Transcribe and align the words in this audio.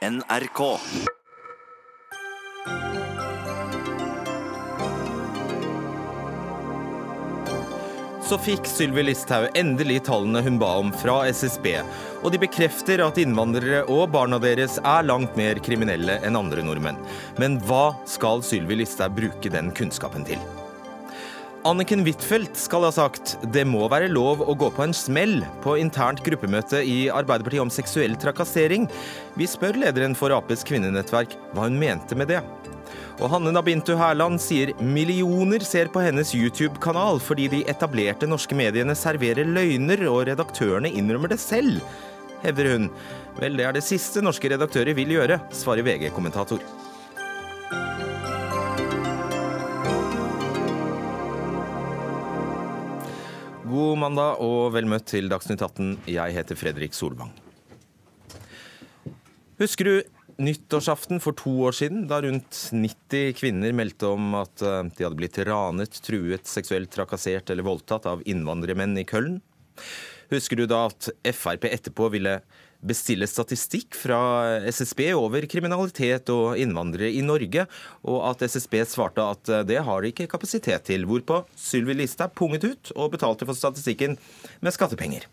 NRK. 0.00 0.60
Så 8.24 8.38
fikk 8.40 8.64
Sylvi 8.64 9.02
Listhaug 9.04 9.50
endelig 9.58 9.98
tallene 10.06 10.40
hun 10.46 10.56
ba 10.62 10.70
om 10.80 10.88
fra 11.02 11.18
SSB, 11.28 11.66
og 12.22 12.32
de 12.32 12.40
bekrefter 12.40 13.02
at 13.04 13.20
innvandrere 13.20 13.82
og 13.92 14.06
barna 14.14 14.40
deres 14.40 14.78
er 14.80 15.04
langt 15.04 15.36
mer 15.36 15.60
kriminelle 15.60 16.16
enn 16.24 16.40
andre 16.40 16.64
nordmenn. 16.64 17.04
Men 17.36 17.60
hva 17.68 17.90
skal 18.08 18.40
Sylvi 18.40 18.80
Listhaug 18.80 19.20
bruke 19.20 19.52
den 19.52 19.68
kunnskapen 19.76 20.24
til? 20.24 20.40
Anniken 21.68 22.00
Huitfeldt 22.06 22.56
skal 22.56 22.86
ha 22.86 22.88
sagt 22.94 23.34
det 23.52 23.66
må 23.68 23.84
være 23.92 24.06
lov 24.08 24.40
å 24.40 24.54
gå 24.56 24.70
på 24.72 24.80
en 24.86 24.94
smell 24.96 25.42
på 25.60 25.74
internt 25.76 26.22
gruppemøte 26.24 26.80
i 26.80 27.10
Arbeiderpartiet 27.12 27.60
om 27.60 27.72
seksuell 27.74 28.14
trakassering. 28.16 28.86
Vi 29.36 29.44
spør 29.44 29.76
lederen 29.82 30.16
for 30.16 30.32
Aps 30.32 30.64
kvinnenettverk 30.64 31.36
hva 31.52 31.68
hun 31.68 31.76
mente 31.76 32.16
med 32.16 32.32
det. 32.32 32.40
Og 33.20 33.28
Hanne 33.34 33.52
Nabintu 33.52 33.92
Hærland 34.00 34.40
sier 34.40 34.72
millioner 34.80 35.60
ser 35.60 35.92
på 35.92 36.00
hennes 36.00 36.32
YouTube-kanal 36.32 37.20
fordi 37.20 37.50
de 37.52 37.64
etablerte 37.68 38.30
norske 38.30 38.56
mediene 38.56 38.96
serverer 38.96 39.44
løgner, 39.44 40.06
og 40.08 40.30
redaktørene 40.32 40.88
innrømmer 40.96 41.34
det 41.34 41.42
selv, 41.44 41.84
hevder 42.40 42.72
hun. 42.72 42.92
Vel, 43.36 43.60
det 43.60 43.68
er 43.68 43.76
det 43.76 43.84
siste 43.84 44.24
norske 44.24 44.48
redaktører 44.48 44.96
vil 44.96 45.12
gjøre, 45.18 45.42
svarer 45.52 45.84
VG-kommentator. 45.84 46.64
God 53.70 54.00
mandag 54.02 54.40
og 54.42 54.72
vel 54.74 54.88
møtt 54.90 55.04
til 55.12 55.28
Dagsnytt 55.30 55.60
18. 55.62 55.90
Jeg 56.10 56.34
heter 56.34 56.58
Fredrik 56.58 56.96
Solvang. 56.96 57.30
Husker 59.60 59.86
du 59.86 59.92
nyttårsaften 60.42 61.20
for 61.22 61.36
to 61.38 61.52
år 61.68 61.76
siden, 61.76 62.06
da 62.10 62.18
rundt 62.24 62.56
90 62.74 63.36
kvinner 63.38 63.76
meldte 63.76 64.08
om 64.10 64.34
at 64.40 64.64
eh, 64.64 64.88
de 64.96 65.06
hadde 65.06 65.18
blitt 65.20 65.38
ranet, 65.46 66.00
truet, 66.02 66.48
seksuelt 66.50 66.90
trakassert 66.90 67.52
eller 67.52 67.66
voldtatt 67.66 68.08
av 68.10 68.24
innvandrermenn 68.26 68.96
i 68.98 69.06
Køln? 69.06 69.38
Husker 70.32 70.58
du 70.58 70.64
da 70.70 70.86
at 70.88 71.12
Frp 71.30 71.68
etterpå 71.70 72.08
ville 72.16 72.40
bestille 72.80 73.28
statistikk 73.28 73.96
fra 73.98 74.20
SSB 74.68 75.10
over 75.16 75.44
kriminalitet 75.50 76.30
og 76.32 76.60
innvandrere 76.60 77.10
i 77.12 77.22
Norge, 77.24 77.66
og 78.08 78.22
at 78.30 78.46
SSB 78.48 78.80
svarte 78.88 79.24
at 79.24 79.52
eh, 79.52 79.66
det 79.68 79.82
har 79.86 80.00
de 80.00 80.12
ikke 80.12 80.30
kapasitet 80.30 80.88
til, 80.88 81.04
hvorpå 81.08 81.42
Sylvi 81.58 81.98
Listhaug 81.98 82.34
punget 82.38 82.64
ut 82.64 82.94
og 82.96 83.12
betalte 83.16 83.48
for 83.48 83.58
statistikken 83.58 84.16
med 84.64 84.76
skattepenger. 84.76 85.28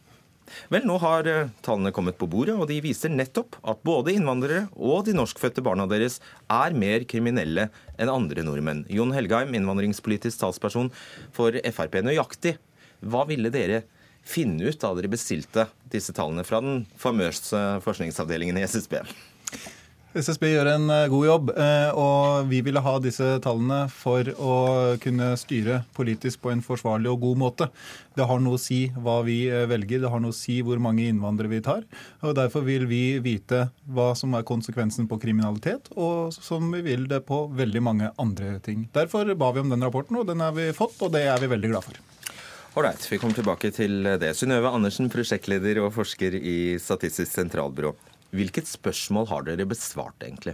Vel, 0.71 0.85
nå 0.87 0.95
har 1.03 1.27
eh, 1.27 1.49
tallene 1.63 1.93
kommet 1.95 2.19
på 2.19 2.29
bordet, 2.31 2.55
og 2.55 2.67
de 2.69 2.79
viser 2.83 3.11
nettopp 3.11 3.59
at 3.67 3.83
både 3.87 4.15
innvandrere 4.15 4.67
og 4.75 5.05
de 5.07 5.15
norskfødte 5.15 5.63
barna 5.63 5.87
deres 5.89 6.19
er 6.51 6.75
mer 6.75 7.07
kriminelle 7.09 7.69
enn 7.97 8.11
andre 8.11 8.45
nordmenn. 8.47 8.85
Jon 8.91 9.15
Helgheim, 9.15 9.55
innvandringspolitisk 9.57 10.43
talsperson 10.43 10.91
for 11.35 11.55
Frp. 11.55 12.01
Nøyaktig, 12.03 12.57
hva 13.03 13.27
ville 13.29 13.51
dere 13.53 13.85
finne 14.27 14.67
ut 14.67 14.79
da 14.81 14.93
dere 14.97 15.11
bestilte 15.11 15.67
disse 15.91 16.15
tallene 16.15 16.45
fra 16.47 16.61
den 16.63 16.85
famøse 16.99 17.79
forskningsavdelingen 17.85 18.59
i 18.59 18.67
SSB? 18.67 18.99
SSB 20.17 20.47
gjør 20.49 20.69
en 20.71 20.89
eh, 20.89 21.07
god 21.11 21.25
jobb, 21.27 21.49
eh, 21.61 21.89
og 21.93 22.47
vi 22.49 22.61
ville 22.65 22.81
ha 22.81 22.93
disse 23.03 23.25
tallene 23.43 23.83
for 23.91 24.25
å 24.39 24.53
kunne 25.03 25.33
styre 25.37 25.81
politisk 25.97 26.41
på 26.41 26.53
en 26.53 26.63
forsvarlig 26.65 27.11
og 27.11 27.21
god 27.25 27.41
måte. 27.41 27.67
Det 28.17 28.25
har 28.25 28.41
noe 28.41 28.57
å 28.57 28.61
si 28.61 28.79
hva 28.95 29.19
vi 29.27 29.43
eh, 29.51 29.67
velger, 29.69 30.01
det 30.01 30.11
har 30.13 30.23
noe 30.23 30.33
å 30.33 30.37
si 30.37 30.57
hvor 30.65 30.81
mange 30.81 31.05
innvandrere 31.05 31.51
vi 31.51 31.61
tar. 31.65 31.85
og 32.23 32.37
Derfor 32.39 32.65
vil 32.65 32.87
vi 32.89 33.19
vite 33.23 33.67
hva 33.85 34.13
som 34.17 34.33
er 34.37 34.47
konsekvensen 34.47 35.09
på 35.11 35.19
kriminalitet, 35.21 35.91
og 35.93 36.33
som 36.33 36.71
vi 36.73 36.81
vil 36.87 37.05
det 37.11 37.21
på 37.27 37.43
veldig 37.53 37.83
mange 37.83 38.13
andre 38.17 38.57
ting. 38.65 38.87
Derfor 38.97 39.35
ba 39.37 39.53
vi 39.53 39.65
om 39.65 39.73
den 39.75 39.85
rapporten, 39.85 40.17
og 40.17 40.29
den 40.31 40.41
har 40.41 40.55
vi 40.57 40.71
fått, 40.77 40.97
og 41.03 41.13
det 41.13 41.27
er 41.29 41.43
vi 41.43 41.51
veldig 41.53 41.75
glad 41.75 41.91
for. 41.91 42.16
Ålreit, 42.77 43.07
vi 43.09 43.17
kommer 43.17 43.33
tilbake 43.33 43.71
til 43.73 44.05
det. 44.21 44.35
Synnøve 44.37 44.69
Andersen, 44.69 45.07
prosjektleder 45.09 45.79
og 45.81 45.95
forsker 45.95 46.35
i 46.37 46.75
Statistisk 46.77 47.31
sentralbyrå. 47.31 47.95
Hvilket 48.37 48.69
spørsmål 48.69 49.25
har 49.31 49.47
dere 49.47 49.65
besvart, 49.65 50.13
egentlig? 50.21 50.53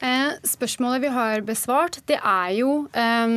Eh, 0.00 0.32
spørsmålet 0.48 1.02
vi 1.04 1.10
har 1.12 1.44
besvart, 1.44 1.98
det 2.08 2.16
er 2.16 2.54
jo 2.56 2.86
eh, 2.96 3.34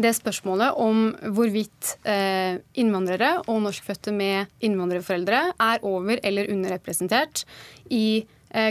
det 0.00 0.14
spørsmålet 0.16 0.80
om 0.80 1.10
hvorvidt 1.36 1.92
eh, 2.08 2.56
innvandrere 2.80 3.34
og 3.52 3.60
norskfødte 3.66 4.14
med 4.16 4.48
innvandrerforeldre 4.64 5.42
er 5.60 5.84
over- 5.84 6.24
eller 6.24 6.48
underrepresentert 6.56 7.44
i 7.92 8.24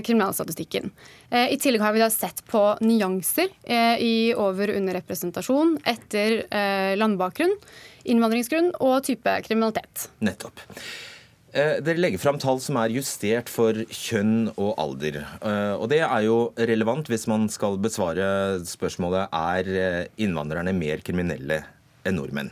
kriminalstatistikken. 0.05 0.91
Eh, 1.29 1.53
I 1.53 1.59
tillegg 1.61 1.83
har 1.83 1.95
vi 1.95 2.03
da 2.03 2.09
sett 2.13 2.43
på 2.49 2.61
nyanser 2.83 3.49
eh, 3.63 3.95
i 4.01 4.13
over- 4.33 4.73
og 4.73 4.81
underrepresentasjon 4.81 5.77
etter 5.85 6.43
landbakgrunn, 6.99 7.55
innvandringsgrunn 8.09 8.73
og 8.79 9.01
type 9.07 9.39
kriminalitet. 9.47 10.07
Nettopp. 10.23 10.61
Eh, 11.53 11.77
dere 11.85 12.01
legger 12.01 12.17
fram 12.17 12.39
tall 12.41 12.57
som 12.63 12.79
er 12.81 12.95
justert 12.95 13.49
for 13.51 13.77
kjønn 13.93 14.47
og 14.55 14.71
alder. 14.81 15.19
Eh, 15.21 15.75
og 15.77 15.85
det 15.91 15.99
er 16.01 16.23
jo 16.25 16.37
relevant 16.57 17.11
hvis 17.11 17.27
man 17.29 17.45
skal 17.53 17.77
besvare 17.81 18.25
spørsmålet 18.65 19.29
er 19.29 19.69
eh, 19.69 19.99
innvandrerne 20.25 20.73
mer 20.73 21.03
kriminelle 21.05 21.59
enn 22.09 22.17
nordmenn. 22.17 22.49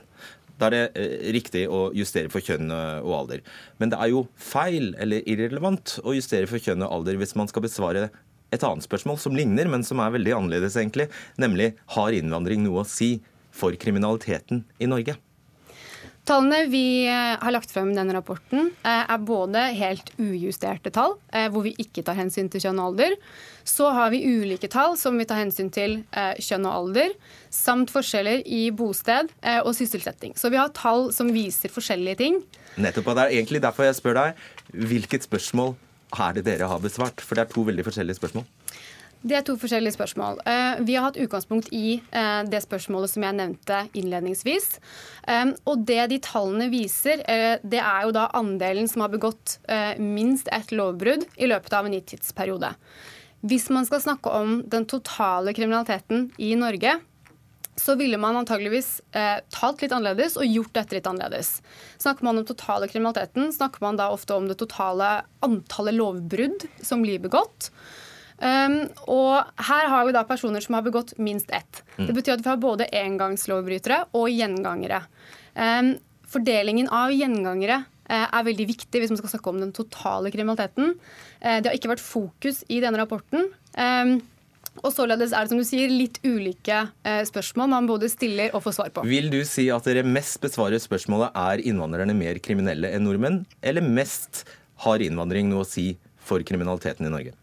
Da 0.61 0.69
er 0.69 0.75
det 0.75 1.05
riktig 1.33 1.63
å 1.73 1.87
justere 1.97 2.29
for 2.29 2.45
kjønn 2.45 2.69
og 2.69 3.13
alder. 3.17 3.41
Men 3.81 3.89
det 3.89 3.97
er 3.97 4.11
jo 4.13 4.27
feil 4.37 4.91
eller 5.01 5.25
irrelevant 5.25 5.97
å 6.05 6.13
justere 6.13 6.49
for 6.49 6.61
kjønn 6.61 6.85
og 6.85 6.99
alder 6.99 7.17
hvis 7.17 7.33
man 7.39 7.49
skal 7.49 7.65
besvare 7.65 8.11
et 8.51 8.65
annet 8.67 8.85
spørsmål 8.85 9.17
som 9.17 9.35
ligner, 9.35 9.69
men 9.71 9.83
som 9.87 10.01
er 10.03 10.13
veldig 10.13 10.35
annerledes, 10.37 10.77
egentlig. 10.77 11.07
Nemlig 11.41 11.71
har 11.95 12.13
innvandring 12.13 12.65
noe 12.65 12.83
å 12.83 12.87
si 12.87 13.15
for 13.55 13.75
kriminaliteten 13.79 14.65
i 14.77 14.89
Norge? 14.91 15.17
Tallene 16.21 16.67
vi 16.69 17.07
eh, 17.09 17.33
har 17.41 17.53
lagt 17.53 17.71
frem 17.73 17.89
i 17.91 17.95
denne 17.97 18.13
rapporten, 18.13 18.69
eh, 18.85 19.05
er 19.09 19.23
både 19.25 19.63
helt 19.73 20.11
ujusterte 20.21 20.91
tall, 20.93 21.15
eh, 21.33 21.47
hvor 21.49 21.65
vi 21.65 21.73
ikke 21.81 22.03
tar 22.05 22.19
hensyn 22.19 22.49
til 22.51 22.61
kjønn 22.61 22.77
og 22.77 22.91
alder. 22.91 23.15
Så 23.65 23.89
har 23.95 24.11
vi 24.13 24.21
ulike 24.21 24.69
tall 24.69 24.93
som 25.01 25.17
vi 25.17 25.25
tar 25.25 25.41
hensyn 25.41 25.71
til 25.73 25.99
kjønn 26.13 26.65
og 26.65 26.73
alder, 26.77 27.13
samt 27.53 27.93
forskjeller 27.93 28.41
i 28.49 28.63
bosted 28.73 29.29
og 29.61 29.69
sysselsetting. 29.77 30.33
Så 30.33 30.49
vi 30.49 30.57
har 30.57 30.73
tall 30.73 31.11
som 31.13 31.29
viser 31.29 31.69
forskjellige 31.69 32.17
ting. 32.23 32.39
Nettopp, 32.81 33.11
og 33.11 33.19
Det 33.19 33.27
er 33.27 33.35
egentlig 33.37 33.61
derfor 33.61 33.85
jeg 33.85 33.99
spør 33.99 34.17
deg. 34.17 34.41
Hvilket 34.73 35.29
spørsmål 35.29 35.75
er 36.17 36.33
det 36.39 36.47
dere 36.49 36.71
har 36.73 36.81
besvart? 36.81 37.21
For 37.21 37.37
det 37.37 37.45
er 37.45 37.53
to 37.53 37.67
veldig 37.69 37.85
forskjellige 37.85 38.17
spørsmål. 38.17 38.49
Det 39.21 39.35
er 39.37 39.43
to 39.45 39.53
forskjellige 39.61 39.93
spørsmål. 39.93 40.39
Eh, 40.49 40.79
vi 40.87 40.95
har 40.97 41.05
hatt 41.05 41.19
utgangspunkt 41.21 41.67
i 41.77 41.99
eh, 41.99 42.41
det 42.49 42.63
spørsmålet 42.63 43.11
som 43.11 43.25
jeg 43.27 43.37
nevnte 43.37 43.83
innledningsvis. 43.93 44.79
Eh, 45.29 45.53
og 45.69 45.85
det 45.85 46.07
de 46.09 46.17
tallene 46.25 46.71
viser, 46.73 47.21
det 47.61 47.81
er 47.81 48.07
jo 48.07 48.15
da 48.17 48.27
andelen 48.37 48.89
som 48.89 49.05
har 49.05 49.13
begått 49.13 49.59
minst 50.01 50.49
ett 50.51 50.73
lovbrudd 50.73 51.27
i 51.37 51.49
løpet 51.49 51.73
av 51.77 51.85
en 51.85 51.93
gitt 51.95 52.09
tidsperiode. 52.15 52.73
Hvis 53.45 53.69
man 53.73 53.85
skal 53.85 54.01
snakke 54.03 54.33
om 54.33 54.59
den 54.69 54.85
totale 54.89 55.53
kriminaliteten 55.57 56.27
i 56.41 56.53
Norge, 56.57 56.99
så 57.75 57.95
ville 57.95 58.17
man 58.21 58.37
antageligvis 58.37 58.99
eh, 59.17 59.39
talt 59.53 59.81
litt 59.81 59.93
annerledes 59.95 60.37
og 60.37 60.49
gjort 60.49 60.73
dette 60.75 60.97
litt 60.97 61.07
annerledes. 61.09 61.59
Snakker 62.01 62.27
man 62.27 62.41
om 62.41 62.45
totale 62.45 62.89
kriminaliteten, 62.91 63.49
snakker 63.55 63.81
man 63.85 63.97
da 63.97 64.11
ofte 64.13 64.35
om 64.37 64.49
det 64.49 64.59
totale 64.59 65.21
antallet 65.45 65.97
lovbrudd 65.97 66.67
som 66.85 67.05
blir 67.05 67.21
begått. 67.23 67.71
Um, 68.41 68.77
og 69.05 69.51
her 69.67 69.87
har 69.91 70.07
vi 70.07 70.15
da 70.15 70.23
personer 70.25 70.63
som 70.65 70.73
har 70.73 70.85
begått 70.85 71.13
minst 71.21 71.51
ett. 71.53 71.83
Mm. 71.97 72.07
Det 72.07 72.15
betyr 72.17 72.35
at 72.35 72.43
vi 72.45 72.49
har 72.49 72.61
både 72.61 72.89
engangslovbrytere 72.89 73.99
og 74.17 74.31
gjengangere. 74.33 75.03
Um, 75.53 75.93
fordelingen 76.31 76.89
av 76.89 77.13
gjengangere 77.13 77.83
uh, 77.85 78.25
er 78.25 78.47
veldig 78.47 78.65
viktig 78.71 79.03
hvis 79.03 79.13
man 79.13 79.21
skal 79.21 79.35
snakke 79.35 79.53
om 79.53 79.61
den 79.61 79.73
totale 79.77 80.33
kriminaliteten. 80.33 80.95
Uh, 81.37 81.57
det 81.61 81.69
har 81.69 81.77
ikke 81.77 81.93
vært 81.93 82.05
fokus 82.05 82.63
i 82.71 82.81
denne 82.81 83.01
rapporten. 83.01 83.51
Um, 83.77 84.17
og 84.79 84.93
således 84.95 85.33
er 85.35 85.43
det 85.43 85.51
som 85.51 85.59
du 85.59 85.67
sier, 85.67 85.91
litt 85.91 86.17
ulike 86.23 86.77
uh, 86.87 87.21
spørsmål 87.27 87.69
man 87.73 87.89
både 87.89 88.09
stiller 88.09 88.55
og 88.55 88.63
får 88.65 88.77
svar 88.77 88.93
på. 88.95 89.03
Vil 89.05 89.29
du 89.29 89.41
si 89.45 89.67
at 89.73 89.85
dere 89.85 90.05
mest 90.07 90.39
besvarer 90.41 90.81
spørsmålet 90.81 91.35
er 91.37 91.61
innvandrerne 91.67 92.15
mer 92.17 92.39
kriminelle 92.41 92.89
enn 92.95 93.05
nordmenn, 93.05 93.43
eller 93.61 93.85
mest 93.85 94.47
har 94.87 95.03
innvandring 95.03 95.51
noe 95.51 95.65
å 95.65 95.67
si 95.67 95.91
for 96.25 96.41
kriminaliteten 96.47 97.05
i 97.05 97.13
Norge? 97.13 97.35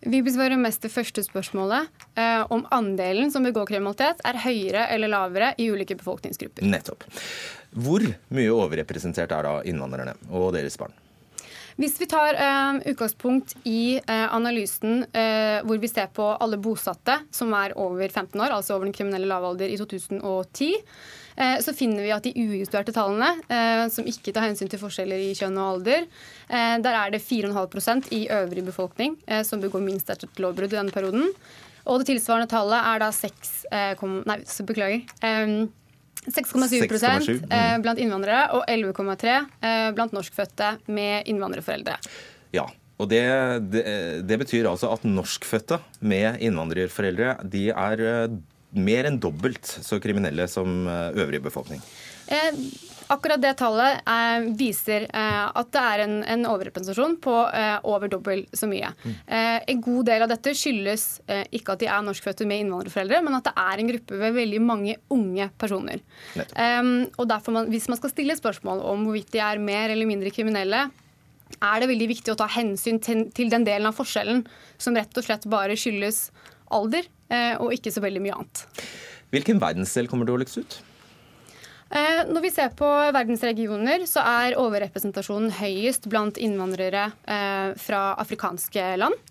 Vi 0.00 0.22
besvarer 0.24 0.56
mest 0.56 0.80
det 0.80 0.92
første 0.94 1.22
spørsmålet, 1.24 1.90
eh, 2.16 2.46
om 2.48 2.64
andelen 2.72 3.28
som 3.32 3.44
begår 3.44 3.68
kriminalitet 3.68 4.22
er 4.24 4.38
høyere 4.40 4.86
eller 4.94 5.12
lavere 5.12 5.52
i 5.60 5.68
ulike 5.68 5.98
befolkningsgrupper. 6.00 6.64
Nettopp. 6.64 7.04
Hvor 7.76 8.06
mye 8.32 8.54
overrepresentert 8.54 9.32
er 9.36 9.44
da 9.44 9.54
innvandrerne 9.68 10.16
og 10.30 10.54
deres 10.56 10.80
barn? 10.80 10.96
Hvis 11.80 12.00
vi 12.00 12.08
tar 12.10 12.36
eh, 12.36 12.80
utgangspunkt 12.92 13.54
i 13.68 13.96
eh, 14.00 14.26
analysen 14.34 15.04
eh, 15.16 15.60
hvor 15.64 15.78
vi 15.80 15.88
ser 15.88 16.10
på 16.12 16.26
alle 16.36 16.58
bosatte 16.60 17.20
som 17.32 17.54
er 17.56 17.76
over 17.78 18.08
15 18.08 18.40
år, 18.40 18.56
altså 18.56 18.76
over 18.76 18.88
den 18.88 18.96
kriminelle 18.96 19.28
lavalder 19.30 19.68
i 19.68 19.78
2010, 19.80 20.74
så 21.36 21.72
finner 21.76 22.04
vi 22.04 22.12
at 22.12 22.26
de 22.26 22.32
ujusterte 22.36 22.92
tallene, 22.92 23.88
som 23.92 24.06
ikke 24.08 24.32
tar 24.34 24.44
hensyn 24.48 24.68
til 24.68 24.80
forskjeller 24.82 25.22
i 25.24 25.30
kjønn 25.38 25.56
og 25.56 25.76
alder, 25.76 26.06
der 26.50 26.98
er 26.98 27.14
det 27.14 27.22
4,5% 27.24 28.10
i 28.16 28.24
øvrig 28.34 28.64
befolkning 28.66 29.14
som 29.46 29.62
begår 29.62 29.84
minst 29.84 30.10
et 30.12 30.26
lovbrudd 30.42 30.74
i 30.74 30.80
denne 30.80 30.94
perioden. 30.94 31.30
Og 31.88 32.02
det 32.02 32.10
tilsvarende 32.10 32.50
tallet 32.50 32.90
er 32.92 33.02
da 33.02 33.10
6, 33.14 33.52
Nei, 34.28 34.40
så 34.48 34.66
beklager. 34.68 35.06
Um, 35.24 35.70
6,7 36.26 36.84
eh, 36.84 37.76
mm. 37.76 37.82
blant 37.82 38.00
innvandrere 38.00 38.50
og 38.56 38.66
11,3 38.68 39.30
eh, 39.64 39.86
blant 39.96 40.12
norskfødte 40.12 40.74
med 40.92 41.30
innvandrerforeldre. 41.30 41.96
Ja, 42.52 42.66
og 43.00 43.08
det, 43.08 43.22
det, 43.72 43.84
det, 44.28 44.38
betyr 44.42 44.68
altså 44.68 44.90
at 44.92 45.06
norskfødte 45.08 45.80
med 46.04 46.42
innvandrerforeldre 46.44 47.38
de 47.48 47.70
er 47.72 48.04
eh, 48.04 48.36
mer 48.76 49.08
enn 49.08 49.18
dobbelt 49.20 49.66
så 49.66 49.98
kriminelle 50.02 50.46
som 50.48 50.86
øvrig 50.88 51.42
befolkning. 51.42 51.82
Eh, 52.30 52.54
Akkurat 53.10 53.42
det 53.42 53.56
tallet 53.58 54.04
eh, 54.06 54.44
viser 54.54 55.08
eh, 55.08 55.46
at 55.58 55.70
det 55.74 55.80
er 55.82 56.02
en, 56.04 56.12
en 56.30 56.46
overrepresentasjon 56.52 57.16
på 57.22 57.32
eh, 57.58 57.72
over 57.90 58.10
dobbelt 58.12 58.52
så 58.54 58.68
mye. 58.70 58.92
Mm. 59.02 59.16
Eh, 59.26 59.56
en 59.72 59.80
god 59.82 60.06
del 60.06 60.22
av 60.22 60.30
dette 60.30 60.52
skyldes 60.54 61.06
eh, 61.26 61.42
ikke 61.58 61.74
at 61.74 61.82
de 61.82 61.88
er 61.90 62.04
norskfødte 62.06 62.46
med 62.46 62.62
innvandrerforeldre, 62.62 63.18
men 63.26 63.38
at 63.40 63.48
det 63.48 63.54
er 63.64 63.82
en 63.82 63.90
gruppe 63.90 64.20
ved 64.20 64.36
veldig 64.38 64.60
mange 64.62 64.94
unge 65.10 65.48
personer. 65.58 66.04
og 67.18 67.26
derfor 67.32 67.56
man, 67.56 67.70
Hvis 67.72 67.88
man 67.90 67.98
skal 67.98 68.14
stille 68.14 68.38
spørsmål 68.38 68.84
om 68.92 69.02
hvorvidt 69.08 69.34
de 69.34 69.42
er 69.42 69.58
mer 69.58 69.90
eller 69.90 70.06
mindre 70.06 70.30
kriminelle, 70.30 70.86
er 71.58 71.82
det 71.82 71.90
veldig 71.90 72.08
viktig 72.12 72.30
å 72.30 72.38
ta 72.38 72.46
hensyn 72.46 73.02
til, 73.02 73.26
til 73.34 73.50
den 73.50 73.66
delen 73.66 73.90
av 73.90 73.98
forskjellen 73.98 74.44
som 74.78 74.94
rett 74.94 75.18
og 75.18 75.26
slett 75.26 75.50
bare 75.50 75.74
skyldes 75.74 76.28
alder, 76.74 77.08
eh, 77.30 77.54
og 77.60 77.74
ikke 77.74 77.92
så 77.94 78.02
veldig 78.04 78.22
mye 78.24 78.36
annet. 78.38 78.64
Hvilken 79.34 79.60
verdensdel 79.62 80.08
kommer 80.10 80.28
dårligst 80.28 80.60
ut? 80.60 80.78
Eh, 81.90 82.22
når 82.30 82.44
vi 82.44 82.52
ser 82.54 82.70
på 82.78 82.88
verdensregioner, 83.14 84.06
så 84.06 84.22
er 84.22 84.58
overrepresentasjonen 84.60 85.50
høyest 85.58 86.06
blant 86.10 86.38
innvandrere 86.38 87.10
eh, 87.26 87.72
fra 87.80 88.04
afrikanske 88.22 88.94
land. 89.00 89.26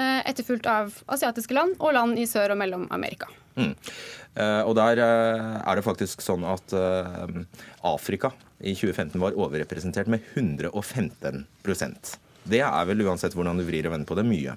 Etterfulgt 0.00 0.64
av 0.70 0.94
asiatiske 1.12 1.52
land 1.52 1.74
og 1.82 1.90
land 1.92 2.16
i 2.16 2.22
Sør- 2.24 2.54
og 2.54 2.60
Mellom-Amerika. 2.60 3.26
Mm. 3.58 3.74
Og 4.64 4.70
der 4.78 5.00
er 5.02 5.76
det 5.76 5.82
faktisk 5.84 6.22
sånn 6.24 6.46
at 6.46 6.72
Afrika 7.84 8.30
i 8.62 8.72
2015 8.78 9.20
var 9.20 9.36
overrepresentert 9.36 10.08
med 10.08 10.24
115% 10.32 12.14
Det 12.54 12.62
er 12.64 12.88
vel 12.88 13.04
uansett 13.04 13.34
hvordan 13.36 13.60
du 13.60 13.66
vrir 13.66 13.90
og 13.90 13.96
vender 13.98 14.08
på 14.08 14.16
det, 14.16 14.24
mye. 14.30 14.54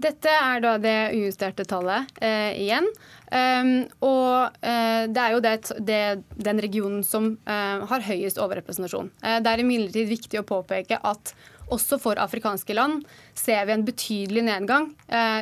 Dette 0.00 0.32
er 0.32 0.62
da 0.64 0.76
det 0.80 0.96
ujusterte 1.12 1.66
tallet 1.68 2.08
eh, 2.24 2.56
igjen. 2.62 2.86
Um, 3.30 3.70
og 4.02 4.56
eh, 4.64 5.04
det 5.12 5.22
er 5.22 5.34
jo 5.34 5.42
det, 5.44 5.54
det, 5.86 6.02
den 6.40 6.60
regionen 6.64 7.04
som 7.06 7.34
eh, 7.44 7.84
har 7.90 8.06
høyest 8.08 8.40
overrepresentasjon. 8.40 9.12
Uh, 9.22 9.38
det 9.44 9.52
er 9.52 9.62
imidlertid 9.62 10.08
viktig 10.10 10.40
å 10.40 10.46
påpeke 10.48 10.98
at 11.04 11.34
også 11.70 12.00
for 12.02 12.18
afrikanske 12.18 12.74
land 12.74 13.04
ser 13.38 13.68
vi 13.68 13.76
en 13.76 13.84
betydelig 13.86 14.42
nedgang 14.42 14.88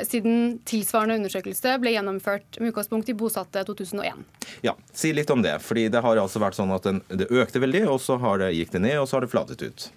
siden 0.05 0.59
tilsvarende 0.69 1.15
undersøkelse 1.17 1.79
ble 1.81 1.95
gjennomført 1.95 2.59
med 2.61 2.69
utgangspunkt 2.75 3.09
i 3.09 3.15
bosatte 3.17 3.63
2001. 3.65 4.27
Ja, 4.67 4.75
Si 4.93 5.15
litt 5.17 5.33
om 5.33 5.41
det. 5.41 5.55
fordi 5.65 5.87
Det 5.89 6.03
har 6.05 6.21
altså 6.21 6.43
vært 6.45 6.59
sånn 6.61 6.75
at 6.77 6.85
den, 6.85 7.01
det 7.09 7.31
økte 7.33 7.65
veldig, 7.65 7.87
og 7.89 7.97
så 8.05 8.19
har 8.21 8.45
det, 8.45 8.51
gikk 8.59 8.77
det 8.77 8.85
ned, 8.85 8.99
og 9.01 9.09
så 9.09 9.17
har 9.17 9.25
det 9.25 9.33
flatet 9.33 9.65
ut. 9.65 9.89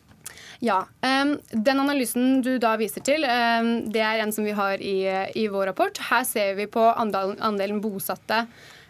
Ja. 0.61 0.83
Den 1.01 1.79
analysen 1.81 2.43
du 2.45 2.51
da 2.61 2.75
viser 2.77 3.01
til, 3.01 3.25
det 3.25 4.03
er 4.05 4.21
en 4.21 4.33
som 4.33 4.45
vi 4.45 4.53
har 4.53 4.77
i, 4.77 4.99
i 5.33 5.47
vår 5.49 5.71
rapport. 5.71 5.97
Her 6.11 6.21
ser 6.29 6.53
vi 6.59 6.67
på 6.69 6.83
andelen, 6.91 7.39
andelen 7.41 7.79
bosatte 7.81 8.43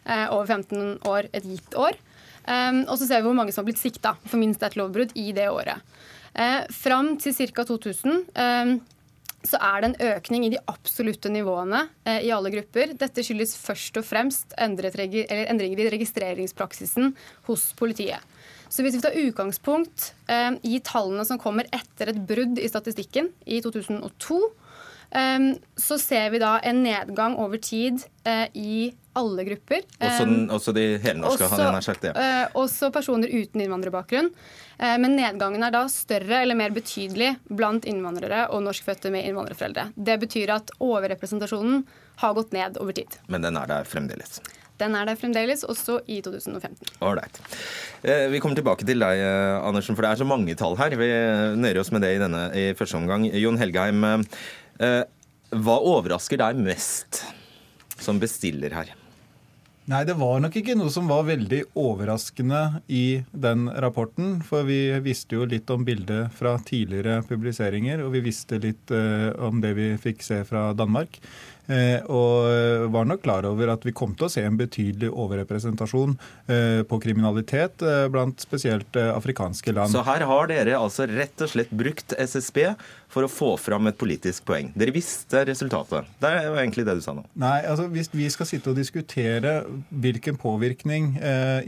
eh, 0.04 0.28
over 0.28 0.52
15 0.52 1.08
år 1.08 1.30
et 1.32 1.48
gitt 1.48 1.78
år. 1.80 1.96
Og 2.52 2.96
så 2.98 3.06
ser 3.06 3.22
vi 3.22 3.30
hvor 3.30 3.38
mange 3.38 3.54
som 3.56 3.64
har 3.64 3.70
blitt 3.70 3.80
sikta 3.80 4.18
for 4.26 4.42
minst 4.42 4.64
et 4.68 4.76
lovbrudd 4.76 5.16
i 5.16 5.30
det 5.38 5.48
året. 5.48 5.80
Eh, 6.36 6.68
fram 6.76 7.16
til 7.24 7.36
ca. 7.40 7.64
2000 7.64 8.82
så 9.48 9.58
er 9.58 9.82
det 9.82 9.90
en 9.90 10.12
økning 10.16 10.46
i 10.46 10.52
de 10.54 10.60
absolutte 10.70 11.32
nivåene 11.34 11.86
eh, 12.06 12.22
i 12.28 12.32
alle 12.34 12.52
grupper. 12.54 12.94
Dette 12.98 13.24
skyldes 13.26 13.56
først 13.58 13.98
og 13.98 14.06
fremst 14.06 14.54
endringer 14.62 15.82
i 15.82 15.90
registreringspraksisen 15.96 17.16
hos 17.50 17.72
politiet. 17.78 18.22
Så 18.72 18.86
hvis 18.86 18.96
vi 18.96 19.04
tar 19.04 19.18
utgangspunkt 19.20 20.14
eh, 20.32 20.56
i 20.64 20.80
tallene 20.86 21.26
som 21.28 21.40
kommer 21.42 21.68
etter 21.76 22.14
et 22.14 22.24
brudd 22.28 22.60
i 22.60 22.70
statistikken 22.72 23.28
i 23.44 23.60
2002, 23.64 24.40
eh, 25.20 25.48
så 25.76 26.00
ser 26.00 26.32
vi 26.32 26.40
da 26.40 26.56
en 26.64 26.80
nedgang 26.86 27.36
over 27.36 27.60
tid 27.60 28.00
eh, 28.24 28.48
i 28.56 28.94
alle 29.20 29.44
grupper. 29.44 29.84
Også, 30.00 30.24
den, 30.24 30.46
også 30.56 30.72
de 30.72 30.86
helnorske, 31.04 31.50
også, 31.50 31.60
han 31.60 31.76
har 31.76 31.84
sagt 31.84 32.06
det. 32.06 32.14
Ja. 32.16 32.46
også 32.56 32.94
personer 32.96 33.28
uten 33.28 33.60
innvandrerbakgrunn. 33.60 34.30
Men 34.80 35.18
nedgangen 35.18 35.66
er 35.68 35.74
da 35.76 35.82
større 35.92 36.40
eller 36.46 36.56
mer 36.56 36.72
betydelig 36.72 37.34
blant 37.52 37.84
innvandrere 37.92 38.46
og 38.56 38.64
norskfødte 38.64 39.12
med 39.12 39.28
innvandrerforeldre. 39.28 39.90
Det 40.00 40.16
betyr 40.24 40.56
at 40.56 40.72
overrepresentasjonen 40.80 41.84
har 42.24 42.40
gått 42.40 42.56
ned 42.56 42.80
over 42.80 42.96
tid. 42.96 43.20
Men 43.28 43.44
den 43.44 43.60
er 43.60 43.68
der 43.68 43.92
fremdeles? 43.92 44.40
Den 44.82 44.98
er 44.98 45.08
der 45.10 45.20
fremdeles, 45.20 45.66
også 45.68 46.00
i 46.10 46.20
2015. 46.26 46.96
Ålreit. 47.06 47.42
Eh, 48.02 48.28
vi 48.34 48.40
kommer 48.42 48.58
tilbake 48.58 48.88
til 48.88 49.02
deg, 49.02 49.22
eh, 49.22 49.58
Andersen, 49.62 49.98
for 49.98 50.06
det 50.06 50.14
er 50.14 50.22
så 50.24 50.28
mange 50.28 50.56
tall 50.58 50.78
her. 50.80 50.96
Vi 50.98 51.10
nøyer 51.62 51.82
oss 51.84 51.92
med 51.94 52.02
det 52.06 52.16
i, 52.16 52.22
denne, 52.22 52.48
i 52.58 52.72
første 52.78 52.98
omgang. 52.98 53.28
Jon 53.30 53.62
Helgheim, 53.62 54.26
eh, 54.82 55.04
hva 55.52 55.78
overrasker 55.78 56.42
deg 56.42 56.58
mest 56.58 57.22
som 58.02 58.18
bestiller 58.22 58.74
her? 58.74 58.96
Nei, 59.92 60.06
det 60.08 60.14
var 60.16 60.40
nok 60.40 60.56
ikke 60.56 60.78
noe 60.78 60.92
som 60.94 61.10
var 61.10 61.26
veldig 61.28 61.64
overraskende 61.76 62.82
i 62.88 63.22
den 63.34 63.66
rapporten. 63.84 64.38
For 64.46 64.64
vi 64.64 64.94
visste 65.04 65.36
jo 65.36 65.48
litt 65.50 65.70
om 65.74 65.84
bildet 65.86 66.32
fra 66.38 66.56
tidligere 66.64 67.20
publiseringer, 67.28 68.06
og 68.06 68.14
vi 68.16 68.22
visste 68.30 68.62
litt 68.62 68.94
om 69.42 69.60
det 69.60 69.74
vi 69.76 69.90
fikk 70.00 70.24
se 70.24 70.44
fra 70.48 70.70
Danmark. 70.78 71.20
Eh, 71.72 72.04
og 72.12 72.92
var 72.92 73.08
nok 73.08 73.22
klar 73.24 73.46
over 73.48 73.72
at 73.72 73.86
vi 73.88 73.94
kom 73.96 74.16
til 74.18 74.28
å 74.28 74.32
se 74.34 74.44
en 74.44 74.58
betydelig 74.60 75.12
overrepresentasjon 75.12 76.18
eh, 76.52 76.82
på 76.88 77.00
kriminalitet 77.04 77.86
eh, 77.86 78.08
blant 78.12 78.44
spesielt 78.44 78.98
afrikanske 79.02 79.76
land. 79.78 79.94
Så 79.94 80.04
her 80.08 80.26
har 80.28 80.52
dere 80.52 80.80
altså 80.80 81.08
rett 81.10 81.46
og 81.46 81.54
slett 81.54 81.72
brukt 81.72 82.16
SSB 82.18 82.74
for 83.12 83.28
å 83.28 83.32
få 83.32 83.52
fram 83.62 83.90
et 83.92 84.00
politisk 84.00 84.46
poeng. 84.48 84.72
Dere 84.78 84.94
visste 84.96 85.44
resultatet. 85.48 86.10
Det 86.22 86.32
er 86.32 86.48
jo 86.48 86.58
egentlig 86.60 86.86
det 86.88 86.98
du 87.00 87.04
sa 87.04 87.16
nå. 87.18 87.26
Nei, 87.40 87.60
altså 87.68 87.88
Hvis 87.92 88.12
vi 88.14 88.30
skal 88.32 88.50
sitte 88.50 88.72
og 88.72 88.80
diskutere 88.80 89.62
hvilken 89.90 90.40
påvirkning 90.40 91.14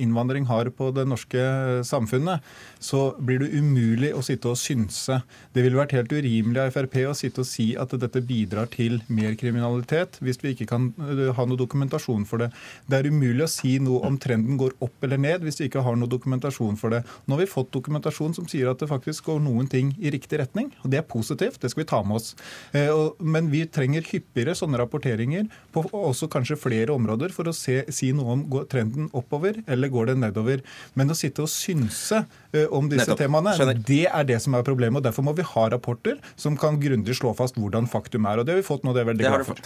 innvandring 0.01 0.47
har 0.49 0.69
på 0.75 0.89
det 0.95 1.05
norske 1.09 1.43
samfunnet, 1.87 2.43
så 2.79 3.11
blir 3.19 3.43
det 3.43 3.51
umulig 3.53 4.13
å 4.15 4.23
sitte 4.25 4.51
og 4.51 4.59
synse. 4.59 5.19
Det 5.53 5.63
ville 5.65 5.79
vært 5.79 5.95
helt 5.97 6.13
urimelig 6.13 6.63
av 6.63 6.73
Frp 6.75 6.99
å 7.09 7.17
sitte 7.17 7.43
og 7.43 7.49
si 7.49 7.73
at 7.79 7.93
dette 7.99 8.23
bidrar 8.23 8.69
til 8.71 9.01
mer 9.11 9.35
kriminalitet 9.39 9.53
kriminalitet 9.53 10.19
hvis 10.23 10.39
vi 10.41 10.53
ikke 10.53 10.67
kan 10.69 10.89
eh, 11.03 11.31
ha 11.35 11.45
noe 11.45 11.59
dokumentasjon 11.59 12.25
for 12.25 12.41
det. 12.41 12.49
Det 12.87 12.99
er 12.99 13.09
umulig 13.09 13.45
å 13.45 13.51
si 13.51 13.77
noe 13.79 14.03
om 14.07 14.17
trenden 14.17 14.57
går 14.57 14.75
opp 14.83 15.03
eller 15.03 15.17
ned 15.17 15.43
hvis 15.43 15.59
vi 15.61 15.69
ikke 15.69 15.83
har 15.85 15.97
noe 15.97 16.09
dokumentasjon 16.09 16.77
for 16.79 16.93
det. 16.93 17.03
Nå 17.25 17.35
har 17.35 17.43
vi 17.43 17.49
fått 17.51 17.73
dokumentasjon 17.73 18.35
som 18.37 18.47
sier 18.49 18.69
at 18.71 18.79
det 18.81 18.89
faktisk 18.91 19.29
går 19.29 19.41
noen 19.43 19.69
ting 19.69 19.93
i 19.99 20.11
riktig 20.13 20.39
retning. 20.39 20.71
og 20.83 20.91
Det 20.91 20.99
er 20.99 21.07
positivt, 21.07 21.32
det 21.41 21.71
skal 21.71 21.83
vi 21.83 21.87
ta 21.89 22.01
med 22.05 22.17
oss. 22.19 22.35
Eh, 22.73 22.91
men 23.19 23.49
vi 23.51 23.63
trenger 23.65 24.05
hyppigere 24.07 24.55
sånne 24.57 24.79
rapporteringer 24.81 25.47
på 25.73 25.83
også 25.89 26.29
kanskje 26.31 26.57
flere 26.59 26.93
områder 26.93 27.33
for 27.35 27.49
å 27.49 27.53
se, 27.55 27.81
si 27.93 28.11
noe 28.15 28.35
om 28.37 28.45
går 28.51 28.67
trenden 28.71 29.09
oppover 29.13 29.61
eller 29.67 29.91
går 29.93 30.11
det 30.11 30.17
nedover. 30.21 30.63
Men 30.99 31.09
å 31.13 31.17
sitte 31.17 31.45
og 31.45 31.51
synse 31.51 32.23
eh, 32.53 32.65
om 32.69 32.89
disse 32.91 33.07
Nettopp. 33.09 33.23
temaene, 33.25 33.55
Skjønner. 33.57 33.83
det 33.89 34.01
er 34.09 34.23
det 34.29 34.41
som 34.43 34.55
er 34.57 34.63
problemet. 34.67 35.01
og 35.01 35.07
Derfor 35.09 35.27
må 35.27 35.35
vi 35.37 35.45
ha 35.47 35.67
rapporter 35.73 36.19
som 36.35 36.57
kan 36.59 36.79
grundig 36.81 37.15
slå 37.19 37.35
fast 37.37 37.55
hvordan 37.59 37.87
faktum 37.89 38.25
er. 38.29 38.39
og 38.41 38.45
Det 38.47 38.55
har 38.55 38.61
vi 38.61 38.67
fått 38.67 38.83
nå, 38.87 38.93
det 38.93 39.03
er 39.05 39.11
veldig 39.13 39.29
glad 39.29 39.47
for. 39.49 39.63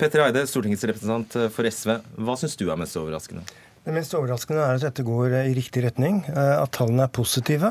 Petter 0.00 0.26
Eide, 0.26 0.46
stortingsrepresentant 0.50 1.36
for 1.54 1.68
SV. 1.70 1.98
Hva 2.20 2.36
syns 2.40 2.56
du 2.60 2.68
er 2.70 2.80
mest 2.80 2.96
overraskende? 3.00 3.44
Det 3.80 3.94
mest 3.96 4.12
overraskende 4.12 4.60
er 4.60 4.76
at 4.76 4.82
dette 4.84 5.02
går 5.06 5.32
i 5.38 5.54
riktig 5.56 5.80
retning, 5.86 6.18
eh, 6.28 6.56
at 6.60 6.68
tallene 6.76 7.06
er 7.06 7.12
positive. 7.16 7.70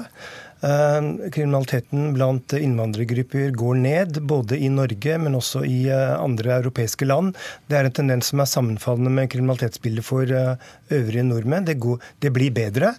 Eh, 0.62 1.30
kriminaliteten 1.32 2.14
blant 2.14 2.54
innvandrergrupper 2.54 3.54
går 3.56 3.76
ned, 3.80 4.20
både 4.28 4.58
i 4.60 4.68
Norge, 4.70 5.18
men 5.24 5.38
også 5.40 5.64
i 5.64 5.78
eh, 5.88 6.16
andre 6.20 6.58
europeiske 6.58 7.08
land. 7.08 7.38
Det 7.72 7.80
er 7.80 7.88
en 7.88 7.96
tendens 8.02 8.32
som 8.34 8.44
er 8.44 8.50
sammenfallende 8.52 9.14
med 9.16 9.32
kriminalitetsbildet 9.32 10.06
for 10.06 10.28
øvrige 10.28 11.24
nordmenn. 11.24 11.68
Det, 11.70 11.78
går, 11.80 12.04
det 12.20 12.34
blir 12.36 12.52
bedre. 12.56 12.94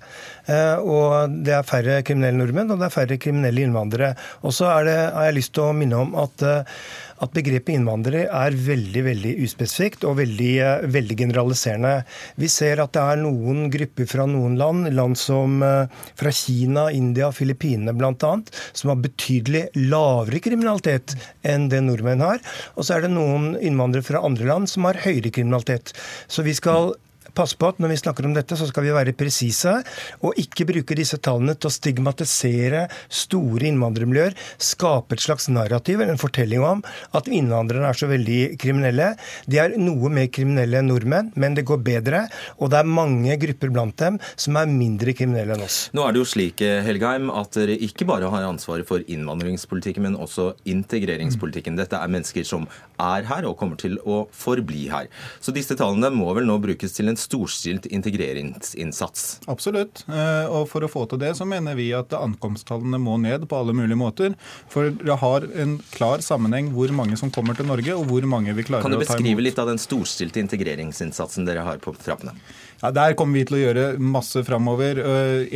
Og 0.81 1.37
det 1.45 1.53
er 1.55 1.67
færre 1.67 2.01
kriminelle 2.07 2.41
nordmenn, 2.41 2.73
og 2.73 2.81
det 2.81 2.89
er 2.89 2.95
færre 2.95 3.19
kriminelle 3.23 3.67
innvandrere. 3.67 4.15
Og 4.43 4.55
så 4.57 4.71
har 4.71 4.89
jeg 4.89 5.37
lyst 5.37 5.55
til 5.55 5.69
å 5.69 5.77
minne 5.77 6.01
om 6.01 6.17
at 6.19 6.45
at 7.21 7.35
begrepet 7.37 7.77
innvandrer 7.77 8.27
er 8.27 8.57
veldig 8.57 9.03
veldig 9.07 9.35
uspesifikt 9.45 10.07
og 10.09 10.19
veldig, 10.21 10.53
eh, 10.61 10.87
veldig 10.97 11.17
generaliserende. 11.23 12.05
Vi 12.41 12.49
ser 12.49 12.81
at 12.81 12.93
det 12.97 13.03
er 13.03 13.21
noen 13.23 13.69
grupper 13.73 14.09
fra 14.09 14.27
noen 14.27 14.57
land, 14.61 14.91
land 14.95 15.19
som 15.19 15.61
fra 15.61 16.31
Kina, 16.33 16.89
India, 16.91 17.31
Filippinene 17.31 17.93
bl.a., 17.97 18.33
som 18.73 18.93
har 18.93 19.03
betydelig 19.03 19.69
lavere 19.77 20.41
kriminalitet 20.41 21.15
enn 21.45 21.69
det 21.73 21.83
nordmenn 21.85 22.25
har. 22.25 22.41
Og 22.77 22.87
så 22.87 22.97
er 22.97 23.07
det 23.07 23.13
noen 23.15 23.55
innvandrere 23.61 24.07
fra 24.07 24.25
andre 24.25 24.49
land 24.49 24.71
som 24.71 24.89
har 24.89 25.01
høyere 25.05 25.33
kriminalitet. 25.35 25.95
Så 26.31 26.45
vi 26.47 26.55
skal 26.57 26.95
passe 27.35 27.59
på 27.59 27.71
at 27.71 27.81
når 27.83 27.95
vi 27.95 28.01
snakker 28.03 28.27
om 28.29 28.35
dette, 28.37 28.57
så 28.59 28.69
skal 28.69 28.87
vi 28.87 28.95
være 28.95 29.15
presise 29.19 29.77
og 30.27 30.39
ikke 30.41 30.67
bruke 30.69 30.97
disse 30.99 31.19
tallene 31.23 31.57
til 31.57 31.71
å 31.71 31.75
stigmatisere 31.75 32.87
store 33.09 33.69
innvandrermiljøer, 33.71 34.37
skape 34.61 35.17
et 35.17 35.25
slags 35.25 35.49
narrativ 35.53 36.01
eller 36.01 36.15
en 36.15 36.21
fortelling 36.21 36.65
om 36.67 36.83
at 37.17 37.31
innvandrere 37.31 37.89
er 37.91 37.99
så 37.99 38.09
veldig 38.11 38.41
kriminelle. 38.61 39.13
De 39.51 39.61
er 39.63 39.77
noe 39.81 40.11
mer 40.13 40.31
kriminelle 40.33 40.81
enn 40.81 40.91
nordmenn, 40.91 41.33
men 41.41 41.57
det 41.57 41.67
går 41.69 41.83
bedre. 41.87 42.25
Og 42.59 42.73
det 42.73 42.81
er 42.81 42.91
mange 42.91 43.37
grupper 43.41 43.73
blant 43.73 43.97
dem 44.01 44.19
som 44.35 44.59
er 44.61 44.71
mindre 44.71 45.15
kriminelle 45.17 45.57
enn 45.57 45.67
oss. 45.67 45.81
Nå 45.97 46.05
er 46.07 46.15
det 46.15 46.23
jo 46.23 46.29
slik 46.29 46.63
Helgheim, 46.87 47.31
at 47.35 47.55
dere 47.57 47.79
ikke 47.89 48.09
bare 48.09 48.31
har 48.33 48.49
ansvaret 48.49 48.89
for 48.89 49.05
innvandringspolitikken, 49.07 50.07
men 50.09 50.19
også 50.21 50.53
integreringspolitikken. 50.69 51.79
Dette 51.81 51.99
er 51.99 52.13
mennesker 52.13 52.47
som 52.47 52.67
er 53.01 53.27
her 53.29 53.47
og 53.49 53.57
kommer 53.61 53.81
til 53.81 53.99
å 54.05 54.25
forbli 54.35 54.89
her. 54.93 55.09
Så 55.41 55.55
disse 55.57 55.77
tallene 55.79 56.13
må 56.15 56.33
vel 56.37 56.49
nå 56.49 56.59
brukes 56.63 56.95
til 56.97 57.11
en 57.11 57.20
storstilt 57.21 57.87
integreringsinnsats? 57.87 59.41
Absolutt. 59.51 60.05
Eh, 60.09 60.47
og 60.49 60.67
for 60.71 60.87
å 60.87 60.91
få 60.91 61.05
til 61.11 61.21
det, 61.23 61.35
så 61.39 61.47
mener 61.49 61.77
vi 61.79 61.91
at 61.97 62.15
ankomsttallene 62.17 63.01
må 63.03 63.19
ned 63.23 63.47
på 63.51 63.61
alle 63.61 63.75
mulige 63.77 64.01
måter. 64.01 64.37
For 64.73 64.91
det 64.95 65.21
har 65.23 65.47
en 65.63 65.79
klar 65.93 66.25
sammenheng 66.25 66.73
hvor 66.75 66.93
mange 66.97 67.19
som 67.21 67.33
kommer 67.35 67.59
til 67.59 67.69
Norge, 67.71 67.95
og 67.97 68.09
hvor 68.11 68.27
mange 68.29 68.57
vi 68.57 68.67
klarer 68.67 68.85
å 68.85 68.89
ta 68.89 68.93
imot. 68.93 69.07
Kan 69.07 69.21
du 69.21 69.25
beskrive 69.25 69.47
litt 69.47 69.61
av 69.61 69.71
den 69.71 69.81
storstilte 69.83 70.43
integreringsinnsatsen 70.43 71.49
dere 71.49 71.67
har 71.67 71.83
på 71.83 71.95
trappene? 72.01 72.37
Ja, 72.81 72.91
Der 72.91 73.15
kommer 73.19 73.37
vi 73.37 73.45
til 73.45 73.59
å 73.59 73.61
gjøre 73.61 73.85
masse 74.01 74.41
framover. 74.47 75.01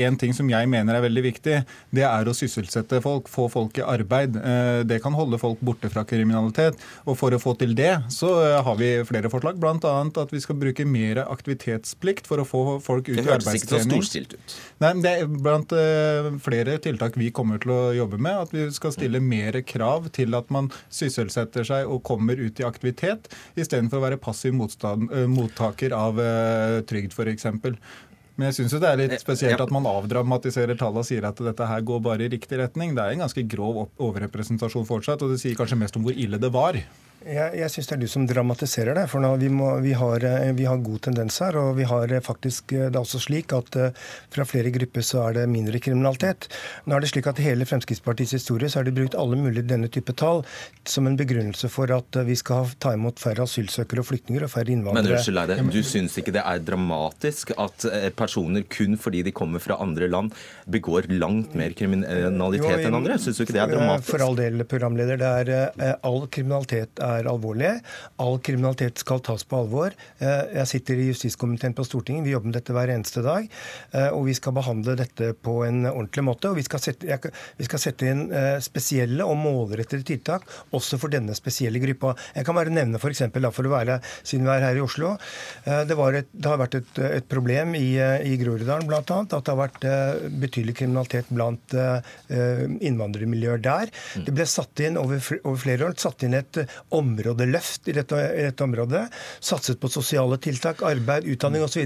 En 0.04 0.16
ting 0.20 0.34
som 0.36 0.48
jeg 0.50 0.68
mener 0.68 0.98
er 0.98 1.04
veldig 1.06 1.22
viktig, 1.24 1.60
det 1.94 2.04
er 2.04 2.28
å 2.28 2.34
sysselsette 2.36 3.00
folk, 3.04 3.30
få 3.32 3.46
folk 3.52 3.80
i 3.80 3.84
arbeid. 3.84 4.36
Eh, 4.36 4.82
det 4.84 5.00
kan 5.04 5.16
holde 5.16 5.38
folk 5.40 5.62
borte 5.64 5.88
fra 5.92 6.04
kriminalitet. 6.08 6.76
Og 7.08 7.16
for 7.20 7.32
å 7.32 7.40
få 7.40 7.54
til 7.60 7.72
det, 7.78 7.92
så 8.12 8.30
eh, 8.42 8.58
har 8.66 8.76
vi 8.80 8.90
flere 9.08 9.30
forslag. 9.32 9.56
Bl.a. 9.60 9.94
at 10.20 10.34
vi 10.34 10.42
skal 10.44 10.58
bruke 10.60 10.84
mer 10.88 11.22
aktivitetsplikt 11.24 12.28
for 12.28 12.42
å 12.42 12.46
få 12.48 12.62
folk 12.84 13.08
ut 13.08 13.16
i 13.16 13.24
arbeidstrening. 13.24 13.24
Det 13.24 13.32
hørtes 13.32 13.62
ikke 13.62 13.80
så 13.80 13.88
storstilt 13.88 14.36
ut. 14.36 14.56
Nei, 14.84 14.92
men 14.92 15.04
Det 15.04 15.14
er 15.14 15.32
blant 15.48 15.74
eh, 15.78 16.30
flere 16.44 16.76
tiltak 16.84 17.16
vi 17.20 17.30
kommer 17.34 17.62
til 17.62 17.72
å 17.72 17.80
jobbe 17.96 18.20
med. 18.20 18.44
At 18.44 18.54
vi 18.54 18.66
skal 18.74 18.92
stille 18.96 19.22
mer 19.24 19.62
krav 19.64 20.10
til 20.14 20.36
at 20.36 20.52
man 20.52 20.68
sysselsetter 20.92 21.64
seg 21.64 21.88
og 21.88 22.04
kommer 22.04 22.36
ut 22.36 22.60
i 22.60 22.68
aktivitet, 22.68 23.30
istedenfor 23.56 24.02
å 24.02 24.04
være 24.08 24.20
passiv 24.20 24.52
motstand, 24.56 25.08
mottaker 25.30 25.94
av 25.96 26.18
trygd 26.88 27.13
f.eks. 27.14 27.48
Men 28.34 28.50
jeg 28.50 28.56
syns 28.56 28.74
det 28.82 28.88
er 28.88 28.98
litt 28.98 29.14
eh, 29.14 29.22
spesielt 29.22 29.62
at 29.62 29.72
man 29.74 29.86
avdramatiserer 29.86 30.78
tallet 30.78 31.04
og 31.04 31.06
sier 31.06 31.26
at 31.28 31.38
dette 31.46 31.68
her 31.70 31.84
går 31.86 32.00
bare 32.02 32.26
i 32.26 32.32
riktig 32.32 32.58
retning. 32.58 32.96
Det 32.96 33.04
er 33.04 33.14
en 33.14 33.24
ganske 33.24 33.44
grov 33.46 33.84
overrepresentasjon 34.02 34.88
fortsatt, 34.88 35.22
og 35.22 35.34
det 35.34 35.40
sier 35.42 35.58
kanskje 35.58 35.78
mest 35.78 35.98
om 35.98 36.06
hvor 36.06 36.18
ille 36.18 36.40
det 36.42 36.50
var. 36.54 36.80
Jeg, 37.24 37.54
jeg 37.56 37.72
syns 37.72 37.88
det 37.88 37.94
er 37.96 38.00
du 38.02 38.08
som 38.10 38.24
dramatiserer 38.28 38.96
det. 38.98 39.04
For 39.08 39.22
nå, 39.22 39.30
vi, 39.40 39.48
må, 39.52 39.70
vi, 39.80 39.94
har, 39.96 40.24
eh, 40.28 40.50
vi, 40.56 40.66
har, 40.68 40.80
god 40.84 41.06
tendens 41.06 41.38
her. 41.40 41.56
Og 41.56 41.78
vi 41.78 41.86
har 41.88 42.12
eh, 42.12 42.22
faktisk 42.24 42.74
eh, 42.76 42.90
det 42.90 42.98
er 42.98 43.00
også 43.00 43.20
slik 43.24 43.54
at 43.56 43.78
fra 44.34 44.44
flere 44.48 44.72
grupper 44.74 45.04
så 45.04 45.22
er 45.24 45.38
det 45.38 45.44
mindre 45.48 45.80
kriminalitet. 45.82 46.50
Nå 46.84 46.96
er 46.96 47.04
det 47.04 47.10
slik 47.12 47.28
at 47.30 47.40
I 47.40 47.46
hele 47.46 47.66
Fremskrittspartiets 47.68 48.34
historie 48.36 48.68
så 48.68 48.80
har 48.80 48.88
de 48.88 48.94
brukt 48.96 49.16
alle 49.18 49.38
mulige 49.40 49.64
denne 49.70 49.88
type 49.92 50.12
tall 50.20 50.42
som 50.88 51.08
en 51.08 51.16
begrunnelse 51.16 51.70
for 51.72 51.90
at 51.94 52.18
vi 52.28 52.36
skal 52.36 52.68
ta 52.82 52.92
imot 52.96 53.22
færre 53.22 53.46
asylsøkere 53.48 54.04
og 54.04 54.08
flyktninger 54.10 54.44
og 54.44 54.52
færre 54.52 54.74
innvandrere. 54.74 55.08
Men 55.08 55.16
unnskyld 55.16 55.40
deg, 55.54 55.72
Du 55.74 55.80
syns 55.86 56.18
ikke 56.20 56.34
det 56.36 56.44
er 56.44 56.60
dramatisk 56.66 57.54
at 57.56 57.88
personer 58.18 58.66
kun 58.68 58.98
fordi 59.00 59.24
de 59.24 59.32
kommer 59.34 59.62
fra 59.64 59.78
andre 59.82 60.10
land, 60.12 60.34
begår 60.70 61.08
langt 61.14 61.56
mer 61.56 61.72
kriminalitet 61.76 62.84
enn 62.84 63.00
andre? 63.00 63.18
Syns 63.22 63.40
du 63.40 63.46
ikke 63.46 63.56
det 63.56 63.64
er 63.64 63.74
dramatisk? 63.78 64.10
For 64.12 64.26
all 64.28 64.38
del, 64.38 64.66
programleder. 64.68 65.24
Det 65.24 65.32
er 65.88 65.96
all 66.04 66.24
kriminalitet 66.28 67.00
er 67.04 67.13
er 67.18 67.28
alvorlige. 67.30 67.78
All 68.22 68.38
kriminalitet 68.44 69.00
skal 69.02 69.22
tas 69.24 69.44
på 69.48 69.60
alvor. 69.62 69.94
Eh, 70.18 70.54
jeg 70.60 70.70
sitter 70.70 71.00
i 71.00 71.08
justiskomiteen 71.10 71.74
på 71.76 71.86
Stortinget. 71.86 72.26
Vi 72.26 72.34
jobber 72.34 72.50
med 72.50 72.58
dette 72.58 72.74
hver 72.76 72.92
eneste 72.94 73.24
dag. 73.24 73.48
Eh, 73.92 74.08
og 74.10 74.26
vi 74.28 74.36
skal 74.36 74.54
behandle 74.56 74.96
dette 74.98 75.32
på 75.34 75.60
en 75.66 75.84
ordentlig 75.90 76.24
måte. 76.26 76.50
Og 76.50 76.58
vi 76.58 76.66
skal 76.66 76.82
sette, 76.82 77.18
vi 77.58 77.68
skal 77.68 77.82
sette 77.82 78.10
inn 78.10 78.26
eh, 78.34 78.58
spesielle 78.64 79.26
og 79.26 79.38
målrettede 79.40 80.06
tiltak 80.06 80.46
også 80.74 80.98
for 81.00 81.12
denne 81.12 81.36
spesielle 81.36 81.82
gruppa. 81.82 82.14
Jeg 82.36 82.46
kan 82.46 82.58
bare 82.58 82.72
nevne 82.74 83.00
f.eks. 83.00 83.24
for 83.34 83.68
å 83.68 83.74
være, 83.74 84.00
siden 84.22 84.48
vi 84.48 84.54
er 84.54 84.66
her 84.68 84.78
i 84.78 84.84
Oslo. 84.84 85.14
Det, 85.64 85.96
et, 86.18 86.30
det 86.32 86.50
har 86.50 86.60
vært 86.60 86.76
et, 86.78 86.98
et 87.20 87.26
problem 87.30 87.74
i, 87.78 87.96
i 87.98 88.36
Groruddalen 88.40 88.86
bl.a. 88.88 89.00
at 89.00 89.32
det 89.32 89.52
har 89.52 89.58
vært 89.58 89.86
betydelig 90.40 90.76
kriminalitet 90.78 91.30
blant 91.34 91.74
innvandrermiljøer 92.30 93.62
der. 93.64 93.92
Mm. 94.14 94.26
Det 94.26 94.34
ble 94.36 94.46
satt 94.48 94.82
inn 94.84 94.98
over, 95.00 95.20
over 95.42 95.60
flere 95.60 95.88
år 95.88 95.96
satt 96.00 96.24
inn 96.26 96.36
et 96.38 96.60
områdeløft 97.04 97.90
i 97.92 97.96
dette, 97.98 98.20
i 98.34 98.46
dette 98.48 98.66
området. 98.66 99.04
Satset 99.44 99.80
på 99.80 99.90
sosiale 99.92 100.38
tiltak, 100.42 100.82
arbeid, 100.86 101.28
utdanning 101.30 101.64
osv. 101.66 101.84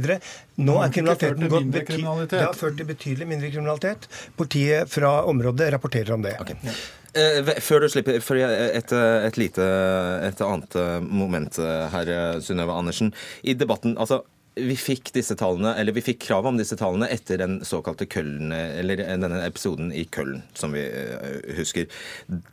Nå 0.63 0.79
er 0.83 0.95
kriminaliteten 0.95 1.51
gått 1.53 1.83
kriminalitet. 1.91 2.39
Det 2.39 2.47
har 2.47 2.57
ført 2.57 2.79
til 2.81 2.89
betydelig 2.89 3.29
mindre 3.35 3.53
kriminalitet. 3.53 4.09
Politiet 4.39 4.91
fra 4.93 5.19
området 5.29 5.73
rapporterer 5.75 6.15
om 6.17 6.25
det. 6.25 6.39
Okay. 6.43 6.79
Eh, 7.19 7.53
før 7.65 7.85
du 7.85 7.91
slipper, 7.93 8.19
for 8.25 8.39
et, 8.39 8.93
et, 8.93 9.39
lite, 9.41 9.69
et 10.29 10.43
annet 10.45 10.81
moment 11.03 11.61
her, 11.95 12.41
Synnøve 12.45 12.77
Andersen. 12.77 13.15
I 13.43 13.57
debatten, 13.59 13.97
altså 13.99 14.23
vi 14.59 14.75
fikk 14.79 15.13
disse 15.15 15.37
tallene, 15.39 15.75
eller 15.79 15.95
vi 15.97 16.03
fikk 16.05 16.21
krav 16.27 16.47
om 16.49 16.59
disse 16.59 16.77
tallene 16.79 17.09
etter 17.13 17.41
den 17.41 17.59
såkalte 17.67 18.07
Køln, 18.11 18.53
eller 18.53 19.01
denne 19.01 19.41
episoden 19.45 19.93
i 19.95 20.05
Køln, 20.15 20.43
som 20.59 20.75
vi 20.77 20.83
eh, 20.85 21.55
husker. 21.59 21.87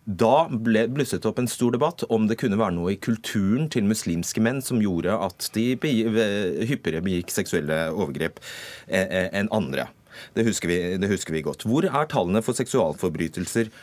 Da 0.06 0.48
ble 0.50 0.86
blusset 0.92 1.26
opp 1.28 1.42
en 1.42 1.50
stor 1.52 1.76
debatt 1.76 2.06
om 2.10 2.28
det 2.30 2.40
kunne 2.42 2.60
være 2.62 2.78
noe 2.78 2.94
i 2.96 3.00
kulturen 3.02 3.70
til 3.74 3.88
muslimske 3.90 4.44
menn 4.44 4.62
som 4.66 4.82
gjorde 4.84 5.16
at 5.28 5.50
de 5.56 5.72
hyppigere 5.76 7.04
begikk 7.06 7.34
seksuelle 7.34 7.88
overgrep 7.94 8.40
eh, 8.88 9.06
eh, 9.06 9.30
enn 9.36 9.52
andre. 9.56 9.90
Det 10.36 10.46
husker, 10.48 10.72
vi, 10.72 10.80
det 11.02 11.12
husker 11.12 11.36
vi 11.36 11.44
godt. 11.46 11.66
Hvor 11.68 11.88
er 11.88 12.12
tallene 12.12 12.44
for 12.46 12.58
seksualforbrytelser 12.58 13.74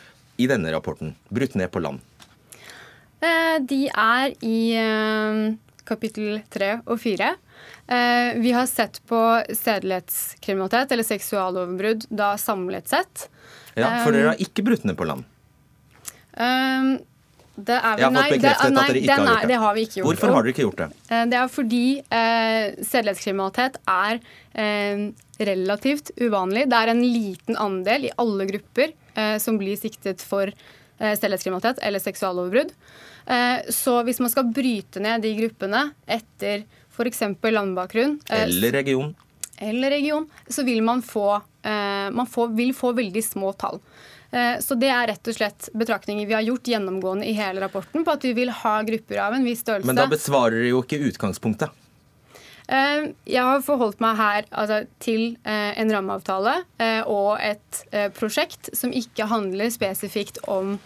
i 0.41 0.49
denne 0.49 0.71
rapporten, 0.73 1.13
brutt 1.29 1.57
ned 1.59 1.69
på 1.73 1.83
land? 1.83 2.01
De 3.69 3.85
er 3.87 4.33
i 4.43 4.57
kapittel 5.87 6.41
tre 6.53 6.77
og 6.85 6.99
fire. 7.01 7.33
Eh, 7.87 8.39
vi 8.41 8.53
har 8.55 8.67
sett 8.69 9.01
på 9.09 9.19
sedelighetskriminalitet 9.49 10.93
eller 10.95 11.07
seksuallovbrudd 11.07 12.07
da 12.09 12.33
samlet 12.41 12.91
sett. 12.91 13.27
Ja, 13.73 14.03
For 14.03 14.13
dere 14.13 14.33
har 14.33 14.37
eh, 14.37 14.45
ikke 14.47 14.65
brutt 14.65 14.85
ned 14.87 14.97
på 14.99 15.07
land? 15.09 15.25
Um, 16.33 16.95
det 17.53 17.75
er 17.77 17.99
vel, 17.99 18.13
nei, 18.15 18.29
det, 18.41 18.51
nei, 18.73 18.87
det, 18.97 19.11
har 19.13 19.27
gjort 19.29 19.49
det. 19.51 19.57
har 19.61 19.75
vi 19.75 19.81
ikke 19.85 19.99
gjort. 19.99 20.07
Hvorfor 20.07 20.31
har 20.33 20.45
dere 20.45 20.53
ikke 20.55 20.63
gjort 20.63 20.79
det? 20.79 20.87
Det 21.29 21.37
er 21.37 21.51
fordi 21.53 21.83
eh, 22.01 22.63
sedelighetskriminalitet 22.81 23.77
er 23.93 24.21
eh, 24.57 25.03
relativt 25.51 26.09
uvanlig. 26.17 26.65
Det 26.71 26.79
er 26.79 26.93
en 26.95 27.03
liten 27.05 27.59
andel 27.61 28.07
i 28.09 28.13
alle 28.23 28.47
grupper 28.49 28.95
eh, 29.13 29.37
som 29.43 29.59
blir 29.61 29.77
siktet 29.77 30.25
for 30.25 30.49
eh, 30.49 31.13
sedelighetskriminalitet 31.13 31.83
eller 31.85 32.01
seksuallovbrudd. 32.01 32.73
Eh, 33.25 33.69
så 33.69 34.01
hvis 34.03 34.19
man 34.19 34.31
skal 34.31 34.49
bryte 34.53 35.01
ned 35.03 35.23
de 35.23 35.33
gruppene 35.37 35.85
etter 36.05 36.65
f.eks. 36.93 37.21
landbakgrunn 37.41 38.19
eh, 38.29 38.43
Eller 38.43 38.71
region. 38.71 39.13
Eller 39.57 39.93
region, 39.95 40.27
så 40.47 40.63
vil 40.63 40.83
man 40.83 41.01
få, 41.01 41.35
eh, 41.63 42.09
man 42.11 42.27
få, 42.27 42.49
vil 42.57 42.73
få 42.75 42.91
veldig 42.97 43.23
små 43.23 43.53
tall. 43.53 43.79
Så 44.33 44.73
det 44.81 44.87
er 44.89 45.05
rett 45.11 45.27
og 45.29 45.35
slett 45.37 45.67
betraktninger 45.77 46.25
vi 46.25 46.33
har 46.33 46.41
gjort 46.41 46.65
gjennomgående 46.65 47.27
i 47.29 47.35
hele 47.37 47.61
rapporten 47.61 48.01
på 48.01 48.15
at 48.15 48.23
vi 48.25 48.31
vil 48.33 48.49
ha 48.49 48.71
grupper 48.81 49.19
av 49.21 49.35
en 49.37 49.43
viss 49.45 49.59
størrelse. 49.61 49.85
Men 49.85 49.99
da 49.99 50.07
besvarer 50.09 50.55
dere 50.57 50.71
jo 50.71 50.79
ikke 50.81 50.97
utgangspunktet. 51.11 51.69
Jeg 52.65 53.43
har 53.45 53.61
forholdt 53.61 54.01
meg 54.01 54.17
her 54.17 54.47
altså, 54.49 54.79
til 54.97 55.35
en 55.45 55.93
rammeavtale 55.93 56.55
og 57.05 57.45
et 57.45 57.83
prosjekt 58.17 58.71
som 58.73 58.89
ikke 58.89 59.29
handler 59.29 59.69
spesifikt 59.69 60.41
om 60.49 60.79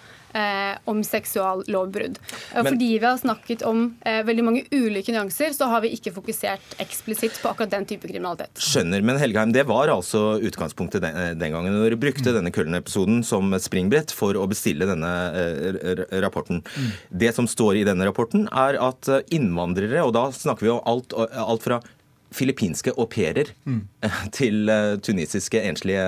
om 0.88 1.00
seksuallovbrudd. 1.04 2.18
Men, 2.54 2.68
Fordi 2.68 2.90
vi 3.00 3.06
har 3.06 3.18
snakket 3.18 3.64
om 3.68 3.96
eh, 4.06 4.24
veldig 4.26 4.44
mange 4.46 4.64
ulike 4.72 5.14
nyanser, 5.14 5.54
så 5.56 5.70
har 5.72 5.84
vi 5.86 5.92
ikke 5.96 6.14
fokusert 6.16 6.78
eksplisitt 6.84 7.40
på 7.42 7.52
akkurat 7.52 7.74
den 7.74 7.88
type 7.90 8.10
kriminalitet. 8.10 8.54
Skjønner, 8.62 9.04
men 9.06 9.20
Helgheim, 9.22 9.54
det 9.56 9.66
var 9.70 9.92
altså 9.92 10.38
utgangspunktet 10.44 11.04
den, 11.04 11.18
eh, 11.18 11.34
den 11.38 11.56
gangen. 11.56 11.74
Når 11.74 11.90
dere 11.90 12.02
brukte 12.02 12.30
mm. 12.30 12.36
denne 12.40 12.54
Køllen-episoden 12.56 13.24
som 13.28 13.54
springbrett 13.62 14.14
for 14.16 14.38
å 14.38 14.48
bestille 14.50 14.90
denne 14.90 15.14
eh, 15.34 16.06
rapporten. 16.24 16.64
Mm. 16.76 16.90
Det 17.26 17.34
som 17.38 17.50
står 17.50 17.82
i 17.82 17.86
denne 17.88 18.08
rapporten, 18.08 18.48
er 18.52 18.80
at 18.82 19.12
eh, 19.12 19.24
innvandrere, 19.38 20.06
og 20.06 20.16
da 20.18 20.28
snakker 20.36 20.68
vi 20.68 20.74
om 20.76 20.84
alt, 20.88 21.16
alt 21.16 21.66
fra 21.66 21.82
filippinske 22.38 22.94
au 22.96 23.08
pairer 23.12 23.52
mm. 23.68 23.82
til 24.38 24.72
tunisiske 25.04 25.62
enslige 25.70 26.04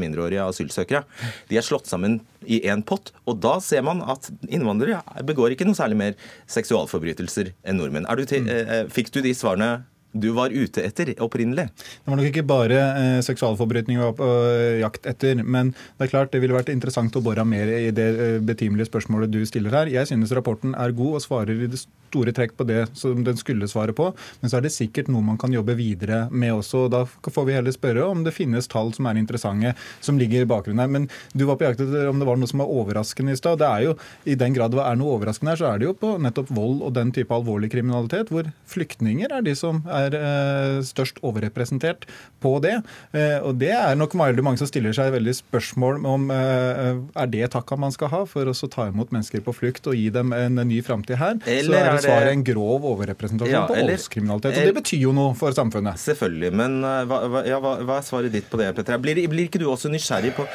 mindreårige 0.00 0.44
asylsøkere. 0.44 1.04
De 1.50 1.58
er 1.58 1.66
slått 1.66 1.90
sammen 1.90 2.20
i 2.42 2.60
én 2.70 2.82
pott, 2.86 3.12
og 3.26 3.40
da 3.42 3.58
ser 3.62 3.84
man 3.86 4.02
at 4.02 4.28
innvandrere 4.48 5.00
begår 5.28 5.54
ikke 5.54 5.68
noe 5.68 5.78
særlig 5.78 5.98
mer 6.00 6.18
seksualforbrytelser 6.50 7.52
enn 7.62 7.78
nordmenn. 7.80 8.08
Du 8.08 8.26
mm. 8.26 8.92
Fikk 8.92 9.12
du 9.14 9.22
de 9.24 9.34
svarene 9.36 9.82
du 10.12 10.28
var 10.36 10.52
ute 10.52 10.82
etter 10.84 11.12
opprinnelig? 11.24 11.68
Det 11.72 12.10
var 12.10 12.18
nok 12.20 12.28
ikke 12.28 12.44
bare 12.46 12.80
eh, 13.00 13.18
seksualforbrytning 13.24 14.00
på 14.18 14.28
eh, 14.44 14.80
jakt 14.82 15.08
etter. 15.08 15.40
Men 15.40 15.72
det 15.72 16.06
er 16.06 16.12
klart 16.12 16.34
det 16.34 16.42
ville 16.42 16.56
vært 16.56 16.72
interessant 16.72 17.16
å 17.16 17.24
bore 17.24 17.44
mer 17.48 17.70
i 17.72 17.90
det 17.94 18.08
øh, 18.12 18.38
betimelige 18.44 18.90
spørsmålet 18.90 19.32
du 19.32 19.40
stiller 19.48 19.74
her. 19.74 19.92
Jeg 19.92 20.10
synes 20.10 20.34
rapporten 20.36 20.76
er 20.76 20.96
god 20.96 21.18
og 21.18 21.24
svarer 21.24 21.56
i 21.56 21.70
det 21.72 21.80
store 22.12 22.34
trekk 22.36 22.54
på 22.58 22.68
det 22.68 22.84
som 22.98 23.24
den 23.24 23.40
skulle 23.40 23.68
svare 23.70 23.96
på. 23.96 24.10
Men 24.40 24.52
så 24.52 24.58
er 24.58 24.66
det 24.66 24.74
sikkert 24.74 25.10
noe 25.12 25.24
man 25.24 25.40
kan 25.40 25.54
jobbe 25.54 25.76
videre 25.78 26.26
med 26.30 26.54
også. 26.58 26.86
og 26.86 26.92
Da 26.94 27.32
får 27.32 27.48
vi 27.48 27.56
heller 27.56 27.74
spørre 27.74 28.06
om 28.12 28.24
det 28.26 28.34
finnes 28.36 28.68
tall 28.70 28.92
som 28.94 29.08
er 29.08 29.20
interessante, 29.20 29.74
som 30.04 30.20
ligger 30.20 30.44
i 30.44 30.50
bakgrunnen 30.50 30.82
her. 30.84 30.92
Men 30.92 31.08
du 31.32 31.46
var 31.48 31.58
på 31.58 31.66
jakt 31.66 31.82
etter 31.82 32.10
om 32.10 32.20
det 32.20 32.28
var 32.28 32.38
noe 32.40 32.50
som 32.50 32.62
var 32.62 32.72
overraskende 32.72 33.34
i 33.34 33.40
stad. 33.40 33.60
Det 33.62 33.68
er 33.68 33.86
jo, 33.88 33.96
I 34.28 34.38
den 34.38 34.56
grad 34.56 34.74
det 34.74 34.82
er 34.84 34.98
noe 35.00 35.16
overraskende 35.16 35.54
her, 35.54 35.60
så 35.60 35.70
er 35.72 35.80
det 35.80 35.88
jo 35.88 35.96
på 35.98 36.14
nettopp 36.22 36.52
vold 36.54 36.82
og 36.86 36.94
den 36.96 37.12
type 37.14 37.34
alvorlig 37.34 37.72
kriminalitet, 37.72 38.32
hvor 38.32 38.48
flyktninger 38.70 39.32
er 39.32 39.44
de 39.44 39.54
som 39.58 39.82
er 39.90 40.16
eh, 40.16 40.78
størst 40.86 41.20
overrepresentert 41.26 42.06
på 42.42 42.56
det. 42.64 42.78
Eh, 43.16 43.38
og 43.42 43.58
det 43.60 43.72
er 43.74 43.98
nok 43.98 44.16
veldig 44.18 44.44
mange 44.44 44.60
som 44.60 44.70
stiller 44.70 44.94
seg 44.96 45.12
veldig 45.14 45.34
spørsmål 45.38 46.02
om 46.08 46.28
eh, 46.34 47.00
er 47.22 47.32
det 47.32 47.52
takka 47.54 47.78
man 47.80 47.94
skal 47.94 48.12
ha 48.12 48.22
for 48.28 48.48
å 48.48 48.54
ta 48.72 48.88
imot 48.90 49.12
mennesker 49.14 49.42
på 49.44 49.54
flukt 49.56 49.88
og 49.90 49.96
gi 49.98 50.08
dem 50.14 50.32
en 50.36 50.60
ny 50.68 50.80
framtid 50.84 51.18
her. 51.20 51.38
Eller 51.50 51.88
er 51.88 51.98
det 51.98 52.01
svaret 52.04 52.32
en 52.32 52.44
grov 52.46 52.86
overrepresentasjon 52.92 53.54
ja, 53.54 53.64
på 53.70 53.78
voldskriminalitet. 53.78 54.58
Og 54.58 54.70
det 54.70 54.76
betyr 54.80 55.02
jo 55.06 55.14
noe 55.16 55.36
for 55.38 55.56
samfunnet. 55.56 56.00
Selvfølgelig. 56.02 56.52
Men 56.62 56.78
hva, 56.82 57.42
ja, 57.48 57.60
hva, 57.62 57.76
hva 57.86 57.98
er 58.00 58.06
svaret 58.06 58.34
ditt 58.34 58.48
på 58.52 58.60
det, 58.60 58.70
Petter? 58.78 59.00
Blir, 59.02 59.22
blir, 59.30 59.48
ikke 59.50 59.60
du 59.62 59.68
også 59.70 59.90
nysgjerrig 59.92 60.34
på, 60.36 60.46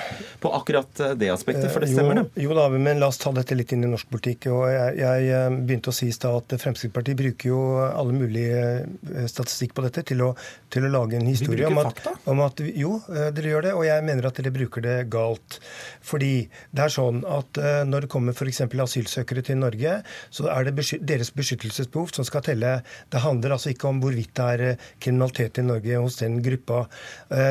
på, 0.43 0.53
akkurat 0.57 1.03
det 1.19 1.31
aspektet? 1.33 1.69
For 1.73 1.83
det 1.83 1.91
stemmer, 1.93 2.21
det? 2.21 2.43
Jo, 2.43 2.51
jo 2.51 2.59
da, 2.59 2.67
men 2.73 3.01
la 3.01 3.11
oss 3.11 3.21
ta 3.21 3.33
dette 3.35 3.57
litt 3.57 3.73
inn 3.75 3.85
i 3.87 3.91
norsk 3.91 4.09
politikk. 4.13 4.49
og 4.53 4.67
Jeg, 4.71 4.97
jeg 5.01 5.57
begynte 5.67 5.93
å 5.93 5.97
si 5.97 6.09
i 6.11 6.15
stad 6.15 6.37
at 6.41 6.57
Fremskrittspartiet 6.61 7.19
bruker 7.19 7.51
jo 7.51 7.61
alle 7.87 8.15
mulige 8.15 9.27
statistikk 9.31 9.75
på 9.77 9.85
dette 9.85 10.03
til 10.07 10.23
å, 10.25 10.31
til 10.73 10.87
å 10.87 10.91
lage 10.91 11.17
en 11.19 11.27
historie 11.27 11.67
om 11.69 11.79
at, 11.81 12.01
om 12.29 12.41
at, 12.45 12.61
Jo, 12.77 12.97
eh, 13.11 13.29
dere 13.35 13.53
gjør 13.53 13.67
det, 13.67 13.73
og 13.77 13.85
jeg 13.87 14.05
mener 14.07 14.29
at 14.29 14.39
dere 14.39 14.53
bruker 14.55 14.83
det 14.85 14.97
galt. 15.13 15.59
Fordi 16.05 16.33
det 16.75 16.85
er 16.85 16.93
sånn 16.93 17.23
at 17.27 17.59
eh, 17.61 17.81
når 17.87 18.05
det 18.05 18.11
kommer 18.13 18.35
f.eks. 18.35 18.63
asylsøkere 18.87 19.43
til 19.47 19.59
Norge, 19.61 19.99
så 20.33 20.49
er 20.53 20.69
det 20.69 20.87
deres 21.07 21.33
beskyttelsesbehov 21.37 22.13
som 22.15 22.27
skal 22.27 22.45
telle. 22.45 22.73
Det 23.13 23.23
handler 23.23 23.55
altså 23.55 23.71
ikke 23.73 23.89
om 23.91 24.01
hvorvidt 24.03 24.33
det 24.37 24.47
er 24.55 24.65
eh, 24.71 24.85
kriminalitet 25.03 25.61
i 25.61 25.65
Norge 25.67 26.01
hos 26.03 26.19
den 26.21 26.39
gruppa. 26.43 26.85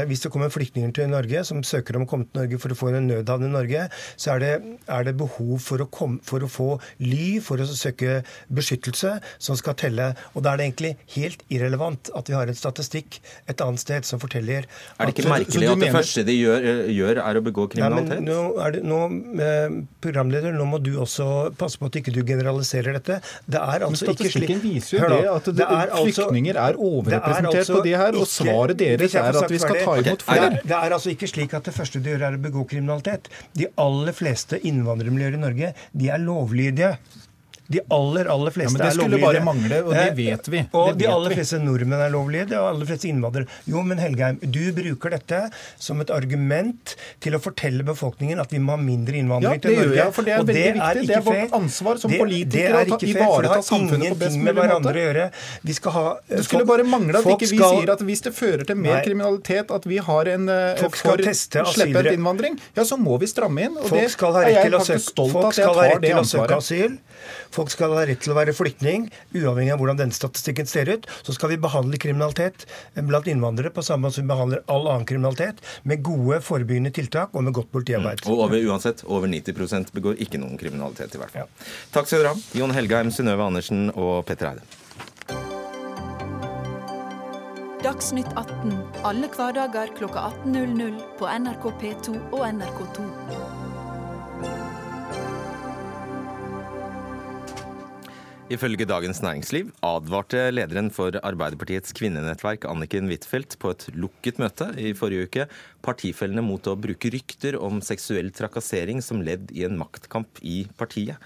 Hvis 0.09 0.23
det 0.25 0.31
kommer 0.33 0.53
flyktninger 0.53 0.93
til 0.95 1.11
Norge 1.11 1.43
som 1.47 1.63
søker 1.67 1.99
om 1.99 2.05
å 2.07 2.09
komme 2.09 2.27
til 2.29 2.41
Norge 2.41 2.59
for 2.63 2.73
å 2.73 2.77
få 2.79 2.91
en 2.91 3.09
nødhavn 3.11 3.47
i 3.47 3.51
Norge, 3.53 3.87
så 4.17 4.35
er 4.35 4.43
det, 4.43 4.53
er 4.93 5.07
det 5.07 5.17
behov 5.19 5.59
for 5.63 5.83
å, 5.83 5.89
komme, 5.93 6.21
for 6.27 6.45
å 6.45 6.51
få 6.51 6.69
ly, 7.03 7.39
for 7.45 7.61
å 7.63 7.67
søke 7.69 8.21
beskyttelse, 8.53 9.17
som 9.43 9.59
skal 9.59 9.77
telle. 9.79 10.13
Og 10.35 10.45
da 10.45 10.55
er 10.55 10.61
det 10.61 10.69
egentlig 10.69 10.93
helt 11.17 11.45
irrelevant 11.53 12.11
at 12.17 12.31
vi 12.31 12.37
har 12.37 12.51
en 12.51 12.59
statistikk 12.59 13.21
et 13.51 13.63
annet 13.65 13.83
sted 13.83 14.07
som 14.09 14.21
forteller 14.23 14.67
Er 14.67 15.09
det 15.09 15.15
ikke 15.15 15.29
merkelig 15.31 15.69
at 15.69 15.75
det 15.75 15.83
mener... 15.83 15.97
første 15.97 16.25
de 16.27 16.37
gjør, 16.37 16.67
eh, 16.71 16.93
gjør, 16.97 17.21
er 17.23 17.41
å 17.41 17.45
begå 17.45 17.67
kriminalitet? 17.73 18.17
Ja, 18.17 18.23
men 18.23 18.31
nå 18.31 18.71
det, 18.77 18.83
nå, 18.87 19.01
eh, 19.43 19.77
programleder, 20.05 20.55
nå 20.57 20.67
må 20.69 20.81
du 20.83 20.95
også 21.03 21.53
passe 21.59 21.81
på 21.81 21.91
at 21.91 21.99
ikke 22.01 22.15
du 22.15 22.23
generaliserer 22.27 22.97
dette. 22.99 23.21
Det 23.47 23.61
er 23.61 23.76
altså 23.85 24.07
ikke 24.07 24.17
slik 24.17 24.33
Statistikken 24.33 24.63
viser 24.63 24.97
jo 24.99 25.11
det, 25.13 25.21
at 25.33 25.51
det, 25.51 25.55
det 25.59 25.67
er 25.67 25.93
altså, 25.93 26.23
flyktninger 26.23 26.61
er 26.63 26.79
overrepresentert 26.89 27.61
altså 27.63 27.77
på 27.77 27.83
det 27.85 27.95
her, 28.01 28.19
og 28.21 28.31
svaret 28.31 28.79
deres 28.81 29.15
er 29.15 29.41
at 29.43 29.53
vi 29.53 29.61
skal 29.63 29.81
ta 29.83 29.99
imot 30.01 30.27
flere. 30.27 30.51
Det, 30.57 30.65
det 30.71 30.79
er 30.81 30.97
altså 30.99 31.13
ikke 31.13 31.31
slik 31.31 31.55
at 31.59 31.69
det 31.69 31.77
første 31.77 32.01
du 32.01 32.11
gjør, 32.13 32.27
er 32.31 32.39
å 32.39 32.43
begå 32.49 32.65
kriminalitet. 32.71 33.31
De 33.59 33.69
aller 33.83 34.17
fleste 34.17 34.61
innvandrermiljøer 34.71 35.39
i 35.39 35.43
Norge, 35.43 35.73
de 35.93 36.11
er 36.13 36.23
lovlydige. 36.23 36.97
De 37.73 37.83
aller 37.91 38.31
aller 38.31 38.55
fleste 38.55 38.79
ja, 38.79 38.91
er 38.91 38.99
lovlydige. 38.99 39.17
Det 39.17 39.17
skulle 39.17 39.21
bare 39.27 39.43
mangle, 39.47 39.81
og 39.85 39.95
det 39.95 40.05
eh, 40.05 40.17
vet 40.19 40.51
vi. 40.53 40.63
Og 40.71 40.93
det 40.93 41.05
de 41.05 41.11
aller 41.11 41.35
fleste 41.37 41.61
nordmenn 41.63 42.05
er 42.07 42.13
lovlydige, 42.15 42.49
de 42.53 42.61
aller 42.61 42.91
fleste 42.91 43.09
innvandrere. 43.11 43.59
Jo, 43.71 43.83
men 43.87 44.03
Helgeheim, 44.03 44.41
du 44.43 44.63
bruker 44.77 45.17
dette 45.17 45.43
som 45.83 46.01
et 46.05 46.13
argument 46.15 46.95
til 47.25 47.37
å 47.37 47.41
fortelle 47.43 47.87
befolkningen 47.87 48.43
at 48.43 48.55
vi 48.55 48.61
må 48.63 48.77
ha 48.77 48.81
mindre 48.83 49.19
innvandring 49.21 49.63
til 49.65 49.79
Norge. 49.81 49.99
Ja, 49.99 50.09
for 50.15 50.29
det 50.29 50.37
er 50.37 50.45
og 50.45 50.51
veldig 50.51 50.63
det 50.63 50.71
er 50.73 51.01
viktig. 51.01 51.09
Det 51.11 51.19
er 51.19 51.27
vårt 51.27 51.57
ansvar 51.61 52.03
som 52.03 52.13
det, 52.13 52.21
politikere 52.23 52.85
å 52.87 53.01
ivareta 53.11 53.61
samfunnet 53.67 54.15
på 54.15 54.21
best 54.25 54.41
mulig 54.41 54.57
måte. 54.57 55.29
Vi 55.67 55.77
skal 55.77 55.97
ha, 55.97 56.05
det 56.31 56.43
skulle 56.47 56.65
folk, 56.65 56.73
bare 56.73 56.87
mangle 56.89 57.23
at 57.23 57.31
ikke 57.35 57.51
vi 57.51 57.61
skal, 57.61 57.81
sier 57.81 57.95
at 57.97 58.05
hvis 58.07 58.25
det 58.27 58.35
fører 58.37 58.67
til 58.69 58.79
mer 58.79 58.99
nei, 58.99 59.05
kriminalitet, 59.07 59.73
at 59.75 59.89
vi 59.89 60.01
har 60.03 60.31
en 60.37 60.51
uh, 60.51 60.87
for 60.97 61.23
slepphendt 61.27 62.13
innvandring, 62.13 62.59
ja, 62.77 62.87
så 62.87 62.99
må 63.01 63.19
vi 63.23 63.29
stramme 63.31 63.67
inn. 63.67 63.77
Og 63.81 63.91
folk 63.91 64.07
folk 64.07 64.17
skal 64.17 64.37
ha 64.37 65.87
rett 65.89 66.05
til 66.05 66.19
å 66.19 66.25
søke 66.27 66.61
asyl. 66.61 66.97
Folk 67.57 67.73
skal 67.73 67.95
ha 67.97 68.05
rett 68.05 68.21
til 68.21 68.35
å 68.35 68.37
være 68.37 68.53
flyktning, 68.57 69.09
uavhengig 69.33 69.73
av 69.73 69.81
hvordan 69.81 70.01
denne 70.03 70.17
statistikken 70.17 70.69
ser 70.69 70.91
ut. 70.93 71.07
Så 71.25 71.33
skal 71.37 71.55
vi 71.55 71.61
behandle 71.61 72.01
kriminalitet 72.01 72.67
blant 72.97 73.29
innvandrere 73.33 73.73
på 73.73 73.85
samme 73.87 74.07
måte 74.07 74.19
som 74.19 74.27
vi 74.27 74.33
behandler 74.35 74.65
all 74.73 74.85
annen 74.93 75.09
kriminalitet, 75.09 75.63
med 75.89 76.05
gode 76.05 76.43
forebyggende 76.45 76.93
tiltak 76.97 77.33
og 77.33 77.47
med 77.47 77.57
godt 77.57 77.73
politiarbeid. 77.73 78.25
Mm. 78.25 78.33
Og 78.33 78.45
over, 78.47 78.61
uansett, 78.69 79.05
over 79.09 79.31
90% 79.33 79.95
begår 79.97 80.21
ikke 80.21 80.41
noen 80.43 80.61
kriminalitet, 80.61 81.17
i 81.17 81.23
hvert 81.23 81.33
fall. 81.33 81.47
Ja. 81.47 81.71
Takk 81.97 82.11
skal 82.11 82.23
dere 82.23 82.35
ha, 82.35 82.43
Jon 82.61 82.77
Helgheim, 82.77 83.13
Synnøve 83.15 83.49
Andersen 83.49 83.89
og 83.95 84.27
Petter 84.29 84.53
Eide. 84.53 84.85
Dagsnytt 87.87 88.33
18 88.35 88.73
alle 89.07 89.29
hverdager 89.31 89.93
kl 89.95 90.09
18.00 90.11 90.97
på 91.21 91.29
NRK 91.31 91.69
P2 91.81 92.17
og 92.35 92.43
NRK2. 92.49 93.05
Ifølge 98.47 98.87
Dagens 98.87 99.19
Næringsliv 99.25 99.73
advarte 99.83 100.39
lederen 100.53 100.87
for 100.95 101.17
Arbeiderpartiets 101.19 101.91
kvinnenettverk 101.99 102.63
Anniken 102.71 103.09
Huitfeldt 103.11 103.57
på 103.59 103.73
et 103.75 103.89
lukket 103.99 104.39
møte 104.39 104.69
i 104.79 104.93
forrige 104.95 105.27
uke 105.27 105.47
partifellene 105.83 106.45
mot 106.47 106.71
å 106.71 106.77
bruke 106.79 107.11
rykter 107.11 107.59
om 107.59 107.81
seksuell 107.83 108.31
trakassering 108.37 109.03
som 109.03 109.25
ledd 109.27 109.51
i 109.51 109.65
en 109.67 109.75
maktkamp 109.81 110.39
i 110.47 110.61
partiet. 110.79 111.19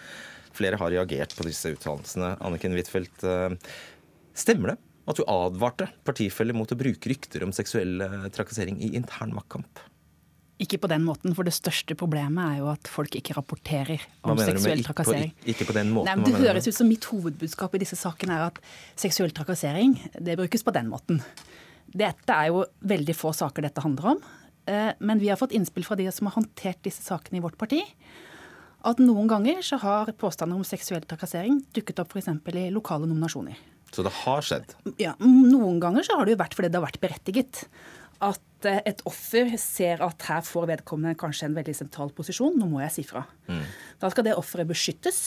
Flere 0.56 0.80
har 0.80 0.94
reagert 0.96 1.36
på 1.36 1.44
disse 1.44 1.74
uttalelsene. 1.74 2.38
Anniken 2.40 2.72
Huitfeldt, 2.72 3.20
eh, 3.28 3.52
stemmer 4.32 4.72
det 4.72 4.78
at 5.12 5.20
du 5.20 5.24
advarte 5.28 5.90
partifeller 6.08 6.56
mot 6.56 6.72
å 6.72 6.80
bruke 6.86 7.12
rykter 7.12 7.44
om 7.44 7.52
seksuell 7.52 8.00
eh, 8.00 8.28
trakassering 8.32 8.80
i 8.80 8.94
intern 8.96 9.36
maktkamp? 9.36 9.89
Ikke 10.60 10.76
på 10.82 10.90
den 10.92 11.06
måten, 11.06 11.32
for 11.36 11.48
det 11.48 11.54
største 11.56 11.96
problemet 11.96 12.40
er 12.44 12.58
jo 12.60 12.66
at 12.72 12.88
folk 12.92 13.14
ikke 13.16 13.36
rapporterer 13.38 14.02
om 14.28 14.36
seksuell 14.40 14.82
trakassering. 14.84 15.32
På, 15.32 15.48
ikke 15.54 15.66
på 15.70 15.76
den 15.76 15.94
måten? 15.96 16.20
Nei, 16.20 16.26
det 16.26 16.42
høres 16.42 16.68
ut 16.68 16.76
som 16.76 16.90
mitt 16.90 17.06
hovedbudskap 17.08 17.76
i 17.78 17.80
disse 17.80 17.96
sakene 17.96 18.36
er 18.36 18.50
at 18.50 18.60
seksuell 19.00 19.32
trakassering, 19.36 19.96
det 20.20 20.36
brukes 20.40 20.66
på 20.66 20.74
den 20.76 20.90
måten. 20.92 21.22
Dette 21.90 22.36
er 22.36 22.52
jo 22.52 22.66
veldig 22.86 23.16
få 23.16 23.32
saker 23.34 23.66
dette 23.66 23.82
handler 23.82 24.12
om. 24.12 24.20
Eh, 24.70 24.92
men 25.00 25.22
vi 25.22 25.30
har 25.32 25.40
fått 25.40 25.56
innspill 25.56 25.86
fra 25.86 25.96
de 25.98 26.06
som 26.12 26.28
har 26.28 26.36
håndtert 26.36 26.82
disse 26.84 27.02
sakene 27.02 27.40
i 27.40 27.44
vårt 27.44 27.58
parti. 27.58 27.80
At 28.86 29.00
noen 29.02 29.28
ganger 29.28 29.64
så 29.64 29.80
har 29.82 30.12
påstander 30.16 30.56
om 30.56 30.64
seksuell 30.64 31.04
trakassering 31.08 31.60
dukket 31.76 32.00
opp 32.04 32.14
f.eks. 32.14 32.30
i 32.52 32.68
lokale 32.72 33.08
nominasjoner. 33.08 33.58
Så 33.90 34.04
det 34.06 34.12
har 34.22 34.44
skjedd? 34.46 34.76
Ja, 35.02 35.16
Noen 35.18 35.80
ganger 35.82 36.06
så 36.06 36.14
har 36.16 36.28
det 36.28 36.36
jo 36.36 36.40
vært 36.44 36.54
fordi 36.54 36.68
det 36.70 36.78
har 36.78 36.86
vært 36.86 37.00
berettiget 37.02 37.64
at 38.20 38.68
eh, 38.68 38.80
et 38.88 39.02
offer 39.08 39.54
ser 39.60 40.02
at 40.04 40.26
her 40.28 40.42
får 40.44 40.68
vedkommende 40.74 41.18
kanskje 41.20 41.48
en 41.48 41.56
veldig 41.56 41.74
sentral 41.76 42.12
posisjon, 42.16 42.58
nå 42.60 42.68
må 42.70 42.82
jeg 42.84 42.94
si 42.98 43.06
fra. 43.08 43.24
Mm. 43.48 43.62
Da 44.02 44.10
skal 44.12 44.26
det 44.26 44.36
offeret 44.38 44.68
beskyttes, 44.70 45.22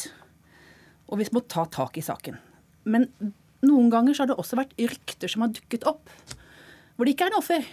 og 1.09 1.19
vi 1.19 1.27
må 1.33 1.43
ta 1.49 1.65
tak 1.69 1.97
i 1.99 2.05
saken. 2.05 2.37
Men 2.89 3.09
noen 3.63 3.89
ganger 3.93 4.15
så 4.15 4.23
har 4.23 4.33
det 4.33 4.39
også 4.41 4.59
vært 4.59 4.75
rykter 4.79 5.31
som 5.31 5.45
har 5.45 5.53
dukket 5.55 5.87
opp, 5.89 6.11
hvor 6.93 7.07
det 7.07 7.15
ikke 7.15 7.27
er 7.29 7.33
en 7.33 7.41
offer. 7.41 7.67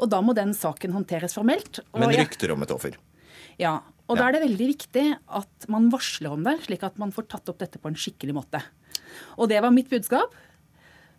Og 0.00 0.08
da 0.08 0.20
må 0.24 0.32
den 0.36 0.52
saken 0.56 0.94
håndteres 0.96 1.36
formelt. 1.36 1.82
Men 1.92 2.12
rykter 2.16 2.54
om 2.54 2.62
et 2.64 2.72
offer? 2.72 2.96
Ja. 3.60 3.80
Og 4.08 4.16
ja. 4.16 4.22
da 4.22 4.28
er 4.28 4.36
det 4.36 4.44
veldig 4.46 4.68
viktig 4.72 5.06
at 5.38 5.66
man 5.70 5.90
varsler 5.92 6.32
om 6.34 6.46
det, 6.46 6.56
slik 6.64 6.86
at 6.86 6.96
man 6.98 7.12
får 7.14 7.28
tatt 7.30 7.50
opp 7.52 7.60
dette 7.60 7.78
på 7.78 7.90
en 7.90 7.98
skikkelig 7.98 8.34
måte. 8.34 8.62
Og 9.36 9.50
det 9.52 9.60
var 9.62 9.74
mitt 9.74 9.90
budskap. 9.92 10.32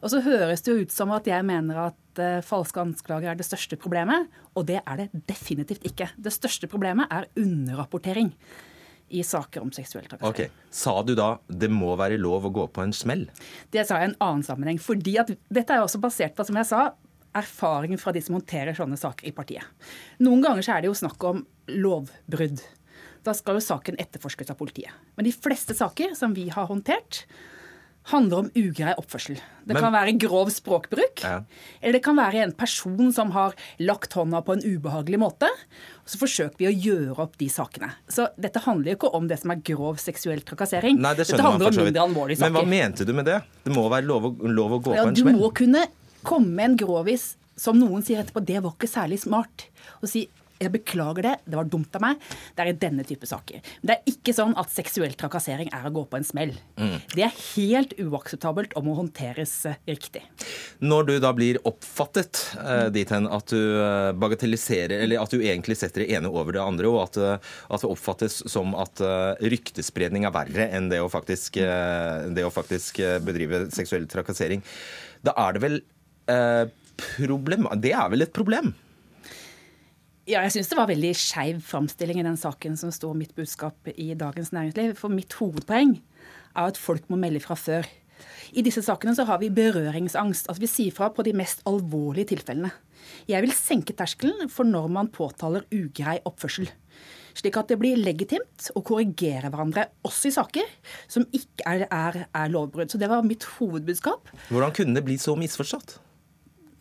Og 0.02 0.10
så 0.10 0.24
høres 0.26 0.66
det 0.66 0.74
jo 0.74 0.82
ut 0.82 0.94
som 0.94 1.14
at 1.14 1.28
jeg 1.30 1.46
mener 1.46 1.78
at 1.92 2.01
uh, 2.19 2.41
falske 2.45 2.82
anklager 2.82 3.32
er 3.32 3.39
det 3.39 3.47
største 3.47 3.78
problemet, 3.80 4.28
og 4.58 4.67
det 4.67 4.82
er 4.82 5.04
det 5.04 5.24
definitivt 5.30 5.86
ikke. 5.88 6.10
Det 6.17 6.34
største 6.34 6.67
problemet 6.71 7.12
er 7.13 7.30
underrapportering 7.39 8.34
i 9.12 9.24
saker 9.28 9.63
om 9.63 9.71
seksuell 9.76 10.08
trakassering. 10.08 10.52
Okay. 10.52 10.67
Sa 10.71 10.95
du 11.04 11.13
da 11.19 11.36
det 11.47 11.69
må 11.71 11.93
være 12.00 12.19
lov 12.21 12.47
å 12.47 12.54
gå 12.56 12.67
på 12.71 12.84
en 12.84 12.93
smell? 12.95 13.28
Det 13.71 13.84
sa 13.88 14.00
jeg 14.00 14.10
i 14.10 14.12
en 14.13 14.19
annen 14.24 14.45
sammenheng. 14.47 14.80
fordi 14.80 15.17
at 15.19 15.34
Dette 15.52 15.76
er 15.76 15.84
også 15.84 16.02
basert 16.04 16.36
på, 16.36 16.45
som 16.47 16.60
jeg 16.60 16.69
sa, 16.69 16.84
erfaringen 17.36 18.00
fra 18.00 18.13
de 18.15 18.21
som 18.24 18.36
håndterer 18.36 18.76
sånne 18.76 19.00
saker 19.00 19.28
i 19.28 19.36
partiet. 19.36 19.63
Noen 20.24 20.43
ganger 20.43 20.65
så 20.65 20.76
er 20.76 20.84
det 20.84 20.91
jo 20.91 21.00
snakk 21.00 21.24
om 21.28 21.45
lovbrudd. 21.71 22.63
Da 23.26 23.36
skal 23.38 23.60
jo 23.60 23.63
saken 23.63 24.00
etterforskes 24.02 24.52
av 24.52 24.60
politiet. 24.60 24.93
Men 25.15 25.28
de 25.28 25.36
fleste 25.36 25.76
saker 25.78 26.15
som 26.17 26.34
vi 26.36 26.47
har 26.52 26.67
håndtert, 26.71 27.24
handler 28.10 28.38
om 28.40 28.50
ugrei 28.58 28.94
oppførsel. 28.98 29.36
Det 29.66 29.74
Men- 29.76 29.84
kan 29.84 29.94
være 29.94 30.18
grov 30.18 30.50
språkbruk. 30.50 31.22
Ja. 31.24 31.44
Eller 31.82 31.94
det 31.94 32.04
kan 32.04 32.16
være 32.16 32.42
en 32.44 32.52
person 32.52 33.12
som 33.14 33.32
har 33.32 33.54
lagt 33.80 34.14
hånda 34.14 34.44
på 34.44 34.54
en 34.54 34.62
ubehagelig 34.62 35.20
måte. 35.20 35.46
og 35.46 36.08
Så 36.08 36.18
forsøker 36.18 36.58
vi 36.58 36.66
å 36.66 36.82
gjøre 36.82 37.20
opp 37.20 37.38
de 37.38 37.48
sakene. 37.48 37.92
Så 38.10 38.28
dette 38.40 38.60
handler 38.60 38.92
jo 38.92 38.98
ikke 38.98 39.14
om 39.14 39.28
det 39.28 39.40
som 39.40 39.52
er 39.52 39.56
grov 39.58 39.98
seksuell 39.98 40.42
trakassering. 40.42 40.98
Nei, 40.98 41.14
det 41.14 41.28
dette 41.28 41.42
handler 41.42 41.68
om 41.68 41.86
mindre 41.86 42.02
alvorlige 42.08 42.40
Men 42.40 42.54
hva 42.54 42.68
mente 42.68 43.06
du 43.06 43.14
med 43.14 43.26
det? 43.26 43.44
Det 43.64 43.74
må 43.74 43.88
være 43.90 44.06
lov 44.06 44.24
å, 44.24 44.38
lov 44.50 44.72
å 44.72 44.82
gå 44.82 44.96
Ja, 44.96 45.04
på 45.04 45.08
en 45.10 45.14
du 45.14 45.24
må 45.26 45.54
kunne 45.54 45.86
komme 46.24 46.48
med 46.48 46.72
en 46.72 46.78
grovis 46.78 47.36
som 47.56 47.78
noen 47.80 48.02
sier 48.04 48.24
etterpå 48.24 48.44
det 48.44 48.62
var 48.64 48.72
ikke 48.72 48.90
særlig 48.90 49.20
smart. 49.20 49.68
Å 50.02 50.08
si 50.10 50.28
jeg 50.62 50.74
beklager 50.74 51.26
det, 51.26 51.34
det 51.45 51.58
var 51.58 51.69
dumt 51.69 51.95
av 51.97 52.04
meg. 52.04 52.26
Det 52.56 52.63
er 52.63 52.71
i 52.71 52.78
denne 52.78 53.06
type 53.08 53.28
saker. 53.30 53.62
Men 53.82 53.91
det 53.91 53.97
er 53.97 54.13
ikke 54.13 54.36
sånn 54.36 54.56
at 54.60 54.71
seksuell 54.74 55.15
trakassering 55.19 55.71
er 55.74 55.88
å 55.88 55.93
gå 55.93 56.06
på 56.10 56.19
en 56.19 56.28
smell. 56.28 56.54
Mm. 56.80 56.97
Det 57.13 57.26
er 57.26 57.39
helt 57.56 57.95
uakseptabelt 58.02 58.76
og 58.78 58.86
må 58.88 58.95
håndteres 59.00 59.54
eh, 59.69 59.80
riktig. 59.89 60.24
Når 60.84 61.08
du 61.10 61.13
da 61.24 61.34
blir 61.38 61.62
oppfattet 61.67 62.43
eh, 62.62 62.88
dit 62.93 63.13
hen 63.13 63.30
at 63.32 63.54
du 63.54 63.60
eh, 63.60 64.12
bagatelliserer, 64.21 64.97
eller 65.06 65.24
at 65.24 65.34
du 65.34 65.41
egentlig 65.41 65.80
setter 65.80 66.06
det 66.06 66.12
ene 66.17 66.32
over 66.32 66.56
det 66.58 66.63
andre, 66.63 66.91
og 66.91 67.02
at, 67.08 67.21
eh, 67.21 67.54
at 67.71 67.84
det 67.84 67.91
oppfattes 67.91 68.41
som 68.52 68.76
at 68.78 69.02
ryktespredning 69.41 70.26
er 70.28 70.34
verre 70.36 70.67
enn 70.76 70.89
det 70.91 71.00
å 71.02 71.10
faktisk, 71.12 71.58
det 71.58 72.43
å 72.45 72.52
faktisk 72.54 73.00
bedrive 73.26 73.63
seksuell 73.74 74.06
trakassering, 74.10 74.62
da 75.26 75.34
er 75.39 75.56
det 75.56 75.63
vel 75.63 75.78
eh, 76.32 76.65
problem 77.02 77.69
Det 77.82 77.93
er 77.95 78.10
vel 78.12 78.26
et 78.26 78.34
problem? 78.36 78.74
Ja, 80.32 80.46
jeg 80.46 80.54
syns 80.54 80.70
det 80.72 80.78
var 80.80 80.88
veldig 80.88 81.10
skeiv 81.20 81.58
framstilling 81.67 82.22
i 82.22 82.24
den 82.24 82.38
saken 82.39 82.78
som 82.80 82.91
står 82.94 83.17
mitt 83.20 83.34
budskap 83.36 83.89
i 83.91 84.13
Dagens 84.15 84.54
Næringsliv. 84.56 84.94
For 84.96 85.12
mitt 85.12 85.34
hovedpoeng 85.36 85.98
er 85.98 86.70
at 86.70 86.78
folk 86.80 87.10
må 87.12 87.17
melde 87.20 87.41
fra 87.44 87.58
før. 87.60 87.89
I 88.56 88.63
disse 88.63 88.80
sakene 88.86 89.12
så 89.17 89.26
har 89.28 89.41
vi 89.41 89.50
berøringsangst. 89.52 90.48
Altså 90.48 90.63
Vi 90.63 90.70
sier 90.72 90.96
fra 90.96 91.10
på 91.12 91.26
de 91.28 91.34
mest 91.36 91.65
alvorlige 91.67 92.30
tilfellene. 92.32 92.72
Jeg 93.28 93.44
vil 93.44 93.52
senke 93.58 93.96
terskelen 93.98 94.48
for 94.54 94.63
når 94.70 94.88
man 94.96 95.10
påtaler 95.12 95.65
ugrei 95.67 96.22
oppførsel. 96.24 96.70
Slik 97.36 97.60
at 97.60 97.74
det 97.74 97.80
blir 97.82 98.00
legitimt 98.00 98.70
å 98.72 98.84
korrigere 98.88 99.52
hverandre, 99.52 99.89
også 100.08 100.30
i 100.30 100.36
saker 100.38 100.72
som 101.12 101.28
ikke 101.36 101.65
er, 101.67 101.89
er, 101.91 102.22
er 102.32 102.56
lovbrudd. 102.56 102.94
Så 102.94 103.02
det 103.02 103.12
var 103.12 103.28
mitt 103.28 103.44
hovedbudskap. 103.58 104.32
Hvordan 104.48 104.80
kunne 104.80 104.96
det 104.96 105.04
bli 105.10 105.20
så 105.20 105.36
misforstått? 105.39 105.98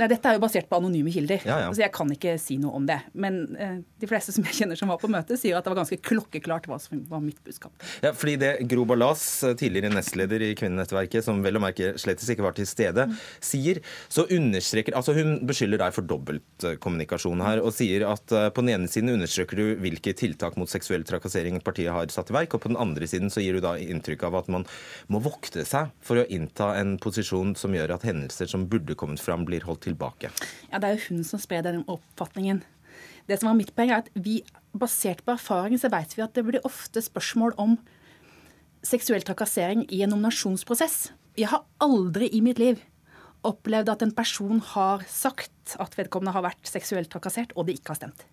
Nei, 0.00 0.08
Dette 0.08 0.30
er 0.30 0.38
jo 0.38 0.40
basert 0.40 0.68
på 0.70 0.78
anonyme 0.80 1.12
kilder, 1.12 1.42
Ja, 1.44 1.58
ja. 1.66 1.72
så 1.76 1.82
jeg 1.82 1.92
kan 1.92 2.08
ikke 2.14 2.36
si 2.40 2.56
noe 2.60 2.72
om 2.78 2.86
det. 2.88 2.96
Men 3.12 3.40
eh, 3.60 3.74
de 4.00 4.08
fleste 4.08 4.32
som 4.32 4.46
jeg 4.48 4.56
kjenner 4.62 4.78
som 4.78 4.88
var 4.88 5.00
på 5.02 5.10
møtet, 5.12 5.36
sier 5.40 5.58
at 5.58 5.66
det 5.66 5.74
var 5.74 5.82
ganske 5.82 5.98
klokkeklart 6.08 6.68
hva 6.70 6.78
som 6.80 7.02
var 7.10 7.20
mitt 7.24 7.40
budskap. 7.44 7.74
Ja, 8.04 8.14
fordi 8.16 8.38
det 8.40 8.52
Gro 8.70 8.86
Ballas, 8.88 9.24
tidligere 9.60 9.92
nestleder 9.92 10.40
i 10.46 10.54
Kvinnenettverket, 10.56 11.26
som 11.26 11.42
vel 11.44 11.60
å 11.60 11.62
merke 11.62 11.92
slett 12.00 12.22
ikke 12.30 12.46
var 12.46 12.56
til 12.56 12.68
stede, 12.68 13.06
sier, 13.44 13.82
så 14.12 14.26
understreker 14.30 14.96
Altså 15.00 15.14
hun 15.16 15.38
beskylder 15.48 15.80
deg 15.80 15.94
for 15.94 16.04
dobbeltkommunikasjon 16.08 17.42
her, 17.44 17.60
og 17.64 17.74
sier 17.76 18.06
at 18.08 18.32
eh, 18.36 18.48
på 18.54 18.64
den 18.64 18.74
ene 18.74 18.90
siden 18.90 19.12
understreker 19.14 19.60
du 19.60 19.76
hvilke 19.82 20.14
tiltak 20.16 20.56
mot 20.60 20.70
seksuell 20.70 21.04
trakassering 21.08 21.60
partiet 21.64 21.92
har 21.92 22.08
satt 22.12 22.32
i 22.32 22.36
verk, 22.36 22.56
og 22.56 22.64
på 22.64 22.72
den 22.72 22.80
andre 22.80 23.08
siden 23.10 23.32
så 23.32 23.44
gir 23.44 23.58
du 23.58 23.64
da 23.64 23.76
inntrykk 23.80 24.24
av 24.30 24.40
at 24.40 24.50
man 24.52 24.66
må 25.12 25.20
vokte 25.24 25.64
seg 25.68 25.92
for 26.04 26.22
å 26.22 26.26
innta 26.32 26.72
en 26.80 26.96
posisjon 27.02 27.54
som 27.58 27.74
gjør 27.76 27.96
at 27.96 28.06
hendelser 28.08 28.50
som 28.50 28.66
burde 28.70 28.96
kommet 28.98 29.22
fram, 29.22 29.44
blir 29.48 29.64
holdt 29.68 29.89
tilbake. 29.90 30.32
Ja, 30.70 30.78
Det 30.78 30.88
er 30.88 30.96
jo 30.96 31.06
hun 31.10 31.24
som 31.24 31.42
sprer 31.42 31.62
den 31.66 31.84
oppfatningen. 31.86 32.62
Det 33.28 33.38
som 33.38 33.50
var 33.50 33.58
mitt 33.58 33.74
poeng 33.76 33.92
er 33.92 34.02
at 34.04 34.10
vi, 34.14 34.42
Basert 34.70 35.24
på 35.26 35.34
erfaring 35.34 35.74
så 35.82 35.90
vet 35.90 36.12
vi 36.14 36.22
at 36.22 36.34
det 36.34 36.44
blir 36.46 36.62
ofte 36.62 37.02
spørsmål 37.02 37.56
om 37.58 37.72
seksuell 38.86 39.24
trakassering 39.26 39.82
i 39.90 40.02
en 40.04 40.12
nominasjonsprosess. 40.14 41.10
Jeg 41.34 41.50
har 41.50 41.64
aldri 41.82 42.28
i 42.30 42.40
mitt 42.44 42.60
liv 42.62 42.78
opplevd 43.46 43.90
at 43.90 44.04
en 44.04 44.14
person 44.14 44.60
har 44.74 45.02
sagt 45.10 45.74
at 45.80 45.96
vedkommende 45.98 46.34
har 46.36 46.44
vært 46.44 46.70
seksuelt 46.70 47.10
trakassert, 47.10 47.54
og 47.56 47.66
det 47.66 47.78
ikke 47.78 47.94
har 47.94 48.00
stemt. 48.00 48.24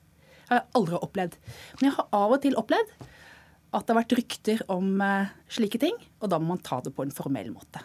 Jeg 0.48 0.54
har 0.54 0.66
aldri 0.78 1.00
opplevd. 1.00 1.38
Men 1.80 1.90
jeg 1.90 1.96
har 1.98 2.10
av 2.16 2.36
og 2.36 2.42
til 2.44 2.58
opplevd 2.60 2.94
at 3.76 3.84
det 3.84 3.94
har 3.94 4.00
vært 4.00 4.18
rykter 4.20 4.64
om 4.72 5.02
eh, 5.04 5.34
slike 5.52 5.80
ting, 5.82 5.98
og 6.22 6.32
da 6.32 6.40
må 6.40 6.54
man 6.54 6.64
ta 6.64 6.80
det 6.84 6.94
på 6.96 7.04
en 7.04 7.14
formell 7.14 7.50
måte. 7.56 7.82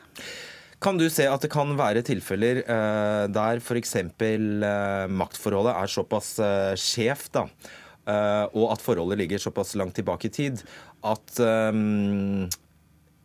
Kan 0.83 0.99
du 0.99 1.07
se 1.13 1.29
at 1.31 1.45
det 1.45 1.53
kan 1.53 1.77
være 1.79 2.03
tilfeller 2.07 2.65
uh, 2.67 3.27
der 3.31 3.63
f.eks. 3.63 3.95
Uh, 4.03 5.07
maktforholdet 5.15 5.77
er 5.79 5.93
såpass 5.93 6.35
uh, 6.43 6.73
skjevt, 6.79 7.39
eh, 7.39 8.47
og 8.59 8.73
at 8.75 8.83
forholdet 8.83 9.21
ligger 9.21 9.39
såpass 9.39 9.77
langt 9.79 9.95
tilbake 9.95 10.27
i 10.27 10.35
tid, 10.35 10.65
at 11.07 11.39
eh, 11.39 12.49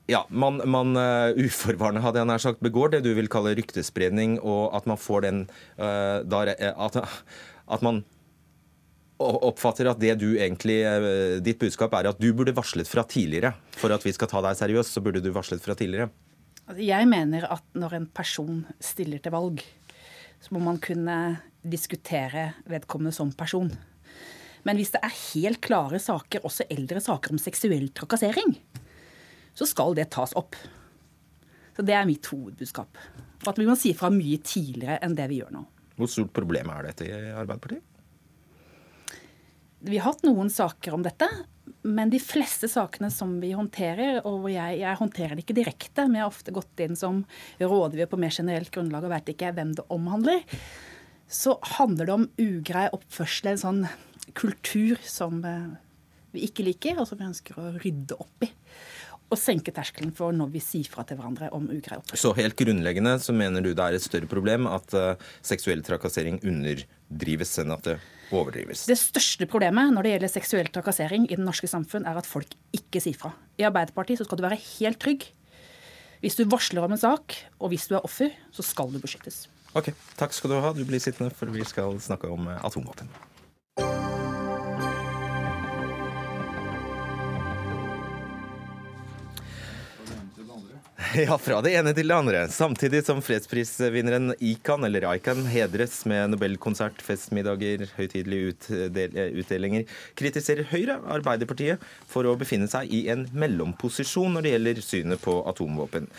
ja, 0.07 0.21
man, 0.29 0.61
man 0.63 0.95
uh, 0.95 1.35
uforvarende 1.35 2.01
hadde 2.03 2.21
jeg 2.21 2.29
nær 2.29 2.43
sagt, 2.43 2.61
begår 2.63 2.93
det 2.93 3.01
du 3.03 3.11
vil 3.17 3.27
kalle 3.31 3.55
ryktespredning, 3.59 4.37
og 4.39 4.75
at 4.77 4.87
man 4.87 4.99
får 4.99 5.25
den 5.27 5.41
uh, 5.81 6.23
da, 6.23 6.45
eh, 6.53 6.71
at, 6.71 7.01
at 7.67 7.83
man 7.83 8.05
oppfatter 9.17 9.89
at 9.89 9.99
det 9.99 10.13
du 10.21 10.29
egentlig, 10.37 10.77
eh, 10.85 11.39
ditt 11.41 11.57
budskap 11.59 11.95
er 11.97 12.11
at 12.11 12.19
du 12.21 12.29
burde 12.37 12.53
varslet 12.55 12.87
fra 12.87 13.01
tidligere. 13.01 13.55
For 13.81 13.89
at 13.93 14.03
vi 14.05 14.13
skal 14.13 14.29
ta 14.29 14.43
deg 14.45 14.59
seriøst, 14.59 14.93
så 14.93 15.01
burde 15.01 15.23
du 15.25 15.31
varslet 15.33 15.63
fra 15.63 15.73
tidligere. 15.77 16.11
Altså, 16.67 16.83
Jeg 16.83 17.07
mener 17.07 17.47
at 17.47 17.63
når 17.73 17.95
en 17.95 18.07
person 18.11 18.65
stiller 18.83 19.21
til 19.23 19.31
valg, 19.31 19.63
så 20.43 20.53
må 20.53 20.59
man 20.63 20.79
kunne 20.83 21.39
diskutere 21.63 22.51
vedkommende 22.67 23.15
som 23.15 23.31
person. 23.31 23.71
Men 24.67 24.75
hvis 24.75 24.91
det 24.91 24.99
er 25.03 25.15
helt 25.15 25.61
klare 25.63 25.99
saker, 25.99 26.43
også 26.43 26.67
eldre 26.69 26.99
saker 27.03 27.31
om 27.33 27.39
seksuell 27.39 27.87
trakassering, 27.95 28.57
så 29.55 29.65
skal 29.65 29.95
det 29.97 30.09
tas 30.13 30.35
opp. 30.37 30.57
Så 31.77 31.85
det 31.85 31.95
er 31.95 32.07
mitt 32.09 32.27
hovedbudskap. 32.27 32.99
Og 33.45 33.51
at 33.51 33.59
vi 33.61 33.67
må 33.67 33.77
si 33.79 33.93
fra 33.95 34.09
mye 34.11 34.39
tidligere 34.43 34.99
enn 35.05 35.15
det 35.15 35.27
vi 35.31 35.39
gjør 35.39 35.53
nå. 35.55 35.63
Hvor 35.97 36.09
stort 36.11 36.33
problem 36.35 36.69
er 36.73 36.89
dette 36.89 37.07
i 37.07 37.13
Arbeiderpartiet? 37.31 37.85
Vi 39.87 39.97
har 39.97 40.09
hatt 40.09 40.25
noen 40.25 40.49
saker 40.51 40.97
om 40.97 41.05
dette, 41.05 41.29
men 41.87 42.11
de 42.11 42.19
fleste 42.21 42.67
sakene 42.71 43.09
som 43.13 43.37
vi 43.41 43.53
håndterer, 43.55 44.19
og 44.27 44.49
jeg, 44.51 44.81
jeg 44.81 44.99
håndterer 44.99 45.37
det 45.37 45.45
ikke 45.45 45.57
direkte, 45.57 46.05
men 46.05 46.19
jeg 46.19 46.25
har 46.25 46.33
ofte 46.33 46.53
gått 46.55 46.83
inn 46.83 46.99
som 46.99 47.23
rådgiver 47.61 48.11
på 48.11 48.19
mer 48.21 48.35
generelt 48.35 48.71
grunnlag 48.73 49.07
og 49.07 49.13
vet 49.13 49.31
ikke 49.33 49.53
hvem 49.55 49.73
det 49.77 49.87
omhandler, 49.93 50.43
så 51.27 51.57
handler 51.77 52.07
det 52.07 52.15
om 52.15 52.29
ugrei 52.39 52.85
oppførsel, 52.95 53.51
en 53.51 53.63
sånn 53.63 53.81
kultur 54.37 54.99
som 55.07 55.41
eh, 55.47 55.75
vi 56.35 56.45
ikke 56.47 56.65
liker, 56.67 56.99
og 56.99 57.09
som 57.09 57.19
vi 57.19 57.27
ønsker 57.27 57.59
å 57.59 57.73
rydde 57.79 58.19
opp 58.19 58.47
i. 58.47 58.51
Og 59.27 59.39
senke 59.39 59.73
terskelen 59.75 60.13
for 60.15 60.35
når 60.35 60.53
vi 60.53 60.61
sier 60.63 60.87
fra 60.87 61.03
til 61.07 61.19
hverandre 61.19 61.49
om 61.55 61.65
ugrei 61.67 61.97
oppførsel. 61.99 62.21
Så 62.21 62.35
helt 62.37 62.55
grunnleggende 62.59 63.17
så 63.23 63.35
mener 63.35 63.63
du 63.63 63.73
det 63.73 63.83
er 63.83 63.97
et 63.97 64.05
større 64.05 64.29
problem 64.31 64.69
at 64.71 64.95
uh, 64.95 65.19
seksuell 65.43 65.83
trakassering 65.83 66.39
underdrives 67.09 67.57
enn 67.59 67.71
at 67.71 67.83
det 67.85 67.97
overdrives? 68.31 68.85
Det 68.87 68.97
største 68.99 69.47
problemet 69.49 69.93
når 69.93 70.03
det 70.03 70.13
gjelder 70.15 70.31
seksuell 70.31 70.71
trakassering 70.71 71.27
i 71.29 71.35
det 71.35 71.43
norske 71.43 71.67
samfunn, 71.67 72.05
er 72.05 72.17
at 72.17 72.27
folk 72.27 72.53
ikke 72.75 73.01
sier 73.03 73.17
fra. 73.17 73.33
I 73.57 73.67
Arbeiderpartiet 73.67 74.19
så 74.19 74.27
skal 74.27 74.37
du 74.37 74.47
være 74.47 74.59
helt 74.79 74.99
trygg. 74.99 75.27
Hvis 76.21 76.35
du 76.35 76.47
varsler 76.49 76.83
om 76.83 76.91
en 76.91 76.97
sak, 76.97 77.35
og 77.61 77.69
hvis 77.69 77.87
du 77.87 77.95
er 77.95 78.03
offer, 78.05 78.33
så 78.51 78.65
skal 78.65 78.91
du 78.91 78.99
beskyttes. 78.99 79.47
Ok, 79.77 79.91
takk 80.17 80.33
skal 80.33 80.49
du 80.49 80.59
ha. 80.59 80.73
Du 80.73 80.83
blir 80.87 81.01
sittende, 81.01 81.29
for 81.29 81.51
vi 81.53 81.65
skal 81.67 81.99
snakke 82.01 82.29
om 82.31 82.49
eh, 82.49 82.65
atomvåpen. 82.65 83.11
Ja, 91.15 91.37
fra 91.37 91.59
det 91.61 91.75
ene 91.77 91.91
til 91.93 92.09
det 92.09 92.15
andre. 92.15 92.39
Samtidig 92.49 93.03
som 93.05 93.19
fredsprisvinneren 93.21 94.33
Ikan, 94.41 94.85
eller 94.87 95.05
Aikan, 95.11 95.43
hedres 95.45 95.99
med 96.09 96.31
Nobelkonsert, 96.33 97.03
festmiddager, 97.05 97.85
høytidelige 97.99 98.53
utdel 98.53 99.19
utdelinger, 99.37 99.85
kritiserer 100.17 100.65
Høyre 100.71 100.97
Arbeiderpartiet 101.17 101.83
for 102.09 102.25
å 102.25 102.37
befinne 102.39 102.69
seg 102.71 102.89
i 102.89 103.05
en 103.13 103.27
mellomposisjon 103.37 104.37
når 104.37 104.47
det 104.47 104.55
gjelder 104.55 104.85
synet 104.87 105.21
på 105.21 105.37
atomvåpen. 105.53 106.09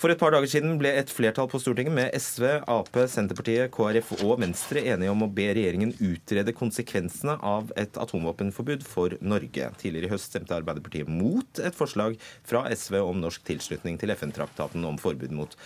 For 0.00 0.08
et 0.08 0.16
par 0.16 0.32
dager 0.32 0.48
siden 0.48 0.78
ble 0.80 0.94
et 0.96 1.10
flertall 1.12 1.44
på 1.52 1.58
Stortinget 1.60 1.92
med 1.92 2.14
SV, 2.16 2.46
Ap, 2.72 2.94
Senterpartiet, 3.12 3.68
KrF 3.74 4.14
og 4.22 4.38
Venstre 4.40 4.80
enige 4.94 5.12
om 5.12 5.26
å 5.26 5.28
be 5.28 5.50
regjeringen 5.52 5.92
utrede 6.00 6.54
konsekvensene 6.56 7.34
av 7.44 7.68
et 7.76 7.98
atomvåpenforbud 8.00 8.86
for 8.88 9.18
Norge. 9.20 9.68
Tidligere 9.82 10.08
i 10.08 10.12
høst 10.14 10.30
stemte 10.30 10.56
Arbeiderpartiet 10.56 11.10
mot 11.12 11.60
et 11.60 11.76
forslag 11.76 12.16
fra 12.48 12.62
SV 12.72 12.96
om 13.02 13.20
norsk 13.20 13.44
tilslutning 13.44 14.00
til 14.00 14.14
FN-traktaten 14.16 14.88
om 14.88 14.96
forbud 15.02 15.36
mot 15.36 15.58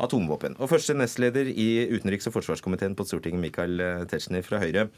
atomvåpen. 0.00 0.56
Og 0.56 0.72
første 0.72 0.96
nestleder 0.96 1.52
i 1.52 1.68
utenriks- 1.92 2.32
og 2.32 2.38
forsvarskomiteen 2.38 2.96
på 2.96 3.04
Stortinget, 3.12 3.44
Michael 3.44 3.84
Tetzschner 4.08 4.48
fra 4.48 4.62
Høyre. 4.64 4.88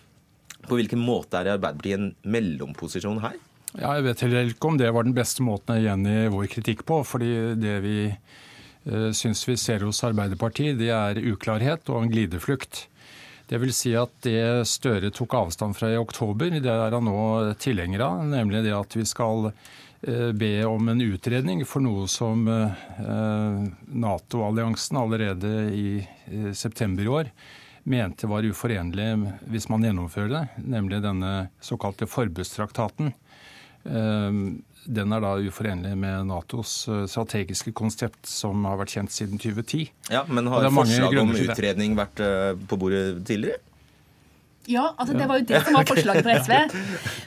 På 0.70 0.78
hvilken 0.78 1.02
måte 1.02 1.42
er 1.42 1.56
Arbeiderpartiet 1.56 1.98
en 1.98 2.14
mellomposisjon 2.30 3.24
her? 3.26 3.42
Ja, 3.74 3.98
jeg 3.98 4.06
vet 4.12 4.26
heller 4.28 4.54
ikke 4.54 4.70
om 4.70 4.78
det 4.78 4.94
var 4.94 5.02
den 5.02 5.18
beste 5.18 5.42
måten 5.42 5.80
å 5.80 5.82
gjengi 5.82 6.28
vår 6.30 6.50
kritikk 6.60 6.86
på. 6.86 7.02
fordi 7.02 7.34
det 7.58 7.78
vi 7.82 7.98
syns 9.16 9.44
vi 9.48 9.56
ser 9.56 9.84
hos 9.86 10.02
Arbeiderpartiet, 10.04 10.78
det 10.78 10.90
er 10.92 11.20
uklarhet 11.32 11.88
og 11.88 12.02
en 12.02 12.12
glideflukt. 12.12 12.86
Det 13.48 13.60
vil 13.60 13.72
si 13.76 13.92
at 13.96 14.12
det 14.24 14.66
Støre 14.68 15.10
tok 15.12 15.34
avstand 15.36 15.76
fra 15.76 15.90
i 15.92 16.00
oktober, 16.00 16.50
det 16.60 16.70
er 16.70 16.94
han 16.96 17.04
nå 17.08 17.54
tilhenger 17.60 18.00
av. 18.06 18.22
Nemlig 18.28 18.64
det 18.64 18.72
at 18.76 18.96
vi 18.96 19.04
skal 19.08 19.50
be 20.36 20.52
om 20.68 20.88
en 20.92 21.00
utredning 21.00 21.64
for 21.68 21.80
noe 21.84 22.08
som 22.12 22.44
Nato-alliansen 24.04 25.00
allerede 25.00 25.52
i 25.72 26.04
september 26.56 27.04
i 27.04 27.12
år 27.20 27.30
mente 27.84 28.28
var 28.28 28.44
uforenlig 28.48 29.06
hvis 29.52 29.68
man 29.72 29.84
gjennomfører 29.84 30.30
det, 30.32 30.44
nemlig 30.64 31.02
denne 31.04 31.32
såkalte 31.64 32.08
forbudstraktaten. 32.08 33.12
Den 34.84 35.14
er 35.16 35.22
da 35.24 35.34
uforenlig 35.40 35.94
med 35.96 36.28
Natos 36.28 36.84
strategiske 37.10 37.72
konsept, 37.76 38.26
som 38.28 38.66
har 38.68 38.80
vært 38.80 38.96
kjent 38.98 39.14
siden 39.14 39.40
2010. 39.40 39.86
Ja, 40.12 40.24
Men 40.28 40.50
har 40.52 40.68
forslag 40.68 41.16
om 41.22 41.32
utredning 41.32 41.96
vært 41.98 42.20
på 42.68 42.80
bordet 42.80 43.22
tidligere? 43.24 43.62
Ja, 44.70 44.84
altså 44.96 45.12
det 45.16 45.26
var 45.28 45.40
jo 45.40 45.44
det 45.48 45.60
som 45.66 45.76
var 45.76 45.88
forslaget 45.92 46.24
fra 46.24 46.36
SV. 46.40 46.76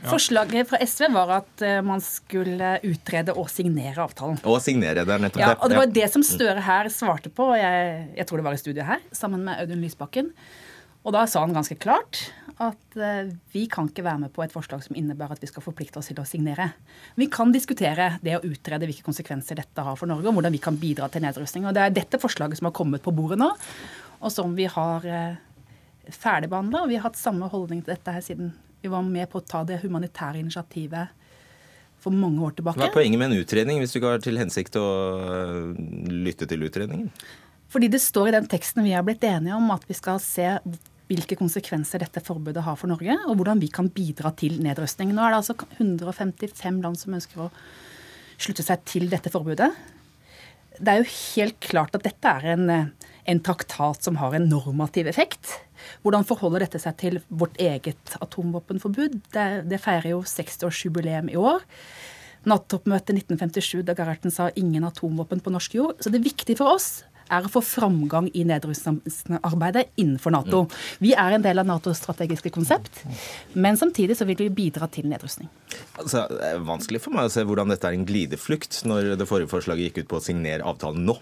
Forslaget 0.09 0.69
fra 0.71 0.79
SV 0.81 1.03
var 1.13 1.33
at 1.37 1.65
eh, 1.65 1.79
man 1.85 2.01
skulle 2.03 2.71
utrede 2.87 3.35
og 3.37 3.49
signere 3.53 4.07
avtalen. 4.07 4.39
Og 4.47 4.57
signere, 4.63 5.05
det 5.05 5.13
er 5.13 5.21
nettopp 5.21 5.43
ja, 5.43 5.51
Og 5.61 5.69
det 5.69 5.77
var 5.77 5.91
det 5.99 6.07
som 6.13 6.25
Støre 6.25 6.63
her 6.65 6.89
svarte 6.93 7.31
på, 7.33 7.51
jeg, 7.55 8.07
jeg 8.17 8.27
tror 8.27 8.41
det 8.41 8.47
var 8.47 8.57
i 8.57 8.61
studio 8.61 8.87
her, 8.87 9.03
sammen 9.15 9.45
med 9.45 9.61
Audun 9.61 9.83
Lysbakken. 9.85 10.31
Og 11.05 11.13
da 11.15 11.27
sa 11.29 11.43
han 11.45 11.53
ganske 11.55 11.77
klart 11.79 12.25
at 12.63 12.97
eh, 12.97 13.29
vi 13.53 13.65
kan 13.69 13.89
ikke 13.89 14.05
være 14.05 14.23
med 14.25 14.33
på 14.33 14.41
et 14.41 14.53
forslag 14.53 14.81
som 14.85 14.97
innebærer 14.97 15.37
at 15.37 15.43
vi 15.43 15.49
skal 15.49 15.65
forplikte 15.65 16.01
oss 16.01 16.09
til 16.09 16.21
å 16.21 16.25
signere. 16.25 16.71
Vi 17.19 17.27
kan 17.33 17.53
diskutere 17.53 18.15
det 18.23 18.37
å 18.37 18.43
utrede 18.45 18.89
hvilke 18.89 19.05
konsekvenser 19.05 19.59
dette 19.59 19.85
har 19.85 19.99
for 19.99 20.09
Norge, 20.09 20.25
og 20.29 20.39
hvordan 20.39 20.55
vi 20.55 20.61
kan 20.63 20.79
bidra 20.81 21.09
til 21.13 21.25
nedrustning. 21.25 21.67
Og 21.69 21.75
det 21.77 21.83
er 21.83 21.93
dette 21.93 22.21
forslaget 22.21 22.59
som 22.59 22.69
har 22.69 22.77
kommet 22.77 23.05
på 23.05 23.13
bordet 23.15 23.37
nå, 23.41 23.51
og 24.17 24.33
som 24.33 24.57
vi 24.57 24.65
har 24.73 25.05
eh, 25.05 25.37
ferdigbehandla. 26.09 26.83
Og 26.83 26.91
vi 26.91 26.97
har 26.97 27.05
hatt 27.09 27.19
samme 27.19 27.49
holdning 27.53 27.85
til 27.85 27.93
dette 27.93 28.17
her 28.17 28.25
siden 28.25 28.55
vi 28.81 28.91
var 28.93 29.05
med 29.05 29.29
på 29.29 29.41
å 29.41 29.45
ta 29.45 29.63
det 29.67 29.81
humanitære 29.83 30.41
initiativet 30.41 31.13
for 32.01 32.13
mange 32.13 32.41
år 32.45 32.57
tilbake. 32.57 32.81
Hva 32.81 32.89
er 32.89 32.97
poenget 32.97 33.21
med 33.21 33.31
en 33.31 33.41
utredning, 33.41 33.81
hvis 33.81 33.93
du 33.93 33.99
ikke 33.99 34.15
har 34.15 34.21
til 34.23 34.37
hensikt 34.39 34.77
å 34.79 34.85
øh, 35.17 35.71
lytte 36.13 36.49
til 36.49 36.65
utredningen? 36.65 37.09
Fordi 37.73 37.89
det 37.91 37.99
står 38.01 38.29
i 38.29 38.37
den 38.37 38.47
teksten 38.49 38.85
vi 38.85 38.93
har 38.95 39.03
blitt 39.05 39.25
enige 39.27 39.57
om, 39.57 39.65
at 39.73 39.83
vi 39.89 39.97
skal 39.97 40.21
se 40.23 40.45
hvilke 41.07 41.37
konsekvenser 41.39 42.03
dette 42.03 42.23
forbudet 42.23 42.63
har 42.65 42.77
for 42.79 42.91
Norge, 42.91 43.15
og 43.27 43.39
hvordan 43.39 43.61
vi 43.61 43.69
kan 43.73 43.89
bidra 43.93 44.33
til 44.37 44.59
nedrustning. 44.63 45.13
Nå 45.15 45.23
er 45.23 45.33
det 45.33 45.41
altså 45.41 45.55
155 45.79 46.81
land 46.83 46.99
som 46.99 47.15
ønsker 47.17 47.45
å 47.45 47.51
slutte 48.37 48.65
seg 48.65 48.83
til 48.87 49.07
dette 49.11 49.31
forbudet. 49.33 49.71
Det 50.77 50.93
er 50.93 51.01
jo 51.01 51.13
helt 51.13 51.57
klart 51.63 51.95
at 51.97 52.05
dette 52.05 52.33
er 52.39 52.51
en, 52.53 52.67
en 53.25 53.39
traktat 53.41 54.03
som 54.05 54.19
har 54.21 54.35
en 54.37 54.45
normativ 54.51 55.09
effekt. 55.09 55.55
Hvordan 56.03 56.27
forholder 56.27 56.65
dette 56.65 56.81
seg 56.81 56.99
til 56.99 57.19
vårt 57.29 57.57
eget 57.61 58.17
atomvåpenforbud? 58.21 59.17
Det, 59.33 59.47
det 59.71 59.81
feirer 59.81 60.11
jo 60.13 60.21
60-årsjubileum 60.27 61.31
i 61.33 61.39
år. 61.39 61.65
Nattoppmøtet 62.47 63.15
1957 63.15 63.81
da 63.87 63.95
Gerhardsen 63.97 64.31
sa 64.31 64.51
'ingen 64.55 64.85
atomvåpen 64.87 65.41
på 65.41 65.51
norsk 65.51 65.73
jord'. 65.73 66.01
Så 66.03 66.11
det 66.13 66.23
viktige 66.23 66.57
for 66.57 66.75
oss 66.75 67.03
er 67.33 67.45
å 67.45 67.51
få 67.51 67.63
framgang 67.65 68.29
i 68.33 68.45
nedrustningsarbeidet 68.47 69.87
innenfor 69.99 70.35
Nato. 70.35 70.65
Vi 71.03 71.13
er 71.17 71.37
en 71.37 71.45
del 71.45 71.61
av 71.61 71.69
Natos 71.69 72.01
strategiske 72.01 72.51
konsept, 72.55 73.03
men 73.53 73.79
samtidig 73.79 74.17
så 74.19 74.27
vil 74.29 74.39
vi 74.45 74.51
bidra 74.63 74.89
til 74.91 75.09
nedrustning. 75.11 75.49
Altså, 75.97 76.27
det 76.31 76.53
er 76.53 76.63
vanskelig 76.67 77.03
for 77.03 77.15
meg 77.15 77.27
å 77.27 77.33
se 77.33 77.45
hvordan 77.47 77.73
dette 77.73 77.89
er 77.89 77.97
en 77.97 78.07
glideflukt, 78.07 78.83
når 78.87 79.15
det 79.19 79.29
forrige 79.29 79.51
forslaget 79.51 79.89
gikk 79.89 80.03
ut 80.03 80.13
på 80.13 80.21
å 80.21 80.25
signere 80.29 80.67
avtalen 80.67 81.05
nå. 81.07 81.17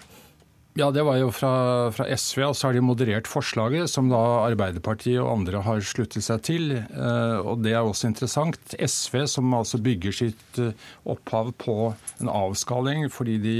Ja, 0.75 0.89
det 0.91 1.05
var 1.07 1.15
jo 1.15 1.29
fra, 1.31 1.87
fra, 1.95 2.03
SV, 2.11 2.41
og 2.49 2.55
så 2.59 2.67
har 2.67 2.75
de 2.75 2.81
moderert 2.83 3.29
forslaget, 3.31 3.87
som 3.87 4.09
da 4.11 4.19
Arbeiderpartiet 4.43 5.21
og 5.21 5.29
andre 5.31 5.61
har 5.63 5.79
sluttet 5.87 6.25
seg 6.25 6.41
til. 6.43 6.73
Eh, 6.75 7.37
og 7.39 7.61
det 7.63 7.71
er 7.71 7.87
også 7.87 8.09
interessant. 8.09 8.75
SV, 8.75 9.21
som 9.31 9.55
altså 9.55 9.79
bygger 9.79 10.17
sitt 10.17 10.59
eh, 10.59 10.75
opphav 11.07 11.53
på 11.63 11.77
en 12.19 12.31
avskaling 12.33 13.07
fordi 13.07 13.37
de 13.39 13.55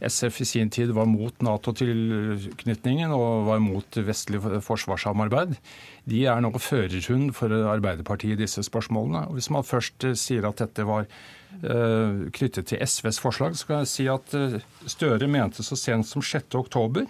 SF 0.00 0.40
i 0.40 0.44
sin 0.44 0.70
tid 0.70 0.90
var 0.94 1.06
mot 1.06 1.42
Nato-tilknytningen 1.44 3.12
og 3.14 3.46
var 3.48 3.62
mot 3.62 4.00
vestlig 4.06 4.40
forsvarssamarbeid. 4.64 5.54
De 6.10 6.24
er 6.28 6.42
nå 6.42 6.50
førerhund 6.58 7.32
for 7.36 7.52
Arbeiderpartiet 7.54 8.36
i 8.36 8.42
disse 8.44 8.64
spørsmålene. 8.66 9.28
Og 9.28 9.38
Hvis 9.38 9.50
man 9.54 9.64
først 9.64 10.04
eh, 10.04 10.18
sier 10.18 10.44
at 10.48 10.60
dette 10.60 10.84
var 10.84 11.06
uh, 11.06 12.26
knyttet 12.34 12.68
til 12.68 12.82
SVs 12.84 13.20
forslag, 13.22 13.56
så 13.56 13.70
kan 13.70 13.82
jeg 13.82 13.90
si 13.92 14.06
at 14.10 14.36
uh, 14.36 14.58
Støre 14.90 15.28
mente 15.30 15.64
så 15.64 15.78
sent 15.80 16.08
som 16.10 16.20
6.10. 16.20 17.06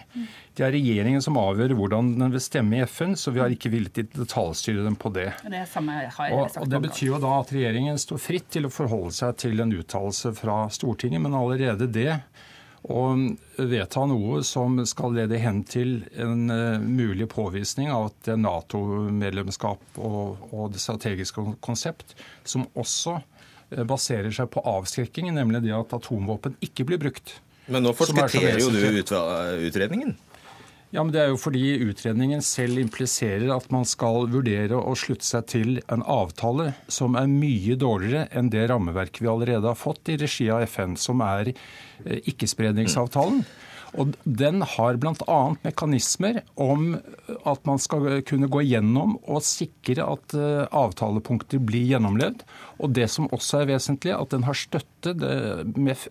Det 0.55 0.63
er 0.63 0.75
regjeringen 0.77 1.25
som 1.25 1.41
avgjør 1.41 1.75
hvordan 1.75 2.13
den 2.21 2.35
vil 2.37 2.43
stemme 2.43 2.79
i 2.79 2.85
FN, 2.87 3.17
så 3.19 3.35
vi 3.35 3.43
har 3.43 3.51
ikke 3.51 3.73
villet 3.73 4.05
detaljstyre 4.15 4.85
dem 4.87 4.95
på 4.95 5.11
det. 5.17 5.33
Det, 5.43 5.65
og, 6.31 6.45
og 6.61 6.71
det 6.71 6.83
betyr 6.87 7.17
jo 7.17 7.23
da 7.25 7.41
at 7.41 7.51
regjeringen 7.57 7.99
står 7.99 8.23
fritt 8.23 8.53
til 8.55 8.69
å 8.69 8.73
forholde 8.73 9.11
seg 9.17 9.35
til 9.43 9.65
en 9.65 9.75
uttalelse 9.75 10.31
fra 10.39 10.69
Stortinget, 10.71 11.25
men 11.25 11.35
allerede 11.35 11.91
det 11.91 12.21
og 12.85 13.37
vedta 13.57 14.03
noe 14.09 14.43
som 14.45 14.77
skal 14.89 15.15
lede 15.17 15.39
hen 15.41 15.63
til 15.65 16.03
en 16.21 16.51
uh, 16.53 16.83
mulig 16.83 17.29
påvisning 17.33 17.89
av 17.89 18.11
at 18.11 18.19
det 18.27 18.35
er 18.35 18.43
Nato-medlemskap 18.43 20.01
og, 20.05 20.45
og, 20.51 20.67
det 20.75 20.83
strategiske 20.83 21.47
konsept, 21.65 22.13
som 22.45 22.67
også 22.77 23.17
uh, 23.17 23.85
baserer 23.89 24.29
seg 24.35 24.51
på 24.53 24.65
avskrekking, 24.69 25.33
nemlig 25.33 25.65
det 25.65 25.73
at 25.77 25.97
atomvåpen 25.97 26.59
ikke 26.65 26.85
blir 26.91 27.01
brukt. 27.01 27.39
Men 27.73 27.87
nå 27.87 27.95
forskutterer 27.97 28.61
jo 28.61 28.69
du 28.69 28.83
utredningen? 29.65 30.13
Ja, 30.95 31.03
men 31.03 31.11
Det 31.11 31.25
er 31.25 31.33
jo 31.33 31.39
fordi 31.43 31.73
utredningen 31.91 32.43
selv 32.47 32.79
impliserer 32.79 33.51
at 33.51 33.67
man 33.75 33.83
skal 33.83 34.29
vurdere 34.31 34.79
å 34.79 34.95
slutte 34.95 35.27
seg 35.27 35.49
til 35.51 35.81
en 35.91 36.05
avtale 36.07 36.69
som 36.87 37.19
er 37.19 37.27
mye 37.27 37.75
dårligere 37.75 38.29
enn 38.31 38.51
det 38.53 38.69
rammeverket 38.71 39.25
vi 39.25 39.31
allerede 39.33 39.67
har 39.67 39.79
fått 39.79 40.13
i 40.15 40.19
regi 40.21 40.47
av 40.55 40.63
FN, 40.71 40.95
som 40.95 41.19
er 41.27 41.51
ikkespredningsavtalen. 41.51 42.23
ikkespredningsavtalen. 42.31 43.43
Og 44.01 44.15
Den 44.25 44.63
har 44.75 44.99
bl.a. 45.01 45.39
mekanismer 45.65 46.41
om 46.61 46.97
at 47.47 47.67
man 47.69 47.81
skal 47.83 48.23
kunne 48.27 48.51
gå 48.51 48.65
gjennom 48.67 49.17
og 49.23 49.45
sikre 49.47 50.07
at 50.17 50.35
eh, 50.37 50.65
avtalepunkter 50.75 51.63
blir 51.63 51.87
gjennomlevd. 51.93 52.43
Og 52.83 52.95
det 52.97 53.07
som 53.13 53.29
også 53.35 53.63
er 53.63 53.71
vesentlig, 53.75 54.15
at 54.17 54.33
den 54.35 54.47
har 54.49 54.59
støtte 54.59 55.15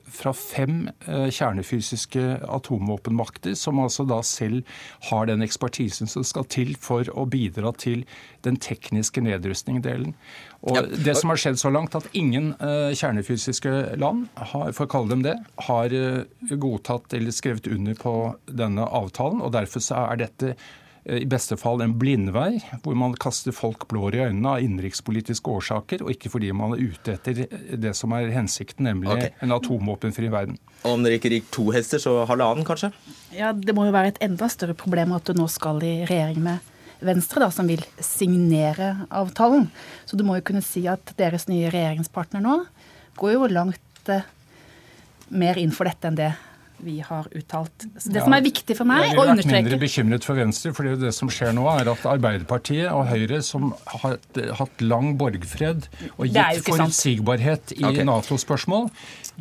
fra 0.08 0.34
fem 0.38 0.88
eh, 1.08 1.28
kjernefysiske 1.28 2.24
atomvåpenmakter, 2.48 3.58
som 3.60 3.82
altså 3.84 4.08
da 4.08 4.22
selv 4.26 4.64
har 5.10 5.28
den 5.30 5.44
ekspertisen 5.46 6.10
som 6.10 6.26
skal 6.28 6.48
til 6.52 6.76
for 6.80 7.10
å 7.12 7.28
bidra 7.30 7.74
til 7.76 8.08
den 8.48 8.60
tekniske 8.64 9.24
nedrustningsdelen. 9.24 10.16
Og 10.64 10.78
ja. 10.78 10.84
Det 10.88 11.16
som 11.20 11.34
har 11.34 11.40
skjedd 11.42 11.60
så 11.60 11.72
langt, 11.74 11.96
at 11.98 12.06
ingen 12.16 12.54
uh, 12.62 12.94
kjernefysiske 12.96 13.98
land, 14.00 14.30
har, 14.54 14.72
for 14.76 14.88
å 14.88 14.94
kalle 14.94 15.12
dem 15.12 15.26
det, 15.26 15.36
har 15.68 15.92
uh, 15.92 16.24
godtatt 16.56 17.18
eller 17.18 17.36
skrevet 17.36 17.68
under 17.68 18.00
på 18.00 18.14
denne 18.48 18.88
avtalen. 18.88 19.44
og 19.44 19.52
Derfor 19.58 19.84
så 19.84 20.06
er 20.06 20.24
dette 20.24 20.54
uh, 20.56 21.20
i 21.20 21.28
beste 21.28 21.58
fall 21.60 21.84
en 21.84 21.98
blindvei, 22.00 22.62
hvor 22.86 22.96
man 22.96 23.18
kaster 23.20 23.52
folk 23.56 23.90
blår 23.92 24.16
i 24.16 24.24
øynene 24.30 24.56
av 24.56 24.64
innenrikspolitiske 24.64 25.52
årsaker, 25.52 26.06
og 26.06 26.16
ikke 26.16 26.32
fordi 26.32 26.56
man 26.56 26.78
er 26.78 26.86
ute 26.94 27.18
etter 27.18 27.44
det 27.76 27.92
som 28.00 28.16
er 28.16 28.32
hensikten, 28.32 28.88
nemlig 28.88 29.12
okay. 29.12 29.34
en 29.44 29.58
atomvåpenfri 29.60 30.32
verden. 30.32 30.56
Og 30.86 30.96
om 30.96 31.04
dere 31.04 31.20
ikke 31.20 31.34
gikk 31.42 31.52
to 31.52 31.68
hester, 31.76 32.00
så 32.00 32.22
halvannen, 32.30 32.64
kanskje? 32.68 32.94
Ja, 33.36 33.52
Det 33.52 33.76
må 33.76 33.90
jo 33.90 33.96
være 33.96 34.16
et 34.16 34.24
enda 34.24 34.48
større 34.48 34.80
problem 34.80 35.12
at 35.18 35.28
du 35.28 35.36
nå 35.36 35.52
skal 35.52 35.84
i 35.84 35.98
regjering 36.08 36.40
med 36.46 36.73
Venstre, 37.06 37.44
da, 37.44 37.50
som 37.54 37.68
vil 37.70 37.84
signere 38.04 38.94
avtalen. 39.14 39.68
Så 40.10 40.20
du 40.20 40.26
må 40.28 40.38
jo 40.40 40.48
kunne 40.50 40.64
si 40.66 40.86
at 40.92 41.16
deres 41.20 41.50
nye 41.52 41.72
regjeringspartner 41.74 42.44
nå 42.44 42.62
går 43.20 43.36
jo 43.36 43.52
langt 43.52 44.10
eh, 44.12 44.26
mer 45.34 45.60
inn 45.62 45.74
for 45.76 45.90
dette 45.90 46.10
enn 46.10 46.18
det 46.18 46.34
vi 46.84 47.00
har 47.00 47.28
uttalt. 47.32 47.86
Så 47.98 48.12
Det 48.12 48.20
ja, 48.20 48.26
som 48.26 48.34
er 48.36 48.44
viktig 48.44 48.76
for 48.76 48.90
meg 48.90 49.14
å 49.14 49.24
understreke 49.24 49.24
Jeg 49.24 49.30
har 49.30 49.38
vært 49.38 49.56
mindre 49.56 49.80
bekymret 49.80 50.28
for 50.28 50.40
Venstre, 50.40 50.74
for 50.76 51.00
det 51.04 51.12
som 51.16 51.32
skjer 51.32 51.54
nå, 51.56 51.64
er 51.72 51.90
at 51.94 52.06
Arbeiderpartiet 52.10 52.90
og 52.92 53.06
Høyre, 53.08 53.40
som 53.46 53.72
har 53.94 54.18
hatt 54.60 54.84
lang 54.84 55.14
borgfred 55.20 55.88
og 56.18 56.26
gitt 56.28 56.64
forutsigbarhet 56.68 57.76
i 57.78 57.86
okay. 57.88 58.08
Nato-spørsmål, 58.10 58.90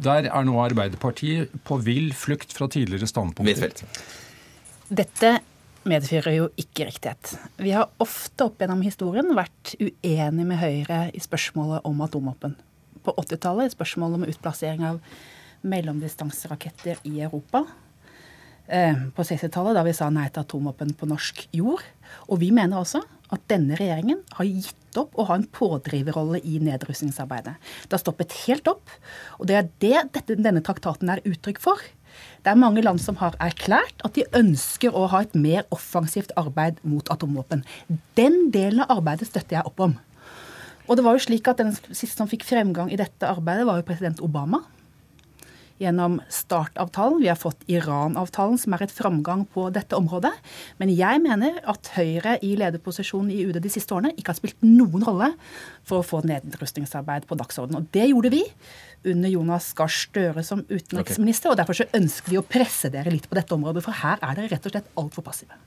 der 0.07 0.31
er 0.31 0.46
nå 0.46 0.59
Arbeiderpartiet 0.62 1.55
på 1.66 1.81
vill 1.83 2.12
flukt 2.16 2.55
fra 2.55 2.70
tidligere 2.70 3.11
standpunkter. 3.11 3.75
Dette 4.92 5.38
medfører 5.88 6.37
jo 6.37 6.49
ikke 6.61 6.87
riktighet. 6.88 7.35
Vi 7.61 7.75
har 7.75 7.90
ofte 8.03 8.47
opp 8.47 8.61
gjennom 8.62 8.83
historien 8.85 9.33
vært 9.37 9.75
uenige 9.81 10.49
med 10.49 10.61
Høyre 10.61 11.05
i 11.14 11.23
spørsmålet 11.23 11.87
om 11.88 12.03
atomvåpen. 12.05 12.57
På 13.03 13.14
80-tallet 13.18 13.71
i 13.71 13.75
spørsmålet 13.75 14.21
om 14.21 14.29
utplassering 14.31 14.85
av 14.87 15.01
mellomdistanseraketter 15.66 17.03
i 17.09 17.21
Europa. 17.23 17.64
Eh, 18.66 18.95
på 19.14 19.27
60-tallet 19.27 19.77
da 19.79 19.83
vi 19.87 19.95
sa 19.97 20.11
nei 20.12 20.29
til 20.31 20.45
atomvåpen 20.45 20.95
på 20.99 21.09
norsk 21.11 21.47
jord. 21.57 21.83
Og 22.31 22.42
vi 22.42 22.53
mener 22.55 22.79
også 22.83 23.03
at 23.33 23.45
denne 23.51 23.79
regjeringen 23.79 24.21
har 24.37 24.47
gitt 24.47 24.99
opp 25.01 25.16
å 25.16 25.27
ha 25.31 25.38
en 25.38 25.49
pådriverrolle 25.49 26.42
i 26.45 26.59
nedrustningsarbeidet. 26.62 27.55
Det 27.87 27.97
har 27.97 28.03
stoppet 28.03 28.35
helt 28.45 28.68
opp, 28.68 28.92
og 29.40 29.49
det 29.49 29.57
er 29.57 29.71
det 29.81 30.03
dette, 30.18 30.37
denne 30.37 30.61
traktaten 30.64 31.11
er 31.12 31.25
uttrykk 31.25 31.62
for. 31.62 31.81
Det 32.43 32.51
er 32.51 32.59
mange 32.59 32.83
land 32.83 32.99
som 32.99 33.19
har 33.21 33.37
erklært 33.43 34.03
at 34.03 34.17
de 34.19 34.25
ønsker 34.35 34.95
å 34.95 35.07
ha 35.13 35.23
et 35.23 35.35
mer 35.39 35.63
offensivt 35.75 36.33
arbeid 36.41 36.81
mot 36.83 37.07
atomvåpen. 37.15 37.63
Den 38.19 38.49
delen 38.55 38.83
av 38.83 38.99
arbeidet 38.99 39.31
støtter 39.31 39.61
jeg 39.61 39.69
opp 39.71 39.83
om. 39.87 39.95
Og 40.91 40.99
det 40.99 41.05
var 41.07 41.15
jo 41.15 41.23
slik 41.23 41.47
at 41.47 41.63
Den 41.63 41.71
siste 41.95 42.17
som 42.17 42.31
fikk 42.31 42.43
fremgang 42.49 42.91
i 42.91 42.99
dette 42.99 43.29
arbeidet, 43.29 43.69
var 43.69 43.79
jo 43.79 43.87
president 43.87 44.21
Obama 44.21 44.65
gjennom 45.83 46.21
startavtalen. 46.31 47.21
Vi 47.23 47.31
har 47.31 47.39
fått 47.39 47.65
Iran-avtalen, 47.71 48.59
som 48.61 48.75
er 48.75 48.85
et 48.85 48.95
framgang 48.95 49.45
på 49.51 49.69
dette 49.75 49.99
området. 49.99 50.33
Men 50.79 50.93
jeg 50.95 51.23
mener 51.25 51.59
at 51.69 51.91
Høyre 51.97 52.37
i 52.45 52.55
lederposisjon 52.59 53.31
i 53.33 53.43
UD 53.49 53.59
de 53.63 53.73
siste 53.73 53.95
årene 53.95 54.15
ikke 54.15 54.33
har 54.33 54.39
spilt 54.39 54.63
noen 54.67 55.07
rolle 55.07 55.33
for 55.89 56.01
å 56.01 56.07
få 56.07 56.23
nedrustningsarbeid 56.29 57.27
på 57.27 57.39
dagsordenen. 57.41 57.83
Og 57.83 57.95
det 57.95 58.11
gjorde 58.11 58.35
vi 58.35 58.45
under 59.05 59.33
Jonas 59.33 59.73
Gahr 59.79 59.93
Støre 59.93 60.45
som 60.47 60.65
utenriksminister. 60.69 61.51
Okay. 61.51 61.55
og 61.55 61.61
Derfor 61.62 61.81
så 61.83 61.91
ønsker 61.99 62.35
vi 62.35 62.41
å 62.41 62.47
presse 62.47 62.93
dere 62.93 63.12
litt 63.12 63.29
på 63.31 63.38
dette 63.38 63.55
området, 63.57 63.85
for 63.85 64.03
her 64.03 64.23
er 64.23 64.38
dere 64.38 64.55
rett 64.55 64.67
og 64.69 64.75
slett 64.77 64.91
altfor 65.03 65.27
passive. 65.27 65.61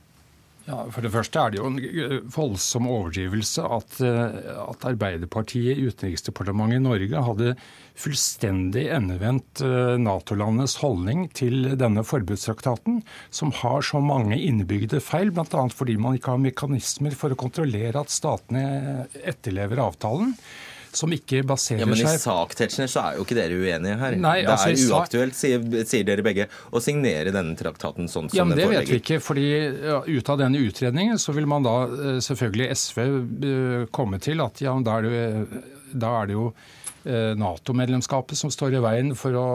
Ja, 0.66 0.80
For 0.90 1.04
det 1.04 1.12
første 1.14 1.38
er 1.38 1.52
det 1.52 1.60
jo 1.60 1.68
en 1.68 1.78
eh, 1.78 2.16
voldsom 2.34 2.88
overdrivelse 2.90 3.62
at, 3.70 4.00
eh, 4.02 4.48
at 4.64 4.86
Arbeiderpartiet 4.88 5.78
i 5.78 5.86
Utenriksdepartementet 5.86 6.80
i 6.80 6.82
Norge 6.82 7.22
hadde 7.28 7.52
fullstendig 7.96 8.88
endevendt 8.96 9.62
eh, 9.62 9.94
Nato-landenes 10.02 10.74
holdning 10.82 11.28
til 11.38 11.70
denne 11.78 12.02
forbudstraktaten, 12.06 13.04
som 13.30 13.54
har 13.62 13.86
så 13.86 14.02
mange 14.02 14.40
innebygde 14.42 14.98
feil, 15.04 15.30
bl.a. 15.30 15.68
fordi 15.70 15.94
man 16.02 16.18
ikke 16.18 16.34
har 16.34 16.42
mekanismer 16.42 17.14
for 17.14 17.30
å 17.30 17.38
kontrollere 17.38 18.02
at 18.02 18.10
statene 18.10 19.06
etterlever 19.22 19.86
avtalen 19.86 20.34
som 20.94 21.12
ikke 21.14 21.42
baserer 21.46 21.80
seg 21.80 21.84
Ja, 21.84 21.88
Men 21.90 22.14
i 22.14 22.20
sak 22.20 22.54
Tetzschner, 22.58 22.90
så 22.90 23.02
er 23.02 23.18
jo 23.18 23.26
ikke 23.26 23.36
dere 23.38 23.58
uenige 23.58 23.96
her. 24.00 24.16
Nei, 24.20 24.36
det 24.44 24.52
er 24.52 24.72
altså, 24.72 24.94
uaktuelt, 24.94 25.36
sier, 25.38 25.66
sier, 25.88 26.06
dere 26.08 26.24
begge, 26.26 26.48
å 26.70 26.82
signere 26.82 27.34
denne 27.34 27.56
traktaten 27.58 28.10
sånn 28.10 28.30
som 28.30 28.38
ja, 28.38 28.46
men 28.46 28.58
den 28.58 28.68
foreligger. 28.68 28.86
Det 28.86 28.94
vet 28.94 28.94
vi 28.94 29.02
ikke, 29.02 29.20
fordi 29.24 29.46
ja, 29.90 30.00
ut 30.06 30.32
av 30.32 30.40
denne 30.42 30.62
utredningen 30.62 31.20
så 31.22 31.36
vil 31.36 31.48
man 31.50 31.66
da 31.66 31.76
eh, 31.86 32.18
selvfølgelig 32.24 32.70
SV 32.82 33.02
eh, 33.02 33.84
komme 33.94 34.20
til 34.22 34.42
at 34.44 34.62
ja, 34.64 34.74
da 34.86 34.98
er 35.00 35.08
det, 35.08 35.62
da 35.92 36.14
er 36.20 36.30
det 36.30 36.38
jo 36.38 36.48
eh, 36.52 37.32
Nato-medlemskapet 37.38 38.38
som 38.38 38.52
står 38.54 38.78
i 38.78 38.82
veien 38.84 39.14
for 39.18 39.36
å, 39.38 39.46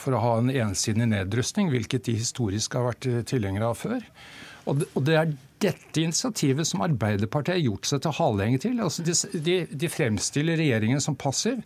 for 0.00 0.16
å 0.16 0.22
ha 0.24 0.36
en 0.42 0.52
ensidig 0.52 1.10
nedrustning, 1.12 1.72
hvilket 1.74 2.10
de 2.10 2.18
historisk 2.20 2.78
har 2.78 2.90
vært 2.92 3.10
tilhengere 3.30 3.72
av 3.72 3.80
før. 3.80 4.06
Og 4.70 5.02
det 5.04 5.18
er 5.20 5.34
dette 5.62 6.00
initiativet 6.00 6.66
som 6.68 6.82
Arbeiderpartiet 6.84 7.56
har 7.56 7.62
gjort 7.62 7.88
seg 7.88 8.02
til 8.04 8.14
haleheng 8.18 8.56
til. 8.60 8.80
Altså 8.84 9.04
de, 9.06 9.14
de, 9.44 9.56
de, 9.70 9.90
fremstiller 9.92 10.58
regjeringen 10.60 11.02
som 11.02 11.16
passiv, 11.18 11.60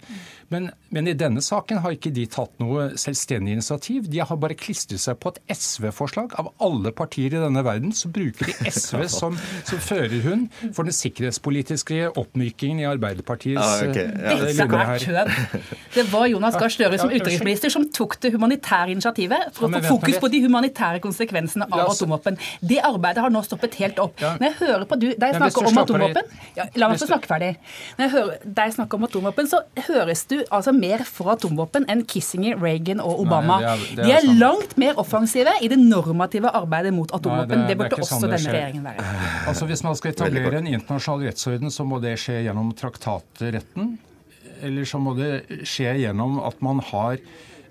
men, 0.53 0.68
men, 0.94 1.09
i 1.11 1.16
denne 1.18 1.42
saken 1.44 1.81
har 1.85 1.96
ikke 1.96 2.12
de 2.14 2.27
tatt 2.31 2.55
noe 2.62 2.90
selvstendig 3.01 3.57
initiativ. 3.59 4.09
De 4.11 4.20
har 4.22 4.40
bare 4.40 4.57
klistret 4.59 5.03
seg 5.03 5.18
på 5.22 5.33
et 5.33 5.40
SV-forslag. 5.57 6.37
Av 6.40 6.51
alle 6.64 6.92
partier 6.96 7.35
i 7.35 7.42
denne 7.42 7.64
verden 7.66 7.94
så 7.96 8.11
bruker 8.12 8.51
de 8.51 8.70
SV 8.79 9.07
som, 9.12 9.38
som 9.68 9.83
førerhund 9.83 10.48
for 10.77 10.88
den 10.88 10.96
sikkerhetspolitiske 10.96 12.12
oppmykingen 12.12 12.85
i 12.85 12.88
Arbeiderpartiets 12.88 13.64
ah, 13.64 13.85
okay. 13.88 14.09
ja. 14.12 14.37
Dette 14.48 15.16
er. 15.18 15.35
Det 15.98 16.05
var 16.12 16.29
Jonas 16.31 16.57
Gahr 16.59 16.72
Støre 16.72 17.01
som 17.01 17.11
utenriksminister 17.11 17.72
som 17.72 17.87
tok 17.94 18.18
det 18.22 18.33
humanitære 18.35 18.92
initiativet 18.94 19.51
for 19.57 19.68
å 19.68 19.72
få 19.74 19.96
fokus 19.98 20.20
på 20.22 20.31
de 20.33 20.42
humanitære 20.44 21.03
konsekvensene 21.05 21.66
av 21.68 21.88
atomvåpen. 21.88 22.38
Det 22.61 22.81
arbeidet 22.85 23.24
har 23.24 23.33
nå 23.33 23.42
stoppet 23.46 23.79
helt 23.81 23.88
helt 23.88 24.01
opp. 24.03 24.14
Ja. 24.22 24.35
Når 24.38 24.48
jeg 24.48 24.57
hører 24.61 24.85
på 24.88 24.98
du, 25.01 25.07
deg 25.18 25.37
snakke 25.37 25.64
om 25.68 25.81
atomvåpen 25.83 26.31
ja, 26.57 26.66
La 26.79 26.88
meg 26.90 27.01
få 27.01 27.09
snakke 27.09 27.31
ferdig. 27.31 27.51
Når 27.98 28.05
jeg 28.07 28.12
hører 28.14 28.46
deg 28.59 28.74
snakke 28.77 28.98
om 28.98 29.07
atomvåpen, 29.09 29.51
så 29.51 29.62
høres 29.88 30.24
du 30.31 30.37
altså 30.44 30.74
mer 30.77 31.05
for 31.09 31.33
atomvåpen 31.35 31.88
enn 31.90 32.05
Kissinger, 32.09 32.59
Reagan 32.62 33.03
og 33.05 33.24
Obama. 33.24 33.59
Nei, 33.64 33.74
det 33.74 33.74
er, 33.74 33.96
det 33.96 34.05
er 34.05 34.09
De 34.09 34.16
er 34.16 34.27
sant. 34.27 34.40
langt 34.42 34.77
mer 34.81 35.03
offensive 35.03 35.55
i 35.64 35.70
det 35.72 35.81
normative 35.81 36.53
arbeidet 36.55 36.94
mot 36.96 37.12
atomvåpen. 37.14 37.64
Nei, 37.64 37.68
det, 37.68 37.74
det, 37.74 37.79
burde 37.83 38.01
også 38.01 38.14
sånn 38.14 38.27
denne 38.29 38.57
regjeringen 38.59 38.88
være. 38.90 39.16
Altså 39.48 39.68
Hvis 39.68 39.85
man 39.87 39.96
skal 39.98 40.12
etablere 40.12 40.61
en 40.61 40.70
internasjonal 40.70 41.29
rettsorden, 41.29 41.72
så 41.72 41.87
må 41.88 42.01
det 42.03 42.14
skje 42.20 42.42
gjennom 42.46 42.72
traktatretten. 42.79 43.96
Eller 44.64 44.88
så 44.88 45.01
må 45.03 45.14
det 45.18 45.62
skje 45.68 45.94
gjennom 46.03 46.40
at 46.44 46.59
man 46.64 46.83
har 46.90 47.20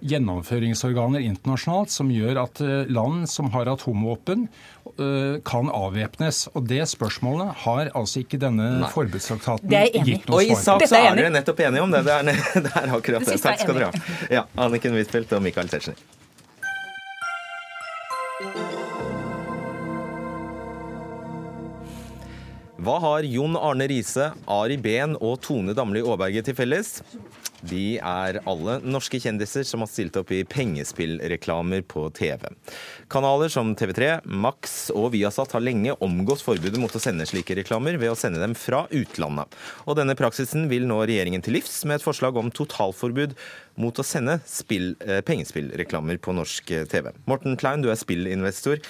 gjennomføringsorganer 0.02 1.24
internasjonalt 1.26 1.94
som 1.94 2.12
gjør 2.14 2.42
at 2.44 2.62
eh, 2.64 2.90
land 2.92 3.28
som 3.32 3.52
har 3.54 3.70
atomvåpen, 3.72 4.48
eh, 4.94 5.38
kan 5.48 5.72
avvæpnes. 5.74 6.48
Og 6.54 6.68
det 6.70 6.84
spørsmålet 6.92 7.64
har 7.66 7.92
altså 7.98 8.24
ikke 8.24 8.40
denne 8.42 8.90
forbudstraktaten 8.94 9.72
gitt 9.72 10.28
noe 10.28 10.28
svar 10.28 10.28
på. 10.28 10.38
Og 10.38 10.44
i 10.46 10.60
sak 10.60 10.86
så 10.90 11.02
er 11.02 11.18
dere 11.18 11.34
nettopp 11.34 11.66
enige 11.68 11.88
om 11.88 11.96
det. 11.96 12.04
Det 12.08 12.20
er, 12.20 12.46
det 12.68 12.76
er 12.76 12.94
akkurat 13.00 13.28
det. 13.28 13.42
Takk 13.42 13.66
skal 13.66 13.80
dere 13.82 13.92
ha. 13.92 14.06
Ja, 14.40 14.46
Anniken 14.68 14.98
Huitfeldt 14.98 15.34
og 15.38 15.44
Michael 15.46 15.72
Tetzschner. 15.74 16.06
Hva 22.78 23.00
har 23.04 23.26
Jon 23.26 23.58
Arne 23.60 23.88
Riise, 23.90 24.30
Ari 24.48 24.78
Behn 24.80 25.18
og 25.18 25.42
Tone 25.44 25.74
Damli 25.76 26.00
Aaberge 26.06 26.44
til 26.46 26.56
felles? 26.56 27.00
De 27.66 27.98
er 27.98 28.38
alle 28.46 28.78
norske 28.86 29.20
kjendiser 29.22 29.66
som 29.66 29.82
har 29.82 29.90
stilt 29.90 30.18
opp 30.20 30.32
i 30.36 30.44
pengespillreklamer 30.48 31.82
på 31.90 32.06
TV. 32.18 32.46
Kanaler 33.10 33.50
som 33.50 33.74
TV3, 33.78 34.12
Max 34.26 34.78
og 34.94 35.12
Viasat 35.16 35.56
har 35.56 35.64
lenge 35.66 35.96
omgått 36.04 36.44
forbudet 36.46 36.78
mot 36.82 36.94
å 36.94 37.02
sende 37.02 37.26
slike 37.30 37.58
reklamer 37.58 37.98
ved 37.98 38.14
å 38.14 38.18
sende 38.20 38.42
dem 38.44 38.54
fra 38.58 38.86
utlandet. 38.94 39.58
Og 39.88 39.98
denne 39.98 40.18
praksisen 40.20 40.68
vil 40.72 40.86
nå 40.90 41.00
regjeringen 41.04 41.46
til 41.46 41.58
livs 41.58 41.82
med 41.88 42.00
et 42.00 42.06
forslag 42.06 42.38
om 42.38 42.54
totalforbud 42.54 43.34
mot 43.82 43.98
å 43.98 44.06
sende 44.06 44.40
spill, 44.50 44.96
eh, 45.02 45.22
pengespillreklamer 45.22 46.22
på 46.22 46.34
norsk 46.38 46.74
TV. 46.90 47.12
Morten 47.26 47.58
Klein, 47.58 47.82
du 47.82 47.90
er 47.90 47.98
spillinvestor. 47.98 48.82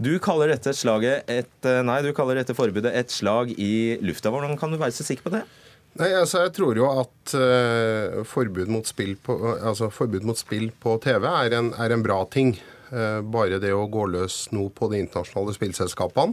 Du 0.00 0.12
kaller 0.22 0.48
dette, 0.54 0.70
et, 0.70 1.64
eh, 1.64 1.82
nei, 1.82 2.02
du 2.02 2.12
kaller 2.12 2.36
dette 2.36 2.54
forbudet 2.54 2.94
et 2.94 3.10
slag 3.10 3.50
i 3.58 3.98
lufta. 4.00 4.30
Hvordan 4.30 4.58
kan 4.58 4.70
du 4.70 4.78
være 4.78 4.94
så 4.94 5.02
sikker 5.02 5.22
på 5.22 5.30
det? 5.30 5.42
Nei, 5.98 6.12
altså 6.14 6.44
Jeg 6.44 6.54
tror 6.54 6.78
jo 6.78 6.88
at 6.92 7.34
uh, 7.34 8.22
forbud, 8.28 8.70
mot 8.70 8.86
på, 9.24 9.36
altså, 9.56 9.90
forbud, 9.90 10.26
mot 10.26 10.38
spill 10.38 10.70
på 10.70 10.94
TV 11.02 11.26
er 11.26 11.58
en, 11.58 11.72
er 11.74 11.94
en 11.94 12.04
bra 12.04 12.22
ting. 12.30 12.54
Uh, 12.92 13.20
bare 13.20 13.58
det 13.60 13.74
å 13.74 13.88
gå 13.90 14.06
løs 14.14 14.46
nå 14.54 14.68
på 14.72 14.88
de 14.92 15.02
internasjonale 15.02 15.52
spillselskapene 15.52 16.32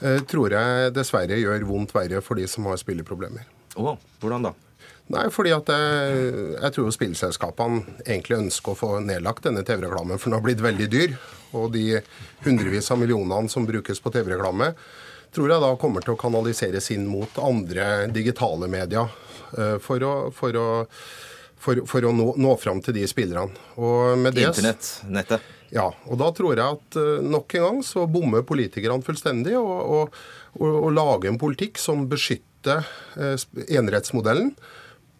uh, 0.00 0.20
tror 0.30 0.54
jeg 0.56 0.94
dessverre 0.96 1.36
gjør 1.36 1.66
vondt 1.68 1.92
verre 1.92 2.22
for 2.24 2.40
de 2.40 2.46
som 2.48 2.70
har 2.70 2.78
spilleproblemer. 2.80 3.44
Oh, 3.76 3.98
hvordan 4.22 4.48
da? 4.48 4.54
Nei, 5.10 5.26
fordi 5.34 5.50
at 5.50 5.66
jeg, 5.74 6.32
jeg 6.54 6.74
tror 6.76 6.94
spillselskapene 6.94 7.98
egentlig 8.04 8.38
ønsker 8.44 8.72
å 8.72 8.78
få 8.78 8.90
nedlagt 9.02 9.48
denne 9.48 9.64
TV-reklamen, 9.66 10.20
for 10.22 10.30
den 10.30 10.38
har 10.38 10.44
blitt 10.46 10.62
veldig 10.62 10.86
dyr. 10.92 11.16
Og 11.58 11.72
de 11.74 11.98
hundrevis 12.44 12.92
av 12.94 13.00
millionene 13.02 13.50
som 13.50 13.66
brukes 13.66 13.98
på 13.98 14.12
TV-reklame, 14.14 14.70
tror 15.34 15.52
jeg 15.52 15.62
da 15.62 15.70
kommer 15.80 16.04
til 16.04 16.14
å 16.14 16.20
kanaliseres 16.20 16.90
inn 16.94 17.06
mot 17.10 17.38
andre 17.42 18.08
digitale 18.12 18.68
medier 18.70 19.10
eh, 19.56 19.76
for 19.82 20.02
å, 20.06 20.12
for 20.34 20.58
å, 20.58 20.66
for, 21.60 21.84
for 21.88 22.08
å 22.08 22.12
nå, 22.16 22.32
nå, 22.40 22.56
fram 22.60 22.82
til 22.84 22.96
de 22.98 23.06
spillerne. 23.10 23.54
Internett, 23.76 24.92
nettet. 25.08 25.48
Ja, 25.70 25.86
og 26.10 26.18
da 26.18 26.32
tror 26.34 26.58
jeg 26.58 26.66
at 26.66 26.98
eh, 26.98 27.22
nok 27.22 27.54
en 27.54 27.66
gang 27.66 27.80
så 27.86 28.06
bommer 28.10 28.44
politikerne 28.46 29.06
fullstendig 29.06 29.54
og, 29.60 29.74
og, 29.78 30.20
og, 30.58 30.90
lager 30.96 31.30
en 31.30 31.40
politikk 31.40 31.78
som 31.78 32.08
beskytter 32.10 32.86
eh, 33.16 33.48
enerettsmodellen 33.68 34.54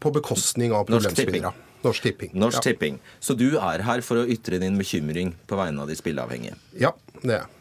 på 0.00 0.14
bekostning 0.16 0.74
av 0.74 0.88
problemspillere. 0.88 1.52
Norsk 1.80 2.02
Tipping. 2.04 2.34
Norsk 2.36 2.64
Tipping. 2.64 2.98
Så 3.24 3.36
du 3.38 3.54
er 3.56 3.84
her 3.86 4.02
for 4.04 4.20
å 4.20 4.26
ytre 4.28 4.58
din 4.60 4.76
bekymring 4.76 5.32
på 5.48 5.56
vegne 5.56 5.84
av 5.84 5.88
de 5.88 5.96
spilleavhengige? 5.96 6.58
Ja, 6.76 6.92
det 7.22 7.30
er 7.30 7.38
jeg. 7.38 7.52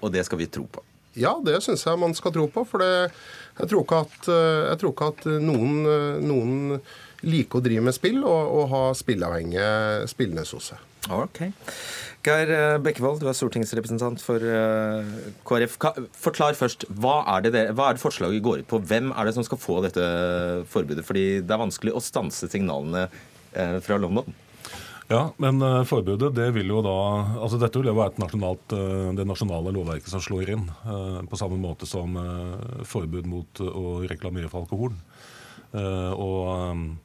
Og 0.00 0.12
det 0.12 0.24
skal 0.28 0.40
vi 0.40 0.48
tro 0.52 0.64
på? 0.70 0.84
Ja, 1.16 1.36
det 1.44 1.62
syns 1.64 1.86
jeg 1.86 2.00
man 2.00 2.14
skal 2.16 2.34
tro 2.34 2.46
på. 2.52 2.64
For 2.68 2.82
det, 2.82 3.10
jeg, 3.56 3.70
tror 3.70 3.84
ikke 3.84 4.02
at, 4.06 4.28
jeg 4.28 4.80
tror 4.82 4.94
ikke 4.94 5.12
at 5.14 5.28
noen, 5.42 5.78
noen 6.24 6.56
liker 7.26 7.60
å 7.60 7.64
drive 7.64 7.86
med 7.86 7.96
spill 7.96 8.20
og, 8.24 8.52
og 8.58 8.68
ha 8.74 8.82
spilleavhengige 8.96 9.70
spillende 10.12 10.44
hos 10.46 10.72
seg. 10.72 10.82
Okay. 11.06 11.52
Geir 12.26 12.50
eh, 12.50 12.76
Bekkevold, 12.82 13.20
du 13.22 13.28
er 13.30 13.36
stortingsrepresentant 13.38 14.18
for 14.24 14.42
KrF. 15.46 15.76
Forklar 16.18 16.58
først, 16.58 16.88
hva 16.98 17.20
er, 17.36 17.46
det, 17.46 17.68
hva 17.78 17.90
er 17.90 17.98
det 17.98 18.02
forslaget 18.02 18.42
går 18.42 18.64
ut 18.64 18.70
på? 18.72 18.82
Hvem 18.90 19.12
er 19.14 19.28
det 19.28 19.36
som 19.36 19.46
skal 19.46 19.62
få 19.62 19.78
dette 19.86 20.06
forbudet? 20.72 21.06
Fordi 21.06 21.28
det 21.46 21.54
er 21.54 21.62
vanskelig 21.62 21.94
å 21.94 22.02
stanse 22.02 22.50
signalene 22.50 23.06
fra 23.86 23.96
London. 23.96 24.34
Ja, 25.06 25.30
men 25.38 25.62
uh, 25.62 25.84
forbudet 25.86 26.32
det 26.34 26.48
vil 26.56 26.70
jo 26.72 26.80
da 26.82 26.94
altså 27.38 27.60
Dette 27.62 27.78
vil 27.78 27.92
jo 27.92 27.94
være 27.94 28.18
nasjonalt, 28.18 28.72
uh, 28.74 29.12
det 29.14 29.26
nasjonale 29.28 29.70
lovverket 29.74 30.10
som 30.10 30.22
slår 30.22 30.50
inn. 30.56 30.64
Uh, 30.82 31.20
på 31.30 31.38
samme 31.38 31.58
måte 31.62 31.86
som 31.86 32.18
forbud 32.86 33.28
mot 33.30 33.62
å 33.62 34.00
reklamere 34.06 34.50
for 34.50 34.66
alkohol. 34.66 34.94
og 35.76 36.96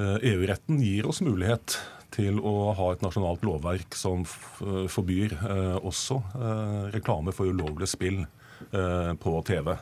EU-retten 0.00 0.78
gir 0.80 1.08
oss 1.08 1.20
mulighet 1.24 1.76
til 2.14 2.38
å 2.40 2.72
ha 2.76 2.90
et 2.92 3.02
nasjonalt 3.02 3.42
lovverk 3.44 3.96
som 3.96 4.22
forbyr 4.24 5.34
også 5.82 6.20
reklame 6.94 7.34
for 7.34 7.50
ulovlig 7.50 7.88
spill 7.90 8.22
på 8.70 9.34
TV. 9.48 9.74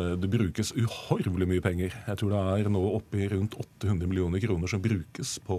Eh, 0.00 0.14
det 0.16 0.28
brukes 0.32 0.72
uhorvelig 0.72 1.48
mye 1.50 1.62
penger. 1.64 1.92
Jeg 2.06 2.18
tror 2.20 2.32
det 2.32 2.40
er 2.64 2.70
nå 2.72 2.82
oppe 2.96 3.20
i 3.20 3.28
rundt 3.28 3.56
800 3.60 4.08
millioner 4.08 4.40
kroner 4.40 4.70
som 4.70 4.80
brukes 4.84 5.34
på, 5.44 5.58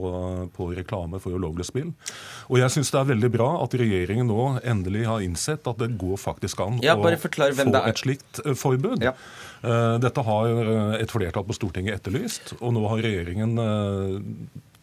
på 0.55 0.69
reklame 0.73 1.21
for 1.21 1.37
ulovlig 1.37 1.67
spill. 1.69 1.91
Og 2.49 2.57
jeg 2.61 2.73
syns 2.73 2.89
det 2.93 3.01
er 3.03 3.11
veldig 3.13 3.31
bra 3.35 3.49
at 3.63 3.77
regjeringen 3.77 4.29
nå 4.31 4.47
endelig 4.63 5.05
har 5.09 5.25
innsett 5.25 5.69
at 5.69 5.81
det 5.83 5.91
går 6.01 6.17
faktisk 6.21 6.65
an 6.65 6.81
Ja, 6.83 6.97
å 6.97 7.05
få 7.05 7.13
et 7.13 8.01
slikt 8.01 8.41
eh, 8.45 8.57
forbud. 8.57 9.05
Ja. 9.05 9.13
Eh, 9.61 9.95
Dette 10.03 10.25
har 10.25 10.73
et 10.97 11.13
flertall 11.13 11.45
på 11.47 11.57
Stortinget 11.57 12.01
etterlyst, 12.01 12.55
og 12.59 12.73
nå 12.75 12.87
har 12.89 13.05
regjeringen 13.05 13.53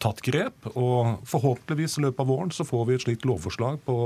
tatt 0.03 0.23
grep. 0.25 0.71
Og 0.73 1.21
forhåpentligvis 1.29 1.99
i 2.01 2.07
løpet 2.07 2.25
av 2.25 2.31
våren 2.33 2.53
så 2.55 2.67
får 2.67 2.89
vi 2.89 2.97
et 2.97 3.05
slikt 3.05 3.27
lovforslag 3.29 3.79
på, 3.87 3.97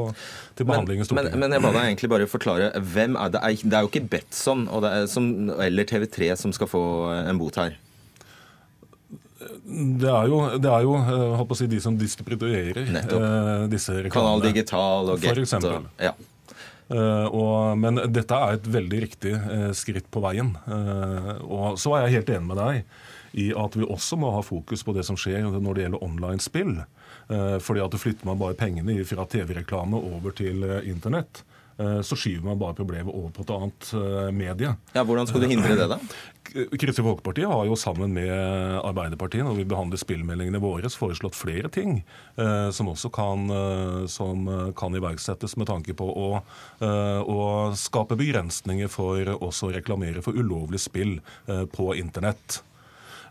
til 0.58 0.66
Men, 0.66 0.72
behandling 0.72 1.04
i 1.04 1.08
Stortinget. 1.08 1.38
men 1.40 1.56
jeg 1.56 1.64
ba 1.64 1.72
deg 1.76 1.88
egentlig 1.92 2.12
bare 2.14 2.28
forklare 2.30 2.70
hvem 2.94 3.18
er 3.20 3.32
det? 3.34 3.42
Det 3.62 3.78
er 3.78 3.86
jo 3.86 3.92
ikke 3.92 4.06
Betson 4.16 4.66
og 4.68 4.84
det 4.84 4.92
er 4.98 5.08
som, 5.10 5.30
eller 5.54 5.88
TV3 5.88 6.34
som 6.40 6.54
skal 6.56 6.70
få 6.70 6.84
en 7.22 7.40
bot 7.40 7.58
her. 7.62 7.78
Det 9.64 10.08
er 10.08 10.30
jo, 10.30 10.38
det 10.62 10.70
er 10.70 10.84
jo 10.86 10.94
eh, 10.98 11.56
si, 11.58 11.66
de 11.68 11.80
som 11.82 11.96
distribuerer 12.00 12.78
eh, 12.80 13.66
disse 13.72 13.92
reklamene. 13.92 14.14
Kanal 14.14 14.44
Digital 14.46 15.10
og 15.12 15.18
For 15.18 15.34
Get. 15.34 15.44
eksempel. 15.44 15.82
og- 15.82 16.06
Ja. 16.10 16.14
Uh, 16.84 17.24
og, 17.32 17.78
men 17.80 17.96
dette 18.12 18.36
er 18.36 18.58
et 18.58 18.66
veldig 18.68 18.98
riktig 19.06 19.30
uh, 19.32 19.70
skritt 19.72 20.04
på 20.12 20.20
veien. 20.20 20.50
Uh, 20.68 21.40
og 21.48 21.78
så 21.80 21.94
er 21.96 22.04
jeg 22.04 22.18
helt 22.18 22.32
enig 22.34 22.48
med 22.50 22.60
deg 22.60 22.82
i 23.34 23.50
at 23.58 23.76
vi 23.76 23.86
også 23.86 24.18
må 24.20 24.30
ha 24.36 24.42
fokus 24.46 24.84
på 24.86 24.94
det 24.94 25.06
som 25.06 25.18
skjer 25.18 25.48
når 25.50 25.74
det 25.74 25.86
gjelder 25.86 26.06
online-spill. 26.06 26.76
Eh, 27.32 27.58
fordi 27.62 27.82
at 27.82 27.98
flytter 27.98 28.28
man 28.28 28.38
bare 28.40 28.58
pengene 28.58 29.00
fra 29.08 29.26
TV-reklame 29.26 29.98
over 29.98 30.34
til 30.36 30.62
eh, 30.66 30.86
internett, 30.90 31.40
eh, 31.80 31.98
så 32.04 32.18
skyver 32.18 32.44
man 32.46 32.60
bare 32.60 32.76
problemet 32.78 33.10
over 33.10 33.32
på 33.34 33.42
et 33.42 33.52
annet 33.54 33.90
medie. 34.36 34.74
ja, 34.94 35.02
Hvordan 35.02 35.26
skal 35.26 35.42
du 35.42 35.48
hindre 35.50 35.74
det, 35.78 35.88
da? 35.90 35.98
Kristelig 36.44 37.02
Folkeparti 37.02 37.42
har 37.48 37.64
jo 37.66 37.74
sammen 37.80 38.12
med 38.14 38.30
Arbeiderpartiet 38.84 39.42
når 39.42 39.56
vi 39.58 39.64
behandler 39.66 39.98
spillmeldingene 39.98 40.60
våre, 40.62 40.90
foreslått 40.92 41.34
flere 41.34 41.70
ting 41.72 42.04
eh, 42.36 42.68
som 42.70 42.92
også 42.92 43.10
kan, 43.10 43.48
som 44.06 44.46
kan 44.78 44.94
iverksettes 44.94 45.56
med 45.58 45.66
tanke 45.72 45.96
på 45.96 46.06
å, 46.06 46.28
å 46.84 47.40
skape 47.74 48.20
begrensninger 48.20 48.92
for 48.92 49.32
også 49.40 49.72
å 49.72 49.74
reklamere 49.74 50.22
for 50.22 50.36
ulovlig 50.38 50.84
spill 50.84 51.16
på 51.74 51.90
internett. 51.98 52.60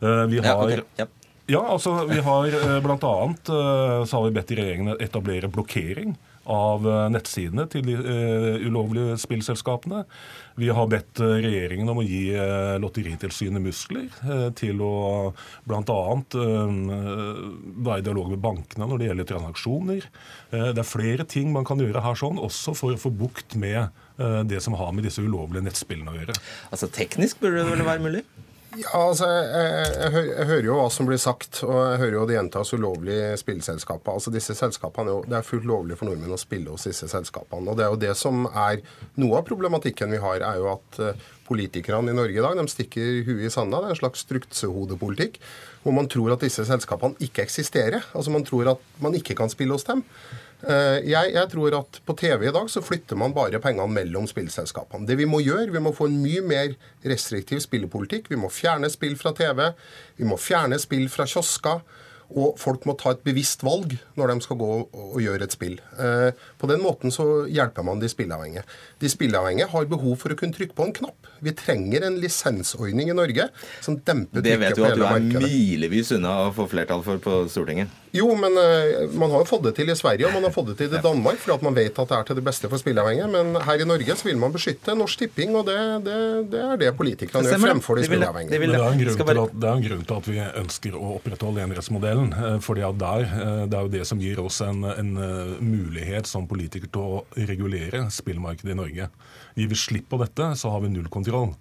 Eh, 0.04 0.08
har, 0.08 0.44
Ja, 0.44 0.58
okay. 0.64 0.82
ja. 0.96 1.08
ja, 1.46 1.64
altså 1.64 1.96
vi 2.10 2.20
har 2.20 2.60
eh, 2.60 2.78
blant 2.84 3.04
annet 3.08 3.50
eh, 3.50 4.04
så 4.06 4.20
har 4.20 4.28
vi 4.28 4.36
bedt 4.36 4.52
regjeringen 4.58 4.98
etablere 5.00 5.52
blokkering 5.52 6.16
av 6.44 6.84
nettsidene 7.08 7.64
til 7.72 7.86
de 7.88 7.94
uh, 7.96 8.66
ulovlige 8.68 9.16
spillselskapene. 9.22 10.02
Vi 10.60 10.68
har 10.76 10.90
bedt 10.92 11.22
regjeringen 11.24 11.88
om 11.88 12.02
å 12.02 12.04
gi 12.04 12.34
uh, 12.36 12.76
Lotteritilsynet 12.84 13.64
muskler 13.64 14.10
uh, 14.28 14.50
til 14.52 14.82
å 14.84 15.32
bl.a. 15.64 16.02
være 16.28 18.00
i 18.02 18.06
dialog 18.10 18.34
med 18.34 18.44
bankene 18.44 18.90
når 18.92 19.00
det 19.00 19.08
gjelder 19.08 19.30
transaksjoner. 19.32 20.10
Det 20.52 20.84
er 20.84 20.88
flere 20.88 21.24
ting 21.24 21.56
man 21.56 21.64
kan 21.68 21.80
gjøre 21.80 22.04
her 22.04 22.20
sånn, 22.20 22.42
også 22.44 22.76
for 22.76 22.92
å 22.92 23.00
få 23.00 23.14
bukt 23.16 23.56
med 23.56 23.88
det 24.52 24.60
som 24.62 24.76
har 24.78 24.92
med 24.94 25.08
disse 25.08 25.24
ulovlige 25.24 25.64
nettspillene 25.66 26.12
å 26.12 26.20
gjøre. 26.20 26.36
Altså 26.76 26.92
Teknisk 26.92 27.40
burde 27.40 27.64
det 27.64 27.72
vel 27.72 27.88
være 27.88 28.04
mulig? 28.04 28.28
Ja, 28.74 28.90
altså, 28.98 29.28
jeg, 29.30 29.90
jeg, 30.02 30.22
jeg, 30.32 30.46
hører 30.50 30.66
jo 30.66 30.78
hva 30.80 30.86
som 30.94 31.06
blir 31.06 31.20
sagt, 31.22 31.60
og 31.66 31.76
jeg 31.78 32.00
hører 32.02 32.16
jo 32.16 32.24
det 32.30 32.38
gjentas 32.38 32.74
ulovlige 32.74 33.36
spillselskaper. 33.38 34.16
Altså, 34.16 34.34
disse 34.34 34.56
selskapene, 34.58 35.20
Det 35.30 35.38
er 35.38 35.46
fullt 35.46 35.68
lovlig 35.70 35.98
for 36.00 36.10
nordmenn 36.10 36.34
å 36.34 36.40
spille 36.42 36.74
hos 36.74 36.88
disse 36.90 37.10
selskapene. 37.12 37.70
og 37.70 37.78
det 37.78 37.86
er 37.86 37.94
jo 37.94 38.02
det 38.02 38.16
som 38.18 38.48
er 38.50 38.82
Noe 39.22 39.38
av 39.38 39.46
problematikken 39.46 40.10
vi 40.10 40.22
har, 40.24 40.42
er 40.42 40.58
jo 40.58 40.72
at 40.72 41.00
eh, 41.00 41.28
politikerne 41.46 42.10
i 42.10 42.18
Norge 42.18 42.40
i 42.40 42.42
dag 42.42 42.58
de 42.58 42.66
stikker 42.72 43.22
huet 43.28 43.46
i 43.46 43.54
sanda. 43.54 43.82
Det 43.82 43.92
er 43.92 43.96
en 43.98 44.02
slags 44.02 44.26
struksehodepolitikk 44.26 45.38
hvor 45.84 45.94
man 45.94 46.10
tror 46.10 46.34
at 46.34 46.42
disse 46.42 46.66
selskapene 46.66 47.20
ikke 47.22 47.44
eksisterer. 47.46 48.02
Altså 48.16 48.34
Man 48.34 48.48
tror 48.48 48.74
at 48.74 48.82
man 49.04 49.14
ikke 49.14 49.36
kan 49.38 49.52
spille 49.54 49.76
hos 49.76 49.86
dem. 49.86 50.02
Eh, 50.64 51.00
Jeg, 51.10 51.34
jeg 51.36 51.50
tror 51.52 51.76
at 51.82 52.00
på 52.08 52.16
TV 52.20 52.48
i 52.48 52.54
dag 52.56 52.70
så 52.72 52.82
flytter 52.84 53.20
man 53.20 53.34
bare 53.36 53.60
pengene 53.64 53.92
mellom 53.92 54.28
spillselskapene. 54.30 55.08
Det 55.08 55.18
vi 55.20 55.26
må 55.28 55.42
gjøre, 55.44 55.72
vi 55.74 55.82
må 55.84 55.92
få 55.96 56.08
en 56.08 56.22
mye 56.24 56.42
mer 56.46 56.78
restriktiv 57.04 57.60
spillepolitikk. 57.66 58.30
Vi 58.32 58.40
må 58.40 58.50
fjerne 58.54 58.90
spill 58.94 59.18
fra 59.20 59.34
TV. 59.36 59.74
Vi 60.18 60.24
må 60.30 60.40
fjerne 60.40 60.80
spill 60.80 61.10
fra 61.12 61.28
kiosker. 61.28 61.84
Og 62.34 62.56
folk 62.58 62.88
må 62.90 62.96
ta 62.98 63.12
et 63.14 63.20
bevisst 63.22 63.62
valg 63.62 63.92
når 64.18 64.32
de 64.32 64.46
skal 64.46 64.58
gå 64.58 64.68
og, 64.88 65.18
gjøre 65.22 65.46
et 65.46 65.54
spill. 65.54 65.76
Eh, 66.02 66.32
på 66.58 66.70
den 66.72 66.82
måten 66.82 67.14
så 67.14 67.44
hjelper 67.52 67.86
man 67.86 68.00
de 68.02 68.10
spilleavhengige. 68.10 68.64
De 69.04 69.12
spilleavhengige 69.12 69.68
har 69.70 69.86
behov 69.92 70.16
for 70.24 70.34
å 70.34 70.38
kunne 70.40 70.56
trykke 70.56 70.74
på 70.74 70.88
en 70.88 70.96
knapp. 70.98 71.28
Vi 71.46 71.54
trenger 71.60 72.08
en 72.08 72.18
lisensordning 72.24 73.12
i 73.12 73.18
Norge 73.20 73.50
som 73.84 74.00
demper 74.00 74.42
Det 74.42 74.56
vet 74.64 74.80
du 74.80 74.86
at 74.88 74.96
du 74.98 75.04
er 75.04 75.20
markedet. 75.20 75.44
milevis 75.46 76.16
unna 76.16 76.48
å 76.48 76.54
få 76.56 76.66
flertall 76.72 77.04
for 77.06 77.22
på 77.22 77.44
Stortinget. 77.54 77.92
Jo, 78.14 78.28
men 78.38 78.54
eh, 78.62 79.10
man 79.18 79.32
har 79.34 79.42
jo 79.42 79.48
fått 79.50 79.64
det 79.66 79.72
til 79.80 79.90
i 79.90 79.96
Sverige 79.98 80.28
og 80.28 80.36
man 80.36 80.46
har 80.46 80.52
fått 80.54 80.68
det 80.70 80.76
til 80.84 80.92
i 80.94 81.02
Danmark, 81.02 81.40
fordi 81.42 81.56
at 81.56 81.64
man 81.66 81.78
vet 81.78 81.98
at 81.98 82.12
det 82.12 82.18
er 82.20 82.28
til 82.28 82.38
det 82.38 82.44
beste 82.46 82.70
for 82.70 82.82
spilleavhengige. 82.82 83.30
Men 83.34 83.58
her 83.66 83.82
i 83.82 83.88
Norge 83.90 84.18
så 84.20 84.28
vil 84.28 84.38
man 84.38 84.54
beskytte 84.54 84.94
Norsk 85.00 85.24
Tipping, 85.24 85.56
og 85.58 85.66
det, 85.66 85.78
det, 86.06 86.18
det 86.54 86.62
er 86.62 86.78
det 86.84 86.92
politikerne 87.00 87.50
gjør 87.50 87.64
fremfor 87.64 87.98
de 87.98 88.06
spilleavhengige. 88.06 88.60
det 88.60 88.70
er, 88.70 88.86
en 88.86 89.02
grunn 89.02 89.18
til 89.18 89.42
at, 89.46 89.58
det 89.64 89.70
er 89.72 89.80
en 89.80 89.88
grunn 89.88 90.06
til 90.12 90.20
at 90.20 90.30
vi 90.30 90.40
ønsker 90.62 91.00
å 91.00 91.16
opprettholde 91.18 91.66
enerettsmodellen. 91.66 92.30
eh, 92.38 92.60
fordi 92.62 92.86
at 92.86 93.02
der, 93.02 93.26
eh, 93.26 93.66
Det 93.74 93.80
er 93.80 93.90
jo 93.90 93.94
det 93.98 94.06
som 94.06 94.22
gir 94.22 94.44
oss 94.44 94.62
en, 94.62 94.84
en 94.86 95.12
mulighet 95.58 96.30
som 96.30 96.46
politiker 96.48 96.92
til 96.94 97.02
å 97.02 97.48
regulere 97.50 98.06
spillmarkedet 98.14 98.76
i 98.76 98.78
Norge. 98.78 99.10
Gir 99.58 99.74
vi 99.74 99.80
slipp 99.90 100.12
på 100.14 100.22
dette, 100.22 100.54
så 100.60 100.70
har 100.70 100.86
vi 100.86 100.94
null 100.94 101.10
kontroll. 101.10 101.56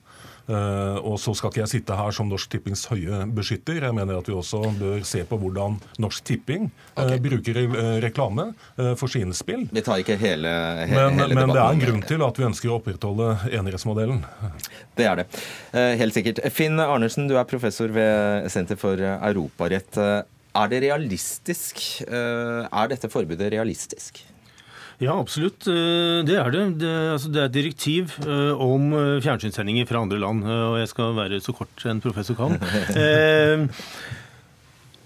Eh, 0.49 0.97
og 0.99 1.19
så 1.23 1.35
skal 1.39 1.53
ikke 1.53 1.63
jeg 1.63 1.71
sitte 1.77 1.97
her 1.97 2.15
som 2.15 2.29
Norsk 2.31 2.51
Tippings 2.51 2.85
høye 2.91 3.23
beskytter. 3.35 3.79
Jeg 3.87 3.95
mener 3.97 4.19
at 4.19 4.29
vi 4.29 4.35
også 4.35 4.63
bør 4.79 5.05
se 5.07 5.23
på 5.29 5.39
hvordan 5.39 5.79
Norsk 6.03 6.25
Tipping 6.27 6.69
okay. 6.97 7.21
bruker 7.23 7.61
eh, 7.63 7.93
reklame 8.03 8.49
eh, 8.77 8.93
for 8.99 9.13
sine 9.13 9.37
spill. 9.39 9.69
Vi 9.73 9.85
tar 9.87 10.03
ikke 10.03 10.19
hele, 10.21 10.51
he, 10.83 10.91
Men, 10.97 11.21
hele 11.23 11.39
men 11.39 11.55
det 11.55 11.63
er 11.63 11.77
en 11.77 11.85
grunn 11.87 12.03
til 12.09 12.27
at 12.27 12.41
vi 12.41 12.49
ønsker 12.49 12.73
å 12.73 12.81
opprettholde 12.81 13.31
enerettsmodellen. 13.53 14.23
Det 14.99 15.09
er 15.09 15.23
det. 15.23 15.29
Eh, 15.73 15.95
Helt 16.03 16.17
sikkert. 16.17 16.43
Finn 16.53 16.81
Arnesen, 16.83 17.29
du 17.31 17.37
er 17.39 17.49
professor 17.49 17.93
ved 17.95 18.51
Senter 18.53 18.79
for 18.81 18.99
europarett. 18.99 19.97
Eh, 19.99 20.23
Er 20.53 20.69
det 20.69 20.83
realistisk? 20.85 21.79
Eh, 22.05 22.67
Er 22.69 22.89
dette 22.91 23.09
forbudet 23.09 23.53
realistisk? 23.55 24.21
Ja, 25.03 25.17
absolutt. 25.19 25.67
Eh, 25.67 26.23
Det 26.23 26.37
er 26.39 26.51
det. 26.55 26.65
Det, 26.79 26.91
altså, 27.17 27.31
det 27.33 27.41
er 27.43 27.49
et 27.49 27.57
direktiv 27.57 28.13
eh, 28.23 28.55
om 28.55 28.93
eh, 28.95 29.21
fjernsynssendinger 29.25 29.89
fra 29.89 30.03
andre 30.05 30.21
land. 30.23 30.45
Og 30.47 30.77
jeg 30.79 30.91
skal 30.93 31.17
være 31.17 31.41
så 31.43 31.55
kort 31.57 31.87
en 31.91 32.03
professor 32.03 32.39
kan. 32.39 32.59
Eh, 32.97 33.67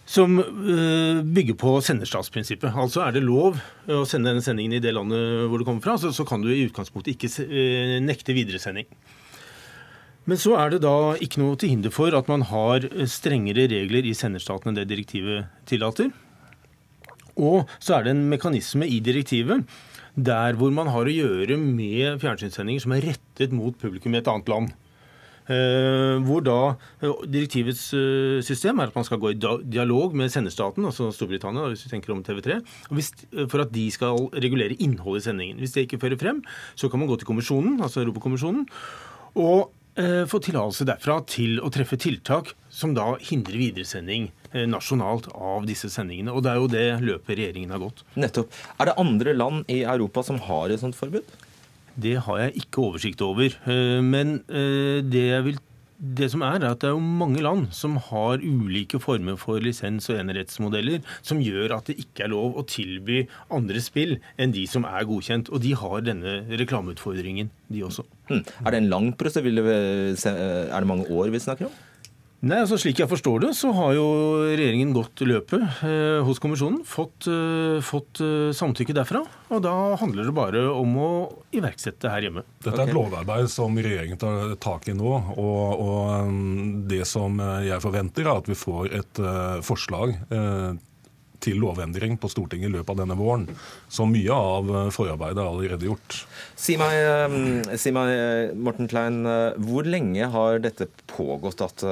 som 0.07 0.37
bygger 0.39 1.57
på 1.59 1.71
senderstatsprinsippet. 1.83 2.77
Altså 2.79 3.01
er 3.03 3.17
det 3.17 3.25
lov 3.27 3.57
å 3.91 4.05
sende 4.07 4.31
denne 4.31 4.45
sendingen 4.45 4.77
i 4.77 4.81
det 4.81 4.93
landet 4.95 5.49
hvor 5.51 5.59
det 5.59 5.67
kommer 5.67 5.83
fra, 5.83 5.97
så, 5.99 6.13
så 6.15 6.23
kan 6.25 6.45
du 6.45 6.53
i 6.55 6.61
utgangspunktet 6.69 7.17
ikke 7.17 7.49
nekte 8.07 8.37
videresending. 8.37 8.87
Men 10.31 10.39
så 10.39 10.55
er 10.63 10.77
det 10.77 10.85
da 10.87 11.17
ikke 11.19 11.43
noe 11.43 11.59
til 11.59 11.75
hinder 11.75 11.91
for 11.91 12.15
at 12.15 12.31
man 12.31 12.47
har 12.53 12.87
strengere 13.11 13.67
regler 13.73 14.07
i 14.07 14.15
senderstaten 14.15 14.71
enn 14.71 14.79
det 14.79 14.87
direktivet 14.93 15.51
tillater. 15.67 16.15
Og 17.37 17.67
så 17.83 17.99
er 17.99 18.07
det 18.07 18.15
en 18.15 18.25
mekanisme 18.31 18.87
i 18.87 19.03
direktivet 19.05 19.67
der 20.17 20.57
hvor 20.57 20.73
man 20.73 20.89
har 20.93 21.07
å 21.07 21.13
gjøre 21.13 21.59
med 21.61 22.21
fjernsynssendinger 22.23 22.83
som 22.87 22.97
er 22.97 23.05
rettet 23.13 23.55
mot 23.55 23.77
publikum 23.77 24.17
i 24.17 24.21
et 24.23 24.31
annet 24.33 24.49
land. 24.51 24.75
Eh, 25.47 26.17
hvor 26.27 26.41
da 26.43 26.75
eh, 27.05 27.21
direktivets 27.31 27.85
eh, 27.95 28.41
system 28.43 28.81
er 28.83 28.91
at 28.91 28.97
man 28.99 29.07
skal 29.07 29.21
gå 29.23 29.31
i 29.31 29.37
dialog 29.39 30.17
med 30.19 30.33
senderstaten, 30.35 30.89
altså 30.89 31.13
Storbritannia, 31.15 31.69
hvis 31.71 31.85
vi 31.87 31.93
tenker 31.93 32.17
om 32.17 32.25
TV3, 32.27 32.59
og 32.89 32.99
hvis, 32.99 33.13
eh, 33.31 33.45
for 33.47 33.63
at 33.63 33.71
de 33.75 33.85
skal 33.95 34.27
regulere 34.35 34.75
innholdet 34.83 35.23
i 35.23 35.29
sendingen. 35.29 35.61
Hvis 35.63 35.77
det 35.77 35.87
ikke 35.87 36.01
fører 36.03 36.19
frem, 36.19 36.43
så 36.75 36.91
kan 36.91 36.99
man 36.99 37.13
gå 37.13 37.21
til 37.21 37.31
kommisjonen, 37.31 37.79
altså 37.79 38.03
Europakommisjonen, 38.03 38.67
og 39.39 39.71
eh, 40.01 40.25
få 40.27 40.43
tillatelse 40.43 40.89
derfra 40.89 41.21
til 41.31 41.61
å 41.63 41.71
treffe 41.71 42.01
tiltak 42.01 42.57
som 42.67 42.97
da 42.97 43.13
hindrer 43.23 43.61
videresending 43.69 44.33
nasjonalt 44.65 45.29
av 45.37 45.67
disse 45.69 45.91
sendingene. 45.93 46.33
Og 46.33 46.43
det 46.47 46.53
er 46.55 46.63
jo 46.63 46.71
det 46.73 46.87
løpet 47.05 47.37
regjeringen 47.37 47.75
har 47.77 47.83
gått. 47.85 48.01
Nettopp. 48.17 48.57
Er 48.81 48.89
det 48.91 48.97
andre 49.03 49.37
land 49.37 49.69
i 49.69 49.83
Europa 49.85 50.25
som 50.25 50.41
har 50.49 50.73
et 50.73 50.81
sånt 50.81 50.97
forbud? 50.97 51.29
Det 51.97 52.19
har 52.27 52.43
jeg 52.43 52.61
ikke 52.65 52.83
oversikt 52.91 53.23
over. 53.25 53.55
Eh, 53.69 54.01
Men 54.05 54.39
eh, 54.49 55.01
det, 55.01 55.23
jeg 55.31 55.45
vil, 55.47 55.61
det 55.97 56.29
som 56.29 56.43
er, 56.45 56.59
er 56.61 56.75
at 56.75 56.83
det 56.83 56.91
er 56.91 56.93
jo 56.93 57.01
mange 57.01 57.41
land 57.41 57.71
som 57.73 57.97
har 58.11 58.43
ulike 58.45 59.01
former 59.01 59.39
for 59.41 59.65
lisens- 59.65 60.11
og 60.13 60.19
enerettsmodeller 60.21 61.01
som 61.25 61.41
gjør 61.41 61.73
at 61.79 61.89
det 61.89 61.97
ikke 62.05 62.27
er 62.27 62.35
lov 62.35 62.59
å 62.61 62.67
tilby 62.69 63.23
andre 63.49 63.81
spill 63.81 64.19
enn 64.37 64.53
de 64.53 64.67
som 64.69 64.85
er 64.85 65.09
godkjent. 65.09 65.49
Og 65.49 65.65
de 65.65 65.73
har 65.73 66.05
denne 66.05 66.43
reklameutfordringen, 66.61 67.49
de 67.73 67.85
også. 67.89 68.05
Hmm. 68.29 68.45
Er 68.65 68.77
det 68.77 68.83
en 68.83 68.93
lang 68.93 69.13
prosess? 69.17 69.41
Er 69.41 70.77
det 70.77 70.89
mange 70.93 71.09
år 71.09 71.33
vi 71.33 71.41
snakker 71.49 71.71
om? 71.71 71.83
Nei, 72.47 72.61
altså 72.63 72.77
Slik 72.79 73.01
jeg 73.01 73.11
forstår 73.11 73.43
det, 73.43 73.51
så 73.59 73.73
har 73.75 73.95
jo 73.97 74.07
regjeringen 74.47 74.93
gått 74.95 75.23
løpet 75.27 75.65
eh, 75.87 76.21
hos 76.27 76.39
kommisjonen. 76.43 76.83
Fått, 76.87 77.27
eh, 77.31 77.79
fått 77.83 78.21
eh, 78.23 78.53
samtykke 78.55 78.95
derfra. 78.95 79.25
Og 79.51 79.63
da 79.65 79.75
handler 79.99 80.29
det 80.29 80.35
bare 80.37 80.63
om 80.71 80.95
å 81.03 81.11
iverksette 81.57 82.13
her 82.13 82.29
hjemme. 82.29 82.45
Dette 82.63 82.79
er 82.79 82.93
et 82.93 82.95
lovarbeid 82.95 83.51
som 83.51 83.75
regjeringen 83.75 84.21
tar 84.21 84.55
tak 84.63 84.87
i 84.93 84.95
nå. 84.95 85.15
Og, 85.35 85.83
og 85.87 86.29
um, 86.29 86.85
det 86.87 87.03
som 87.09 87.41
jeg 87.67 87.83
forventer, 87.83 88.27
er 88.29 88.43
at 88.45 88.51
vi 88.51 88.59
får 88.59 88.93
et 88.95 89.23
uh, 89.23 89.59
forslag 89.67 90.15
uh, 90.31 90.77
til 91.43 91.61
lovendring 91.63 92.17
på 92.21 92.31
Stortinget 92.33 92.71
i 92.71 92.75
løpet 92.75 92.95
av 92.95 93.03
denne 93.03 93.17
våren. 93.19 93.47
Så 93.89 94.07
mye 94.09 94.35
av 94.35 94.73
eh, 94.73 94.91
forarbeidet 94.95 95.43
er 95.43 95.51
allerede 95.51 95.89
gjort. 95.89 96.19
Si 96.59 96.79
meg, 96.81 96.97
eh, 96.97 97.77
si 97.81 97.93
meg, 97.95 98.13
eh, 98.13 98.57
Morten 98.57 98.91
Klein, 98.91 99.23
hvor 99.63 99.87
lenge 99.87 100.29
har 100.33 100.61
dette 100.65 100.89
pågått 101.11 101.63
at 101.65 101.85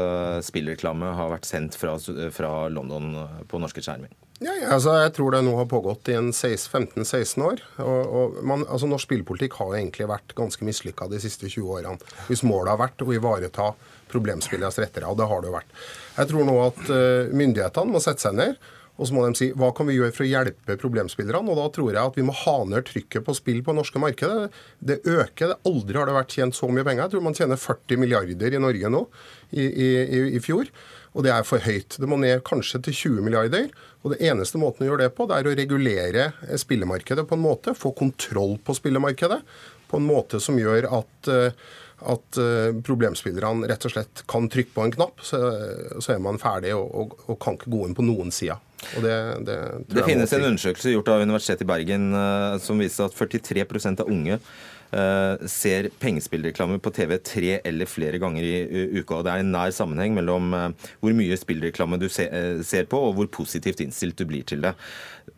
spillreklame 0.45 1.15
har 1.17 1.33
vært 1.33 1.49
sendt 1.49 1.79
fra, 1.79 1.97
fra 2.35 2.53
London 2.73 3.15
på 3.49 3.61
norske 3.63 3.83
skjermer? 3.85 4.13
Ja, 4.43 4.53
altså, 4.75 4.97
jeg 4.99 5.13
tror 5.15 5.31
det 5.31 5.45
nå 5.47 5.55
har 5.57 5.69
pågått 5.71 6.11
i 6.11 6.17
15-16 6.19 7.45
år. 7.45 7.63
Og, 7.85 8.01
og 8.19 8.39
man, 8.47 8.65
altså, 8.67 8.89
norsk 8.91 9.07
spillpolitikk 9.07 9.57
har 9.61 9.77
egentlig 9.79 10.09
vært 10.11 10.35
ganske 10.37 10.67
mislykka 10.67 11.09
de 11.13 11.21
siste 11.23 11.49
20 11.49 11.71
årene. 11.79 12.15
Hvis 12.29 12.43
målet 12.47 12.75
har 12.75 12.83
vært 12.83 13.05
å 13.05 13.13
ivareta 13.15 13.71
problemspilleres 14.11 14.79
rettigheter, 14.83 15.09
og 15.11 15.21
det 15.21 15.29
har 15.31 15.43
det 15.43 15.51
jo 15.51 15.57
vært. 15.57 15.77
Jeg 16.19 16.31
tror 16.31 16.49
nå 16.49 16.57
at 16.65 16.83
uh, 16.91 17.35
myndighetene 17.35 17.95
må 17.95 18.03
sette 18.03 18.27
seg 18.27 18.37
ned 18.39 18.59
og 18.95 19.09
så 19.09 19.15
må 19.17 19.25
de 19.25 19.35
si 19.35 19.49
hva 19.59 19.73
kan 19.75 19.89
vi 19.89 19.97
gjøre 19.97 20.15
for 20.15 20.23
å 20.23 20.29
hjelpe 20.31 20.77
problemspillerne. 20.79 21.51
Og 21.51 21.59
da 21.59 21.67
tror 21.75 21.91
jeg 21.91 21.99
at 21.99 22.19
vi 22.19 22.27
må 22.27 22.35
ha 22.45 22.57
ned 22.71 22.87
trykket 22.87 23.27
på 23.27 23.35
spill 23.35 23.59
på 23.65 23.75
det 23.75 23.81
norske 23.81 24.03
markedet. 24.03 24.53
Det 24.79 25.01
øker. 25.03 25.51
det 25.51 25.57
Aldri 25.67 25.99
har 25.99 26.07
det 26.07 26.15
vært 26.15 26.37
tjent 26.37 26.55
så 26.55 26.71
mye 26.71 26.87
penger. 26.87 27.03
Jeg 27.03 27.15
tror 27.17 27.25
man 27.27 27.35
tjener 27.35 27.59
40 27.59 28.03
milliarder 28.05 28.55
i 28.55 28.63
Norge 28.63 28.93
nå 28.95 29.03
i, 29.51 29.67
i, 29.67 29.89
i 30.39 30.43
fjor. 30.45 30.71
Og 31.15 31.27
det 31.27 31.35
er 31.35 31.47
for 31.47 31.63
høyt. 31.63 31.99
Det 31.99 32.11
må 32.11 32.21
ned 32.23 32.45
kanskje 32.47 32.85
til 32.87 32.99
20 33.01 33.27
milliarder. 33.27 33.71
Og 34.07 34.15
det 34.15 34.23
eneste 34.31 34.63
måten 34.63 34.87
å 34.87 34.93
gjøre 34.93 35.09
det 35.09 35.15
på, 35.19 35.27
det 35.27 35.41
er 35.41 35.51
å 35.51 35.57
regulere 35.59 36.29
spillemarkedet 36.63 37.27
på 37.27 37.39
en 37.39 37.47
måte. 37.49 37.75
Få 37.75 37.91
kontroll 37.99 38.61
på 38.63 38.79
spillemarkedet 38.79 39.41
på 39.91 39.99
en 39.99 40.07
måte 40.07 40.39
som 40.43 40.59
gjør 40.59 40.87
at 41.01 41.35
uh, 41.35 41.73
at 42.05 42.39
uh, 42.41 42.75
problemspillerne 42.85 43.69
rett 43.71 43.87
og 43.87 43.95
slett 43.95 44.25
kan 44.29 44.49
trykke 44.51 44.75
på 44.75 44.85
en 44.85 44.93
knapp, 44.93 45.23
så, 45.25 45.39
er 46.13 46.21
man 46.21 46.41
ferdig 46.43 46.75
og, 46.77 46.91
og, 46.91 47.15
og, 47.29 47.39
kan 47.41 47.57
ikke 47.57 47.73
gå 47.73 47.85
inn 47.87 47.97
på 47.97 48.05
noen 48.05 48.33
side. 48.85 49.03
Det, 49.05 49.16
det, 49.49 49.57
det 49.97 50.07
finnes 50.07 50.32
en 50.37 50.47
undersøkelse 50.51 50.95
gjort 50.95 51.11
av 51.14 51.24
Universitetet 51.24 51.64
i 51.66 51.68
Bergen 51.68 52.12
uh, 52.14 52.57
som 52.62 52.80
viser 52.80 53.09
at 53.09 53.16
43% 53.16 54.05
av 54.05 54.11
unge 54.12 54.39
uh, 54.39 55.47
ser 55.51 55.91
pengespillreklame 56.03 56.80
på 56.82 56.93
TV 56.95 57.16
tre 57.24 57.57
eller 57.64 57.91
flere 57.91 58.20
ganger 58.22 58.45
i 58.47 58.85
uka. 59.01 59.20
og 59.20 59.26
Det 59.26 59.35
er 59.35 59.45
en 59.45 59.55
nær 59.55 59.74
sammenheng 59.74 60.16
mellom 60.16 60.53
hvor 61.01 61.16
mye 61.16 61.41
spillreklame 61.41 62.01
du 62.03 62.09
ser 62.12 62.91
på, 62.91 63.01
og 63.09 63.18
hvor 63.18 63.32
positivt 63.43 63.82
innstilt 63.85 64.20
du 64.20 64.28
blir 64.28 64.47
til 64.49 64.64
det. 64.64 64.74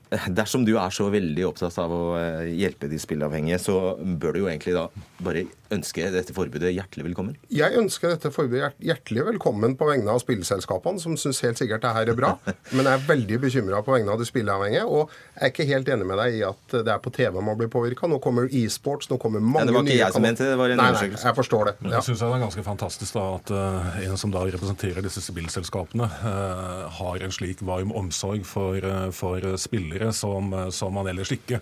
Dersom 0.07 0.63
du 0.63 0.77
er 0.79 0.93
så 0.95 1.09
veldig 1.11 1.49
opptatt 1.49 1.77
av 1.83 1.91
å 1.91 2.03
eh, 2.15 2.53
hjelpe 2.55 2.87
de 2.91 2.99
spilleavhengige, 3.03 3.59
så 3.59 3.97
bør 3.99 4.37
du 4.37 4.45
jo 4.45 4.51
egentlig 4.53 4.77
da 4.77 4.87
bare 5.19 5.49
ønske 5.75 6.05
dette 6.15 6.35
forbudet 6.37 6.71
hjertelig 6.71 7.09
velkommen? 7.09 7.35
Jeg 7.51 7.75
ønsker 7.75 8.13
dette 8.13 8.31
forbudet 8.31 8.77
hjertelig 8.87 9.25
velkommen 9.33 9.75
på 9.79 9.89
vegne 9.89 10.13
av 10.13 10.21
spillselskapene, 10.23 11.03
som 11.03 11.17
syns 11.19 11.43
helt 11.43 11.59
sikkert 11.59 11.83
det 11.83 11.95
her 11.97 12.13
er 12.13 12.19
bra. 12.19 12.37
Men 12.77 12.87
jeg 12.87 13.01
er 13.01 13.09
veldig 13.09 13.41
bekymra 13.47 13.81
på 13.83 13.97
vegne 13.97 14.15
av 14.15 14.23
de 14.23 14.29
spilleavhengige. 14.29 14.85
Og 14.87 15.11
jeg 15.11 15.43
er 15.43 15.53
ikke 15.55 15.69
helt 15.73 15.91
enig 15.97 16.07
med 16.07 16.21
deg 16.23 16.39
i 16.39 16.45
at 16.47 16.77
det 16.77 16.95
er 16.95 17.03
på 17.03 17.11
TV 17.17 17.41
man 17.41 17.59
blir 17.59 17.71
påvirka. 17.73 18.07
Nå 18.11 18.21
kommer 18.23 18.47
e-sports, 18.47 19.11
nå 19.11 19.19
kommer 19.23 19.43
mange 19.43 19.67
nye. 19.67 19.73
Det 19.73 19.79
var 19.79 19.91
ikke 19.91 19.99
jeg 19.99 20.17
som 20.19 20.27
mente 20.27 20.47
det, 20.47 20.53
det 20.55 20.61
var 20.63 20.77
en 20.77 20.85
undersøkelse. 20.85 21.25
Nei, 21.25 21.33
jeg 21.33 21.41
forstår 21.41 21.71
det. 21.71 21.77
Ja. 21.83 21.95
Jeg 21.97 22.09
syns 22.11 22.23
det 22.23 22.31
er 22.31 22.45
ganske 22.47 22.67
fantastisk 22.71 23.19
da 23.19 23.27
at 23.41 23.55
uh, 23.57 24.01
en 24.07 24.23
som 24.23 24.35
da 24.35 24.47
representerer 24.47 25.03
disse 25.03 25.25
spillselskapene, 25.27 26.11
uh, 26.23 26.87
har 27.01 27.27
en 27.27 27.35
slik 27.35 27.65
varm 27.67 27.91
omsorg 27.97 28.47
for, 28.47 28.79
uh, 28.87 29.11
for 29.17 29.51
spillere 29.59 29.96
som, 30.17 30.53
som, 30.75 30.95
man 30.97 31.09
ellers 31.11 31.33
ikke 31.35 31.61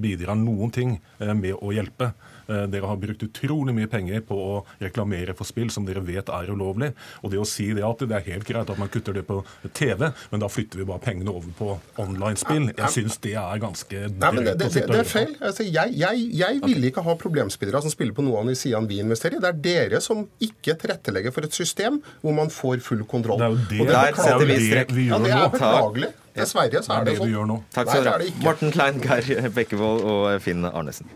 bidrar 0.00 0.38
noen 0.38 0.70
ting 0.74 0.98
med 1.18 1.54
å 1.58 1.72
hjelpe. 1.74 2.12
Eh, 2.50 2.66
dere 2.66 2.86
har 2.86 2.96
brukt 2.98 3.22
utrolig 3.22 3.74
mye 3.76 3.88
penger 3.90 4.22
på 4.26 4.34
å 4.34 4.54
reklamere 4.82 5.34
for 5.38 5.46
spill 5.48 5.70
som 5.70 5.86
dere 5.86 6.02
vet 6.02 6.30
er 6.34 6.50
ulovlig. 6.50 6.90
Og 7.22 7.30
det 7.32 7.38
å 7.38 7.46
si 7.46 7.68
det 7.76 7.84
at 7.86 8.02
det 8.02 8.16
er 8.16 8.26
helt 8.32 8.48
greit 8.48 8.72
at 8.72 8.80
man 8.80 8.90
kutter 8.90 9.14
det 9.14 9.22
på 9.28 9.38
TV, 9.76 10.08
men 10.32 10.42
da 10.42 10.48
flytter 10.50 10.82
vi 10.82 10.88
bare 10.88 11.02
pengene 11.04 11.30
over 11.30 11.52
på 11.58 11.76
online-spill, 12.02 12.72
jeg 12.72 12.94
syns 12.96 13.20
det 13.22 13.36
er 13.38 13.62
ganske 13.62 14.00
Nei, 14.10 14.32
men 14.34 14.46
det, 14.46 14.56
det, 14.60 14.70
det, 14.74 14.86
det 14.90 15.02
er 15.02 15.08
feil. 15.08 15.34
Altså, 15.38 15.66
jeg, 15.66 15.94
jeg, 16.00 16.24
jeg 16.40 16.62
vil 16.64 16.88
ikke 16.90 17.04
ha 17.06 17.14
problemspillere 17.20 17.82
som 17.84 17.92
spiller 17.92 18.16
på 18.16 18.24
noe 18.26 18.42
av 18.42 18.50
de 18.50 18.56
sidene 18.58 18.90
vi 18.90 18.98
investerer 19.04 19.38
i. 19.38 19.42
Det 19.44 19.52
er 19.52 19.60
dere 19.68 20.02
som 20.04 20.24
ikke 20.42 20.74
tilrettelegger 20.80 21.34
for 21.34 21.46
et 21.46 21.54
system 21.54 22.00
hvor 22.24 22.34
man 22.36 22.50
får 22.52 22.82
full 22.86 23.04
kontroll. 23.10 23.38
Det 23.40 23.46
er 23.46 23.54
jo 23.54 23.62
det, 23.70 23.80
og 23.80 23.92
det, 23.92 24.00
er 24.00 24.42
det 24.42 24.96
vi 24.96 25.06
gjør 25.06 25.22
nå. 25.22 25.30
Ja, 25.30 25.38
det 25.38 25.38
er 25.38 25.54
beklagelig. 25.54 26.12
Dessverre 26.36 26.82
så 26.84 27.00
er 27.00 27.08
det, 27.08 27.16
sånn. 27.18 27.56
Takk 27.74 27.90
skal 27.90 28.06
dere 28.06 28.28
ha. 28.28 28.34
Morten 28.44 28.70
Klein, 28.74 29.00
Geir 29.02 29.50
Bekkevold 29.54 30.04
og 30.06 30.28
Finn 30.44 30.66
Arnesen. 30.68 31.10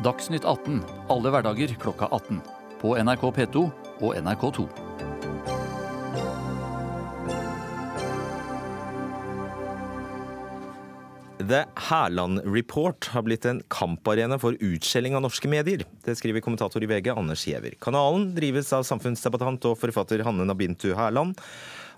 Dagsnytt 0.00 0.46
18 0.48 0.80
alle 1.12 1.32
hverdager 1.34 1.74
klokka 1.80 2.08
18. 2.08 2.40
På 2.80 2.94
NRK 2.96 3.26
P2 3.36 3.66
og 4.00 4.14
NRK2. 4.16 4.64
The 11.50 11.64
Hærland 11.88 12.40
Report 12.46 13.10
har 13.10 13.24
blitt 13.26 13.44
en 13.48 13.60
kamparena 13.72 14.36
for 14.38 14.54
utskjelling 14.60 15.16
av 15.18 15.24
norske 15.24 15.48
medier. 15.50 15.82
Det 16.04 16.14
skriver 16.16 16.44
kommentator 16.44 16.84
i 16.84 16.88
VG 16.88 17.10
Anders 17.12 17.42
Giæver. 17.48 17.74
Kanalen 17.82 18.28
drives 18.36 18.70
av 18.76 18.84
samfunnsdebattant 18.86 19.64
og 19.68 19.78
forfatter 19.80 20.22
Hanne 20.24 20.46
Nabintu 20.46 20.92
Hærland 20.94 21.36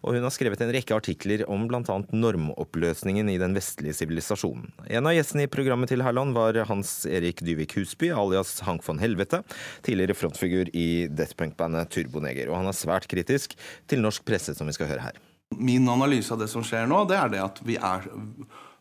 og 0.02 0.16
hun 0.16 0.24
har 0.26 0.34
skrevet 0.34 0.60
en 0.64 0.72
rekke 0.74 0.96
artikler 0.96 1.44
om 1.50 1.68
bl.a. 1.70 1.96
normoppløsningen 2.10 3.30
i 3.30 3.38
den 3.40 3.54
vestlige 3.56 3.94
sivilisasjonen. 4.00 4.72
En 4.90 5.06
av 5.06 5.14
gjestene 5.14 5.46
i 5.46 5.50
programmet 5.50 5.92
til 5.92 6.02
Herland 6.02 6.34
var 6.36 6.58
Hans 6.68 7.04
Erik 7.06 7.44
Dyvik 7.46 7.76
Husby, 7.78 8.10
alias 8.10 8.56
Hank 8.66 8.82
von 8.86 9.02
Helvete, 9.02 9.42
tidligere 9.86 10.18
frontfigur 10.18 10.72
i 10.74 11.06
deathpunk-bandet 11.06 11.92
Turboneger. 11.94 12.50
Og 12.50 12.58
han 12.58 12.70
er 12.70 12.76
svært 12.76 13.06
kritisk 13.10 13.54
til 13.90 14.02
norsk 14.02 14.26
presse, 14.26 14.56
som 14.58 14.66
vi 14.70 14.74
skal 14.76 14.90
høre 14.90 15.06
her. 15.06 15.22
Min 15.54 15.86
analyse 15.92 16.32
av 16.34 16.42
det 16.42 16.50
som 16.50 16.64
skjer 16.66 16.88
nå, 16.90 17.04
det 17.10 17.18
er 17.20 17.32
det 17.32 17.42
at 17.44 17.62
vi 17.66 17.78
er 17.78 18.10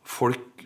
Folk 0.02 0.64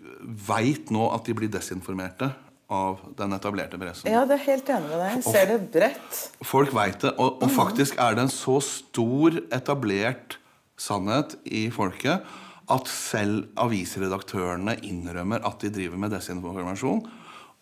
veit 0.47 0.87
nå 0.95 1.09
at 1.11 1.25
de 1.27 1.33
blir 1.35 1.49
desinformerte 1.51 2.29
av 2.71 3.01
den 3.17 3.35
etablerte 3.35 3.77
pressen. 3.77 4.09
Ja, 4.09 4.23
det 4.25 4.39
er 4.39 4.43
helt 4.47 4.69
enig 4.73 4.89
med 4.89 5.01
deg. 5.03 5.11
Jeg 5.11 5.25
Ser 5.27 5.51
det 5.51 5.57
bredt. 5.73 6.21
Folk 6.47 6.73
veit 6.73 6.97
det. 7.03 7.11
Og, 7.19 7.43
og, 7.43 7.51
faktisk 7.53 7.99
er 8.01 8.17
det 8.17 8.25
en 8.25 8.33
så 8.33 8.57
stor, 8.63 9.37
etablert 9.53 10.39
sannhet 10.79 11.37
i 11.45 11.67
folket 11.73 12.25
at 12.71 12.89
selv 12.89 13.45
avisredaktørene 13.61 14.77
innrømmer 14.87 15.43
at 15.45 15.61
de 15.61 15.71
driver 15.73 15.99
med 16.01 16.15
desinformasjon, 16.15 17.03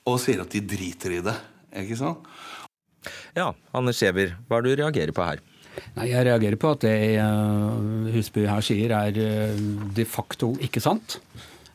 og 0.03 0.19
sier 0.19 0.43
at 0.43 0.51
de 0.53 0.61
driter 0.67 1.17
i 1.17 1.23
det. 1.23 1.35
Ikke 1.83 1.97
sant? 1.99 2.27
Ja, 3.35 3.51
Anders 3.75 3.99
Skjever, 3.99 4.37
hva 4.47 4.59
er 4.59 4.65
det 4.65 4.75
du 4.75 4.83
reagerer 4.83 5.15
på 5.15 5.25
her? 5.27 5.41
Nei, 5.97 6.11
Jeg 6.11 6.27
reagerer 6.27 6.59
på 6.61 6.71
at 6.75 6.83
det 6.85 6.97
uh, 7.17 8.11
Husby 8.13 8.45
her 8.47 8.63
sier 8.63 8.93
er 8.95 9.17
uh, 9.17 9.63
de 9.95 10.05
facto 10.07 10.53
ikke 10.63 10.83
sant. 10.83 11.17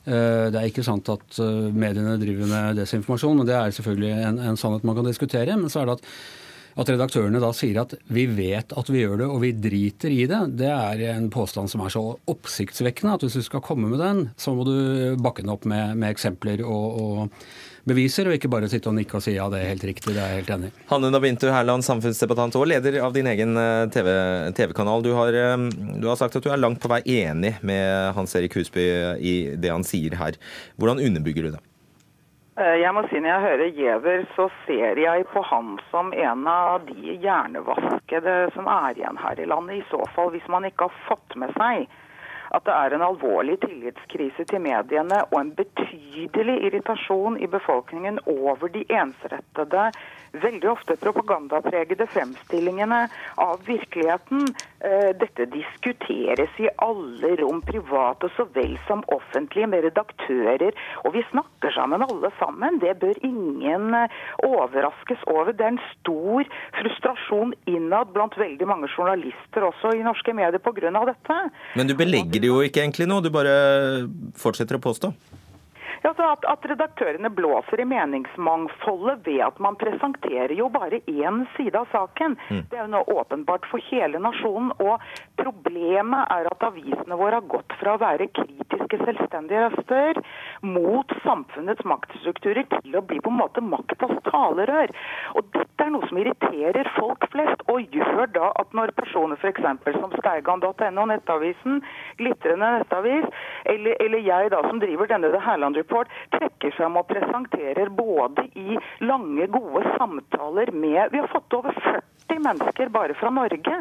Uh, 0.07 0.47
det 0.49 0.57
er 0.57 0.69
ikke 0.69 0.85
sant 0.87 1.09
at 1.11 1.41
mediene 1.75 2.15
driver 2.21 2.49
med 2.49 2.79
desinformasjon, 2.79 3.43
og 3.43 3.49
det 3.49 3.57
er 3.59 3.75
selvfølgelig 3.75 4.13
en, 4.29 4.39
en 4.49 4.59
sannhet 4.59 4.87
man 4.87 4.97
kan 4.97 5.09
diskutere. 5.09 5.57
Men 5.59 5.69
så 5.69 5.83
er 5.83 5.91
det 5.91 5.99
at 5.99 6.13
at 6.79 6.91
redaktørene 6.93 7.41
da 7.43 7.51
sier 7.55 7.81
at 7.81 7.95
vi 8.13 8.25
vet 8.31 8.73
at 8.77 8.91
vi 8.91 9.03
gjør 9.03 9.23
det, 9.23 9.29
og 9.29 9.41
vi 9.43 9.53
driter 9.55 10.13
i 10.13 10.23
det, 10.29 10.41
det 10.59 10.69
er 10.71 11.03
en 11.13 11.29
påstand 11.33 11.71
som 11.71 11.83
er 11.83 11.93
så 11.93 12.03
oppsiktsvekkende 12.31 13.17
at 13.17 13.25
hvis 13.25 13.39
du 13.39 13.45
skal 13.45 13.63
komme 13.65 13.89
med 13.91 13.99
den, 14.01 14.27
så 14.39 14.55
må 14.55 14.67
du 14.67 15.17
bakke 15.19 15.43
den 15.43 15.53
opp 15.53 15.67
med, 15.69 15.97
med 15.99 16.13
eksempler 16.13 16.63
og, 16.65 17.01
og, 17.03 17.43
beviser, 17.89 18.27
og 18.29 18.35
ikke 18.35 18.51
bare 18.51 18.69
sitte 18.69 18.91
og 18.91 18.97
nikke 18.97 19.17
og 19.17 19.23
si 19.23 19.35
ja, 19.35 19.47
det 19.51 19.61
er 19.63 19.71
helt 19.71 19.85
riktig, 19.87 20.13
det 20.13 20.21
er 20.21 20.33
jeg 20.33 20.43
helt 20.43 20.51
enig 20.55 20.69
i. 20.69 20.73
Hanne 20.91 21.11
Nabintu 21.13 21.47
Herland, 21.49 21.85
samfunnsdebattant 21.87 22.57
og 22.59 22.67
leder 22.69 22.99
av 23.05 23.15
din 23.15 23.29
egen 23.31 23.57
eh, 23.57 23.87
TV-kanal. 23.95 25.05
TV 25.05 25.09
du, 25.09 25.39
eh, 25.39 25.55
du, 26.03 26.05
har 26.09 26.19
sagt 26.19 26.37
at 26.37 26.45
du 26.45 26.51
er 26.53 26.61
langt 26.61 26.81
på 26.83 26.91
vei 26.91 27.01
enig 27.19 27.55
med 27.65 28.13
Hans 28.17 28.35
Erik 28.37 28.59
Husby 28.59 28.85
i 29.17 29.35
det 29.57 29.73
han 29.73 29.87
sier 29.87 30.19
her. 30.19 30.37
Hvordan 30.77 31.01
underbygger 31.09 31.47
du 31.47 31.55
det? 31.55 31.63
Eh, 32.59 32.75
jeg 32.81 32.91
må 32.91 33.05
si 33.07 33.19
Når 33.23 33.29
jeg 33.29 33.41
hører 33.45 33.75
Giæver, 33.77 34.23
så 34.35 34.49
ser 34.65 34.99
jeg 34.99 35.25
på 35.31 35.41
han 35.47 35.77
som 35.91 36.11
en 36.11 36.47
av 36.51 36.81
de 36.89 37.15
hjernevaskede 37.23 38.33
som 38.55 38.67
er 38.67 38.97
igjen 38.97 39.19
her 39.21 39.39
i 39.39 39.47
landet. 39.47 39.77
I 39.79 39.87
så 39.91 40.01
fall 40.15 40.33
hvis 40.33 40.49
man 40.51 40.67
ikke 40.67 40.89
har 40.89 40.97
fått 41.07 41.37
med 41.39 41.55
seg 41.55 41.87
at 42.55 42.65
det 42.65 42.75
er 42.75 42.95
en 42.95 43.05
alvorlig 43.05 43.59
tillitskrise 43.63 44.45
til 44.49 44.63
mediene 44.63 45.21
og 45.29 45.37
en 45.41 45.51
betydelig 45.57 46.55
irritasjon 46.69 47.37
i 47.41 47.49
befolkningen 47.49 48.19
over 48.25 48.71
de 48.73 48.85
ensrettede, 48.89 49.89
veldig 50.31 50.69
ofte 50.69 50.97
propagandapregede 51.01 52.05
fremstillingene 52.13 52.99
av 53.41 53.61
virkeligheten. 53.65 54.45
Eh, 54.79 55.09
dette 55.19 55.47
diskuteres 55.51 56.59
i 56.61 56.69
alle 56.85 57.33
rom, 57.41 57.61
private 57.65 58.29
så 58.35 58.45
vel 58.53 58.77
som 58.87 59.01
offentlige, 59.15 59.67
med 59.67 59.83
redaktører. 59.87 60.75
Og 61.03 61.13
vi 61.17 61.23
snakker 61.31 61.73
sammen 61.75 62.05
alle 62.05 62.31
sammen. 62.39 62.79
Det 62.83 62.95
bør 63.01 63.17
ingen 63.25 63.93
eh, 63.97 64.19
overraskes 64.45 65.25
over. 65.27 65.51
Det 65.53 65.65
er 65.65 65.73
en 65.75 65.81
stor 65.95 66.47
frustrasjon 66.77 67.55
innad 67.69 68.13
blant 68.13 68.37
veldig 68.39 68.69
mange 68.69 68.91
journalister 68.93 69.65
også 69.67 69.95
i 69.97 70.05
norske 70.05 70.33
medier 70.33 70.61
pga. 70.61 70.93
dette. 71.09 71.39
Men 71.75 71.89
du 71.89 71.95
belegger 71.97 72.38
det 72.41 72.49
jo 72.49 72.61
ikke 72.65 72.83
egentlig 72.83 73.07
noe, 73.09 73.23
du 73.23 73.31
bare 73.33 73.53
fortsetter 74.39 74.77
å 74.77 74.83
påstå? 74.83 75.11
Ja, 76.01 76.13
at, 76.15 76.45
at, 76.47 76.65
redaktørene 76.71 77.29
blåser 77.35 77.81
i 77.81 77.85
meningsmangfoldet 77.87 79.25
ved 79.25 79.41
at 79.43 79.57
man 79.59 79.75
presenterer 79.79 80.53
jo 80.55 80.69
bare 80.71 81.01
én 81.11 81.41
side 81.57 81.75
av 81.75 81.89
saken. 81.91 82.37
Mm. 82.49 82.61
Det 82.71 82.77
er 82.77 82.85
jo 82.85 82.93
nå 82.93 83.01
åpenbart 83.19 83.67
for 83.67 83.83
hele 83.89 84.21
nasjonen. 84.23 84.71
Og 84.79 85.03
problemet 85.41 86.31
er 86.31 86.47
at 86.47 86.63
avisene 86.69 87.19
våre 87.19 87.41
har 87.41 87.49
gått 87.51 87.75
fra 87.81 87.97
å 87.97 88.01
være 88.01 88.29
kritiske, 88.31 89.01
selvstendige 89.03 89.65
røster 89.65 90.21
mot 90.63 91.11
samfunnets 91.25 91.83
maktstrukturer 91.87 92.67
til 92.77 92.95
å 92.95 93.03
bli 93.03 93.19
på 93.23 93.33
en 93.33 93.41
måte 93.41 93.63
maktas 93.63 94.15
talerør. 94.29 94.95
Og 95.35 95.51
dette 95.57 95.83
er 95.83 95.91
noe 95.91 96.07
som 96.07 96.21
irriterer 96.21 96.91
folk 96.95 97.27
flest, 97.33 97.65
og 97.67 97.91
gjør 97.95 98.31
da 98.37 98.53
at 98.61 98.71
når 98.77 98.95
personer 98.95 99.39
f.eks. 99.39 99.67
som 99.99 100.15
Steigan.no, 100.15 101.05
Nettavisen, 101.11 101.83
glitrende 102.21 102.71
nettavis, 102.79 103.27
eller, 103.67 103.99
eller 103.99 104.23
jeg 104.23 104.51
da 104.55 104.63
som 104.67 104.79
driver 104.81 105.09
denne 105.11 105.31
The 105.33 105.43
Herland 105.43 105.75
Report, 105.75 105.88
Report 105.89 106.07
trekker 106.29 106.81
om 106.85 106.99
og 106.99 107.07
presenterer 107.09 107.89
både 107.89 108.43
i 108.53 108.77
lange, 109.01 109.47
gode 109.47 109.81
samtaler 109.97 110.69
med 110.71 111.09
Vi 111.11 111.17
har 111.17 111.27
fått 111.27 111.53
over 111.53 111.73
40 111.81 112.43
mennesker 112.45 112.91
bare 112.93 113.15
fra 113.17 113.31
Norge 113.33 113.79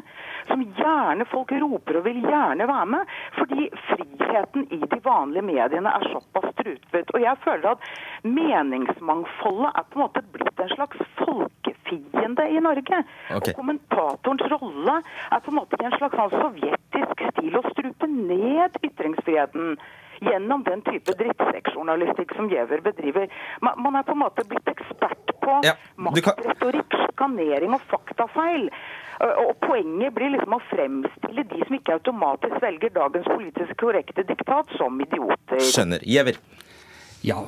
som 0.48 0.62
gjerne 0.78 1.26
folk 1.28 1.52
roper 1.52 1.98
og 2.00 2.06
vil 2.06 2.22
gjerne 2.24 2.68
være 2.70 2.86
med. 2.94 3.12
Fordi 3.36 3.68
friheten 3.90 4.64
i 4.72 4.80
de 4.80 5.00
vanlige 5.04 5.44
mediene 5.50 5.92
er 5.92 6.08
såpass 6.14 6.48
strutet. 6.54 7.12
Og 7.12 7.20
jeg 7.20 7.42
føler 7.44 7.74
at 7.74 7.86
meningsmangfoldet 8.24 9.68
er 9.74 9.88
på 9.92 10.00
en 10.00 10.06
måte 10.06 10.24
blitt 10.32 10.64
en 10.64 10.74
slags 10.74 11.04
folkefiende 11.20 12.48
i 12.48 12.64
Norge. 12.70 13.04
Okay. 13.28 13.36
Og 13.36 13.54
kommentatorens 13.60 14.48
rolle 14.56 14.98
er 15.04 15.44
på 15.44 15.52
en 15.52 15.60
måte 15.60 15.76
i 15.76 15.90
en 15.92 16.00
slags 16.00 16.16
sånn 16.16 16.36
sovjetisk 16.40 17.24
stil 17.34 17.60
å 17.60 17.66
strupe 17.68 18.08
ned 18.16 18.80
ytringsfriheten 18.80 19.76
gjennom 20.20 20.64
den 20.66 20.82
type 20.86 21.14
drittsekkjournalistikk 21.18 22.34
som 22.36 22.50
Giæver 22.50 22.82
bedriver. 22.84 23.28
Man, 23.64 23.82
man, 23.84 23.98
er 23.98 24.06
på 24.06 24.16
en 24.16 24.22
måte 24.24 24.44
blitt 24.48 24.70
ekspert 24.70 25.34
på 25.42 25.58
ja, 25.66 25.74
maktretorikk, 25.96 26.96
sjikanering 27.04 27.76
og 27.76 27.84
faktafeil. 27.90 28.68
Og 29.18 29.56
Poenget 29.64 30.14
blir 30.14 30.30
liksom 30.34 30.54
å 30.54 30.60
fremstille 30.68 31.44
de 31.50 31.64
som 31.64 31.74
ikke 31.78 31.96
automatisk 31.98 32.60
velger 32.62 32.94
dagens 32.94 33.26
politisk 33.26 33.74
korrekte 33.80 34.24
diktat, 34.28 34.70
som 34.78 35.00
idioter. 35.02 35.62
Skjønner. 35.64 36.06
Giæver? 36.06 36.38
Ja, 37.26 37.40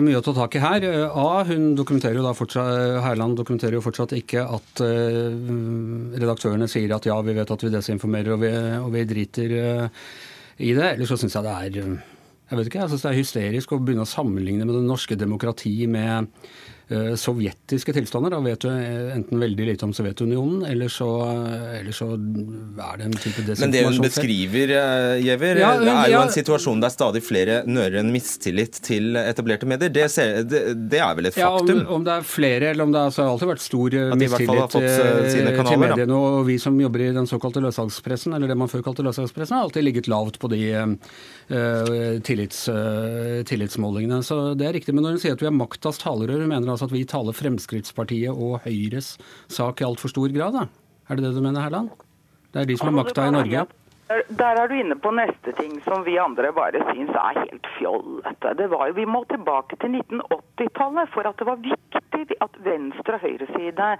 mye 0.00 0.16
å 0.16 0.24
ta 0.24 0.32
tak 0.32 0.56
i 0.56 0.62
her. 0.62 0.86
A, 1.12 1.44
hun 1.44 1.74
dokumenterer 1.76 2.16
jo 2.16 2.24
da 2.24 2.32
fortsatt, 2.36 3.02
Herland 3.04 3.36
dokumenterer 3.36 3.76
jo 3.76 3.84
fortsatt 3.84 4.14
ikke 4.16 4.46
at 4.56 4.80
redaktørene 4.80 6.68
sier 6.70 6.94
at 6.96 7.10
ja, 7.10 7.18
vi 7.20 7.36
vet 7.36 7.52
at 7.52 7.64
vi 7.66 7.74
desinformerer 7.74 8.38
og 8.38 8.40
vi, 8.40 8.52
og 8.80 8.88
vi 8.96 9.04
driter 9.10 9.52
i 9.52 10.72
det. 10.72 10.94
Eller 10.94 11.10
så 11.10 11.20
syns 11.20 11.36
jeg 11.36 11.44
det 11.44 11.58
er 11.58 11.92
jeg 12.48 12.56
vet 12.56 12.70
ikke, 12.70 12.80
jeg 12.80 12.94
synes 12.94 13.04
Det 13.04 13.12
er 13.12 13.20
hysterisk 13.22 13.76
å 13.76 13.82
begynne 13.82 14.06
å 14.06 14.08
sammenligne 14.08 14.66
med 14.68 14.76
det 14.78 14.86
norske 14.86 15.16
demokrati 15.18 15.74
med 15.90 16.28
uh, 16.88 17.12
sovjetiske 17.20 17.92
tilstander. 17.92 18.32
Da 18.32 18.38
vet 18.40 18.62
du 18.64 18.70
eh, 18.72 19.10
enten 19.12 19.42
veldig 19.42 19.66
lite 19.68 19.84
om 19.84 19.92
Sovjetunionen, 19.92 20.62
eller 20.68 20.88
så, 20.92 21.08
eller 21.76 21.92
så 21.92 22.08
er 22.14 23.00
det 23.00 23.08
en 23.08 23.16
type 23.18 23.44
desinformasjon. 23.44 23.60
Men 23.66 23.74
det 23.74 23.82
hun 23.84 24.00
beskriver, 24.00 24.72
Giæver, 25.20 25.60
ja, 25.60 25.74
det 25.82 25.92
er 25.92 26.14
jo 26.14 26.22
en 26.22 26.32
situasjon 26.32 26.80
der 26.80 26.94
stadig 26.94 27.22
flere 27.26 27.58
nører 27.68 28.00
en 28.00 28.12
mistillit 28.14 28.80
til 28.86 29.18
etablerte 29.20 29.68
medier. 29.68 29.92
Det, 29.92 30.08
ser, 30.14 30.40
det, 30.48 30.62
det 30.88 31.02
er 31.04 31.12
vel 31.20 31.28
et 31.28 31.36
faktum? 31.36 31.74
Ja, 31.74 31.84
om, 31.84 31.98
om, 31.98 32.08
det 32.08 32.16
er 32.16 32.28
flere, 32.32 32.72
eller 32.72 32.88
om 32.88 32.96
det 32.96 33.04
har 33.04 33.32
alltid 33.34 33.52
vært 33.52 33.66
stor 33.66 33.98
mistillit 34.24 34.78
kanaler, 34.78 35.28
til 35.28 35.84
mediene. 35.84 36.16
Og 36.16 36.40
vi 36.48 36.56
som 36.62 36.80
jobber 36.80 37.10
i 37.10 37.12
den 37.20 37.28
såkalte 37.28 37.60
løssalgspressen, 37.68 38.32
eller 38.38 38.48
det 38.48 38.56
man 38.64 38.72
før 38.72 38.86
kalte 38.88 39.04
løssalgspressen, 39.04 39.58
har 39.58 39.68
alltid 39.68 39.84
ligget 39.90 40.08
lavt 40.08 40.40
på 40.40 40.48
de 40.56 40.64
Eh, 40.78 40.86
tillits, 41.48 42.68
eh, 42.68 43.42
tillitsmålingene. 43.48 44.20
Så 44.22 44.54
det 44.58 44.68
er 44.68 44.76
riktig. 44.76 44.94
Men 44.94 45.04
når 45.06 45.16
hun 45.16 45.22
sier 45.22 45.32
at 45.32 45.42
vi 45.42 45.48
er 45.48 45.56
maktas 45.56 46.00
talerør, 46.02 46.44
hun 46.44 46.52
mener 46.52 46.68
altså 46.68 46.88
at 46.88 46.92
vi 46.92 47.04
taler 47.08 47.36
Fremskrittspartiet 47.36 48.30
og 48.34 48.60
Høyres 48.66 49.16
sak 49.48 49.80
i 49.80 49.88
altfor 49.88 50.12
stor 50.12 50.28
grad? 50.34 50.58
Da. 50.58 50.68
Er 51.08 51.16
det 51.16 51.24
det 51.24 51.34
du 51.34 51.40
mener, 51.40 51.64
Herland? 51.64 51.90
Det 52.52 52.62
er 52.62 52.68
de 52.68 52.76
som 52.76 52.90
har 52.90 53.04
makta 53.04 53.28
i 53.28 53.34
Norge? 53.34 53.66
Der 54.08 54.56
er 54.56 54.68
du 54.68 54.74
inne 54.74 54.96
på 54.96 55.10
neste 55.12 55.52
ting 55.58 55.74
som 55.84 56.00
vi 56.06 56.14
andre 56.16 56.48
bare 56.56 56.80
syns 56.92 57.12
er 57.12 57.42
helt 57.42 57.66
fjollete. 57.76 58.54
Det 58.56 58.70
var 58.72 58.88
jo, 58.88 58.94
Vi 58.96 59.04
må 59.04 59.20
tilbake 59.28 59.76
til 59.76 59.98
1980-tallet 60.00 61.12
for 61.12 61.28
at 61.28 61.36
det 61.36 61.48
var 61.48 61.60
viktig 61.60 62.38
at 62.40 62.56
venstre- 62.64 63.18
og 63.18 63.20
høyreside 63.20 63.90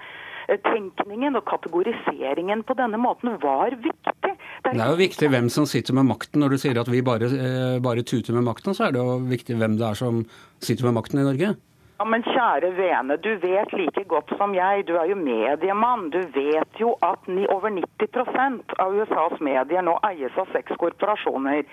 tenkningen 0.48 1.36
og 1.36 1.44
kategoriseringen 1.48 2.64
på 2.64 2.76
denne 2.78 3.00
måten 3.00 3.36
var 3.42 3.76
viktig. 3.76 4.14
Det 4.22 4.72
er, 4.72 4.74
det 4.74 4.82
er 4.82 4.92
jo 4.94 5.00
viktig 5.00 5.30
hvem 5.32 5.48
som 5.52 5.68
sitter 5.68 5.96
med 5.98 6.08
makten. 6.08 6.40
Når 6.42 6.54
du 6.54 6.60
sier 6.62 6.80
at 6.80 6.90
vi 6.90 7.04
bare, 7.04 7.28
eh, 7.28 7.78
bare 7.84 8.04
tuter 8.06 8.36
med 8.36 8.46
makten, 8.48 8.74
så 8.74 8.88
er 8.88 8.96
det 8.96 9.02
jo 9.04 9.18
viktig 9.28 9.58
hvem 9.60 9.76
det 9.78 9.86
er 9.90 9.98
som 9.98 10.24
sitter 10.64 10.88
med 10.88 10.98
makten 10.98 11.20
i 11.20 11.26
Norge. 11.28 11.54
Ja, 11.98 12.04
Men 12.06 12.22
kjære 12.22 12.68
vene, 12.76 13.16
du 13.18 13.32
vet 13.42 13.72
like 13.74 14.04
godt 14.06 14.30
som 14.38 14.52
jeg, 14.54 14.84
du 14.86 14.94
er 14.96 15.08
jo 15.10 15.16
mediemann. 15.18 16.10
Du 16.14 16.20
vet 16.30 16.78
jo 16.78 16.92
at 17.02 17.26
over 17.50 17.72
90% 17.74 18.76
av 18.78 18.94
USAs 18.94 19.40
medier 19.42 19.82
nå 19.82 19.96
eies 20.06 20.38
av 20.38 20.46
seks 20.54 20.78
korporasjoner. 20.78 21.64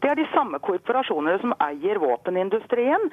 Det 0.00 0.08
er 0.10 0.16
de 0.16 0.26
samme 0.32 0.58
korporasjonene 0.64 1.38
som 1.42 1.52
eier 1.60 2.00
våpenindustrien. 2.00 3.08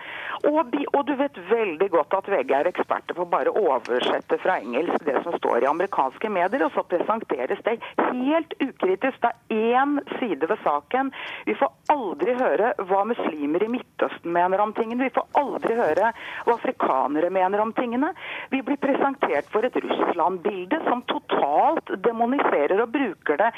Og, 0.47 0.75
og, 0.93 1.01
du 1.07 1.13
vet 1.19 1.39
veldig 1.49 1.89
godt 1.93 2.15
at 2.19 2.29
VG 2.31 2.53
er 2.55 2.69
eksperter 2.71 3.17
på 3.17 3.25
bare 3.31 3.51
å 3.51 3.63
oversette 3.73 4.39
fra 4.43 4.57
engelsk 4.61 5.03
det 5.07 5.17
som 5.25 5.35
står 5.37 5.65
i 5.65 5.69
amerikanske 5.71 6.31
medier, 6.31 6.63
og 6.67 6.73
så 6.75 6.85
presenteres 6.87 7.63
det 7.67 7.77
helt 7.99 8.55
ukritisk. 8.63 9.19
Det 9.23 9.33
er 9.33 9.81
én 9.81 9.97
side 10.19 10.47
ved 10.47 10.63
saken. 10.63 11.11
Vi 11.47 11.57
får 11.59 11.73
aldri 11.93 12.37
høre 12.39 12.73
hva 12.89 13.03
muslimer 13.09 13.65
i 13.65 13.71
Midtøsten 13.77 14.31
mener 14.33 14.63
om 14.63 14.73
tingene. 14.77 15.09
Vi 15.09 15.15
får 15.17 15.27
aldri 15.41 15.77
høre 15.77 16.11
hva 16.47 16.57
afrikanere 16.57 17.31
mener 17.33 17.63
om 17.63 17.73
tingene. 17.77 18.13
Vi 18.53 18.63
blir 18.63 18.79
presentert 18.81 19.51
for 19.51 19.67
et 19.67 19.75
Russland-bilde 19.83 20.81
som 20.87 21.03
totalt 21.11 21.91
demoniserer 22.07 22.79
og 22.83 22.93
bruker 22.95 23.43
det 23.43 23.51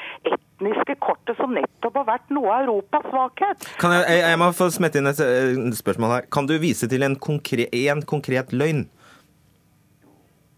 etniske 0.60 0.96
kortet 1.00 1.38
som 1.38 1.54
nettopp 1.56 1.96
har 2.02 2.06
vært 2.08 2.32
noe 2.34 2.52
av 2.52 2.68
Europas 2.68 3.06
svakhet. 3.08 3.68
Kan 3.80 3.94
jeg, 3.96 4.06
jeg, 4.10 4.24
jeg 4.28 4.40
må 4.40 4.52
få 4.56 4.70
smette 4.74 5.00
inn 5.00 5.10
et 5.10 5.78
spørsmål 5.80 6.16
her. 6.18 6.30
Kan 6.32 6.48
du 6.50 6.58
vise 6.60 6.88
til 6.88 7.04
en 7.04 7.16
konkret, 7.16 7.72
en 7.72 8.04
konkret 8.04 8.52
løgn? 8.54 8.88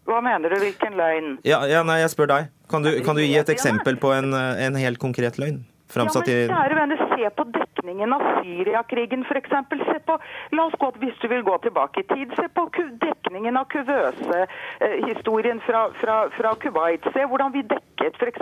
Hva 0.09 0.19
mener 0.25 0.51
du? 0.51 0.57
Hvilken 0.59 0.97
løgn? 0.97 1.35
Ja, 1.47 1.61
ja 1.69 1.83
nei, 1.87 2.01
Jeg 2.01 2.11
spør 2.15 2.31
deg. 2.33 2.49
Kan 2.71 2.83
du, 2.83 2.91
kan 3.05 3.15
du 3.15 3.21
gi 3.21 3.35
et 3.37 3.51
eksempel 3.51 3.99
på 4.01 4.13
en, 4.15 4.33
en 4.33 4.79
helt 4.79 4.99
konkret 4.99 5.37
løgn? 5.41 5.61
Framsatt 5.91 6.27
ja, 6.29 6.47
kjære 6.49 6.77
venner, 6.77 7.01
se 7.11 7.29
på 7.35 7.45
dekningen 7.57 8.15
av 8.15 8.23
Syriakrigen 8.41 9.25
f.eks. 9.27 9.53
Se 9.91 9.97
på, 10.07 10.17
la 10.55 10.65
oss 10.69 10.77
gå, 10.79 10.91
hvis 11.03 11.17
du 11.21 11.27
vil 11.31 11.43
gå 11.47 11.57
tilbake 11.65 12.03
i 12.03 12.07
tid, 12.11 12.33
se 12.37 12.47
på 12.55 12.67
dekningen 13.01 13.57
av 13.59 13.67
kuvøse-historien 13.73 15.61
fra, 15.65 15.87
fra, 16.01 16.17
fra, 16.37 16.53
Kuwait. 16.61 17.05
Se 17.15 17.25
hvordan 17.27 17.53
vi 17.55 17.65
dekket 17.67 18.19
f.eks. 18.19 18.41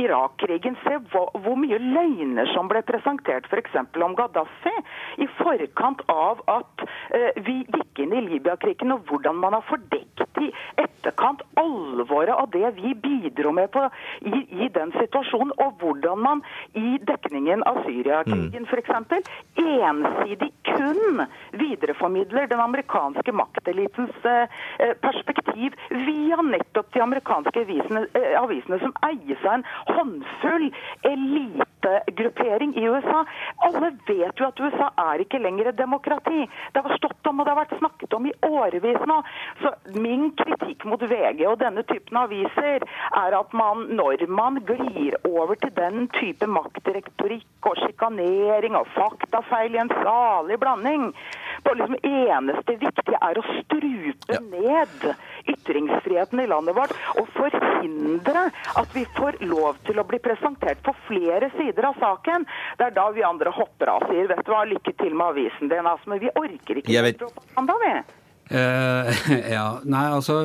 Irak-krigen. 0.00 0.78
Se 0.84 0.98
hvor, 1.12 1.30
hvor, 1.44 1.58
mye 1.62 1.78
løgner 1.82 2.48
som 2.54 2.70
ble 2.70 2.82
presentert 2.86 3.48
f.eks. 3.50 3.76
om 4.02 4.16
Gaddafi 4.18 4.74
i 5.22 5.28
forkant 5.38 6.02
av 6.12 6.42
at 6.50 6.86
eh, 7.14 7.42
vi 7.44 7.60
gikk 7.62 8.04
inn 8.04 8.16
i 8.16 8.24
Libya-krigen, 8.30 8.94
og 8.94 9.06
hvordan 9.10 9.38
man 9.42 9.58
har 9.58 9.66
fordekt 9.68 10.12
i 10.42 10.50
etterkant 10.80 11.42
alvoret 11.60 12.34
av 12.34 12.50
det 12.54 12.72
vi 12.78 12.94
bidro 12.98 13.52
med 13.54 13.70
på, 13.74 13.84
i, 14.26 14.42
i 14.64 14.68
den 14.74 14.92
situasjonen, 14.96 15.52
og 15.62 15.82
hvordan 15.82 16.22
man 16.22 16.42
i 16.72 16.98
dekningen 17.06 17.62
av 17.62 17.82
Syriakrigen 17.86 18.66
mm. 18.66 18.68
f.eks. 18.70 18.90
ensidig 19.56 20.52
kun 20.64 21.26
videreformidler 21.50 22.46
den 22.46 22.60
amerikanske 22.60 23.32
maktelitens 23.32 24.24
eh, 24.24 24.48
eh, 24.78 24.94
perspektiv 25.00 25.72
via 25.88 26.42
nettopp 26.42 26.92
de 26.92 27.00
amerikanske 27.00 27.60
avisene, 27.60 28.06
eh, 28.14 28.42
avisene 28.42 28.78
som 28.78 28.94
eies 29.08 29.44
av 29.44 29.54
en 29.54 29.64
håndfull 29.86 30.68
elitegruppering 31.02 32.76
i 32.76 32.86
USA. 32.88 33.24
Alle 33.66 33.92
vet 34.06 34.40
jo 34.40 34.48
at 34.48 34.60
USA 34.60 34.90
er 35.12 35.24
ikke 35.24 35.42
lenger 35.42 35.70
et 35.72 35.78
demokrati. 35.78 36.46
Det 36.72 36.84
har 36.84 36.96
stått 36.96 37.26
om 37.26 37.40
og 37.40 37.46
det 37.46 37.54
har 37.54 37.62
vært 37.62 37.78
snakket 37.78 38.16
om 38.18 38.26
i 38.26 38.34
årevis 38.48 39.06
nå. 39.08 39.18
Så 39.62 39.74
min 39.98 40.30
kritikk 40.38 40.86
mot 40.88 41.02
VG 41.02 41.44
og 41.50 41.58
denne 41.62 41.84
typen 41.88 42.20
aviser 42.22 42.86
er 43.22 43.38
at 43.38 43.56
man, 43.56 43.86
når 43.96 44.26
man 44.28 44.60
glir 44.68 45.18
over 45.28 45.58
til 45.60 45.74
den 45.76 46.08
type 46.18 46.46
maktretorikk 46.52 47.68
og 47.70 47.78
sjikanering 47.82 48.76
og 48.78 48.90
faktafeil 48.96 49.76
i 49.76 49.82
en 49.82 49.92
salig 50.02 50.58
blanding, 50.62 51.12
Det 51.62 51.74
liksom 51.78 51.96
eneste 52.02 52.74
viktige 52.80 53.18
er 53.22 53.38
å 53.38 53.42
strupe 53.60 54.38
ned 54.50 55.04
ytringsfriheten 55.52 56.40
i 56.42 56.46
landet 56.50 56.74
vårt 56.74 56.94
og 57.20 57.28
forhindre 57.36 58.48
at 58.80 58.96
vi 58.96 59.04
får 59.18 59.38
lov 59.46 59.78
til 59.86 60.00
å 60.02 60.06
bli 60.08 60.18
presentert 60.22 60.82
på 60.82 60.94
flere 61.06 61.52
sider 61.54 61.86
av 61.92 62.00
saken. 62.02 62.46
Det 62.78 62.88
er 62.88 62.96
da 62.96 63.06
vi 63.14 63.22
andre 63.26 63.52
hopper 63.54 63.92
av 63.94 64.02
og 64.02 64.10
sier 64.10 64.26
vet 64.30 64.42
du 64.46 64.50
hva, 64.52 64.64
lykke 64.66 64.96
til 64.98 65.14
med 65.14 65.34
avisen 65.34 65.70
din, 65.70 65.86
altså, 65.86 66.10
men 66.10 66.22
vi 66.24 66.32
orker 66.34 66.82
ikke 66.82 67.06
vet- 67.06 67.22
propaganda, 67.22 67.78
vi. 67.84 67.94
Uh, 68.52 69.28
ja, 69.56 69.66
nei, 69.86 70.06
altså 70.10 70.42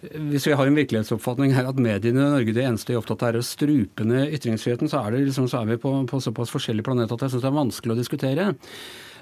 Hvis 0.00 0.46
vi 0.48 0.54
har 0.56 0.66
en 0.66 0.78
virkelighetsoppfatning 0.78 1.52
her 1.52 1.66
at 1.68 1.80
mediene 1.82 2.22
i 2.22 2.32
Norge 2.32 2.54
det 2.56 2.64
eneste 2.64 2.88
de 2.88 2.96
er 2.96 3.02
opptatt 3.02 3.20
av 3.26 3.34
er 3.34 3.42
å 3.42 3.44
strupe 3.44 4.06
ned 4.08 4.32
ytringsfriheten, 4.32 4.88
så 4.88 5.02
er, 5.02 5.12
det 5.12 5.26
liksom, 5.26 5.48
så 5.50 5.60
er 5.60 5.74
vi 5.74 5.80
på, 5.82 5.92
på 6.08 6.20
såpass 6.24 6.52
forskjellig 6.54 6.86
planet 6.86 7.12
at 7.12 7.26
jeg 7.26 7.34
syns 7.34 7.44
det 7.44 7.50
er 7.50 7.58
vanskelig 7.58 7.92
å 7.92 7.98
diskutere. 8.00 8.46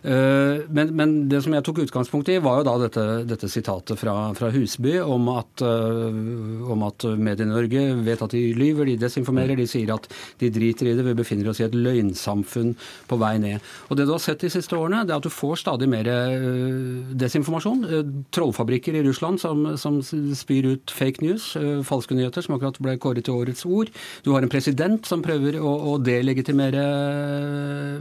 Eh, 0.04 0.64
Men, 0.68 0.92
men 0.96 1.12
det 1.30 1.40
som 1.44 1.54
jeg 1.54 1.64
tok 1.64 1.80
utgangspunkt 1.86 2.28
i, 2.30 2.38
var 2.42 2.60
jo 2.60 2.66
da 2.68 2.74
dette, 2.84 3.04
dette 3.28 3.48
sitatet 3.50 3.98
fra, 3.98 4.14
fra 4.36 4.50
Husby 4.52 4.98
om 5.00 5.28
at, 5.32 5.62
eh, 5.64 6.68
om 6.70 6.82
at 6.86 7.06
Medie-Norge 7.18 7.82
vet 8.06 8.22
at 8.22 8.34
de 8.34 8.42
lyver, 8.56 8.90
de 8.90 8.98
desinformerer, 9.00 9.56
de 9.58 9.66
sier 9.68 9.90
at 9.94 10.08
de 10.40 10.50
driter 10.54 10.90
i 10.90 10.94
det, 10.98 11.06
vi 11.06 11.16
befinner 11.18 11.50
oss 11.50 11.60
i 11.62 11.66
et 11.66 11.74
løgnsamfunn 11.76 12.74
på 13.08 13.18
vei 13.20 13.34
ned. 13.42 13.64
Og 13.88 13.96
Det 13.98 14.06
du 14.06 14.12
har 14.12 14.22
sett 14.22 14.44
de 14.44 14.50
siste 14.52 14.76
årene, 14.76 15.04
det 15.06 15.14
er 15.14 15.22
at 15.22 15.26
du 15.26 15.32
får 15.32 15.62
stadig 15.64 15.88
mer 15.90 16.06
eh, 16.12 17.14
desinformasjon. 17.18 17.86
Trollfabrikker 18.34 18.98
i 18.98 19.04
Russland 19.06 19.40
som, 19.42 19.64
som 19.80 20.00
spyr 20.02 20.72
ut 20.74 20.94
fake 20.94 21.24
news, 21.24 21.50
falske 21.88 22.14
nyheter, 22.14 22.44
som 22.44 22.56
akkurat 22.58 22.78
ble 22.84 22.96
kåret 23.02 23.26
til 23.26 23.38
årets 23.40 23.64
ord. 23.66 23.90
Du 24.22 24.32
har 24.34 24.44
en 24.44 24.52
president 24.52 25.06
som 25.08 25.24
prøver 25.24 25.58
å, 25.58 25.72
å 25.92 25.96
delegitimere 26.02 26.84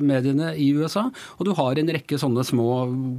mediene 0.04 0.54
i 0.60 0.70
USA. 0.78 1.08
Og 1.38 1.48
du 1.48 1.54
har 1.58 1.80
en 1.80 1.87
rekke 1.96 2.20
sånne 2.20 2.44
små 2.48 2.68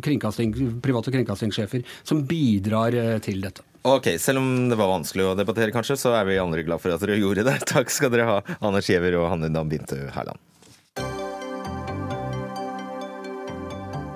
kringkasting, 0.05 0.55
private 0.85 1.15
kringkastingssjefer 1.15 1.85
som 2.03 2.25
bidrar 2.29 2.97
eh, 2.97 3.17
til 3.25 3.43
dette. 3.45 3.65
Ok, 3.89 4.11
Selv 4.21 4.43
om 4.43 4.69
det 4.69 4.77
var 4.77 4.91
vanskelig 4.91 5.31
å 5.31 5.37
debattere, 5.39 5.73
kanskje, 5.73 5.97
så 5.97 6.13
er 6.19 6.27
vi 6.29 6.41
andre 6.43 6.65
glad 6.67 6.83
for 6.83 6.93
at 6.93 7.03
dere 7.05 7.21
gjorde 7.21 7.47
det. 7.47 7.57
Takk 7.73 7.93
skal 7.95 8.13
dere 8.15 8.29
ha, 8.29 8.39
Anders 8.61 8.91
Giæver 8.91 9.17
og 9.21 9.31
Hanne 9.33 9.53
Dam 9.55 9.71
Bintu 9.71 9.97
Herland. 10.15 10.41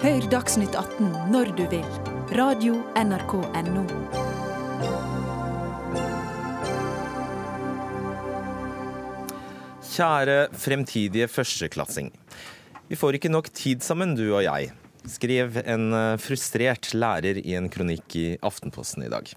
Hør 0.02 0.24
Dagsnytt 0.32 0.74
18 0.74 1.30
når 1.30 1.54
du 1.54 1.62
vil. 1.70 1.86
Radio 2.34 2.80
NRK 2.98 3.36
Radio.nrk.no. 3.38 4.32
Kjære 9.92 10.36
fremtidige 10.56 11.28
førsteklassing. 11.28 12.08
Vi 12.92 12.96
får 13.00 13.16
ikke 13.16 13.30
nok 13.32 13.46
tid 13.56 13.80
sammen, 13.80 14.10
du 14.12 14.26
og 14.34 14.42
jeg, 14.44 14.66
skrev 15.08 15.54
en 15.62 15.94
eh, 15.96 16.18
frustrert 16.20 16.90
lærer 16.92 17.38
i 17.40 17.54
en 17.56 17.70
kronikk 17.72 18.16
i 18.20 18.24
Aftenposten 18.44 19.06
i 19.06 19.08
dag. 19.08 19.30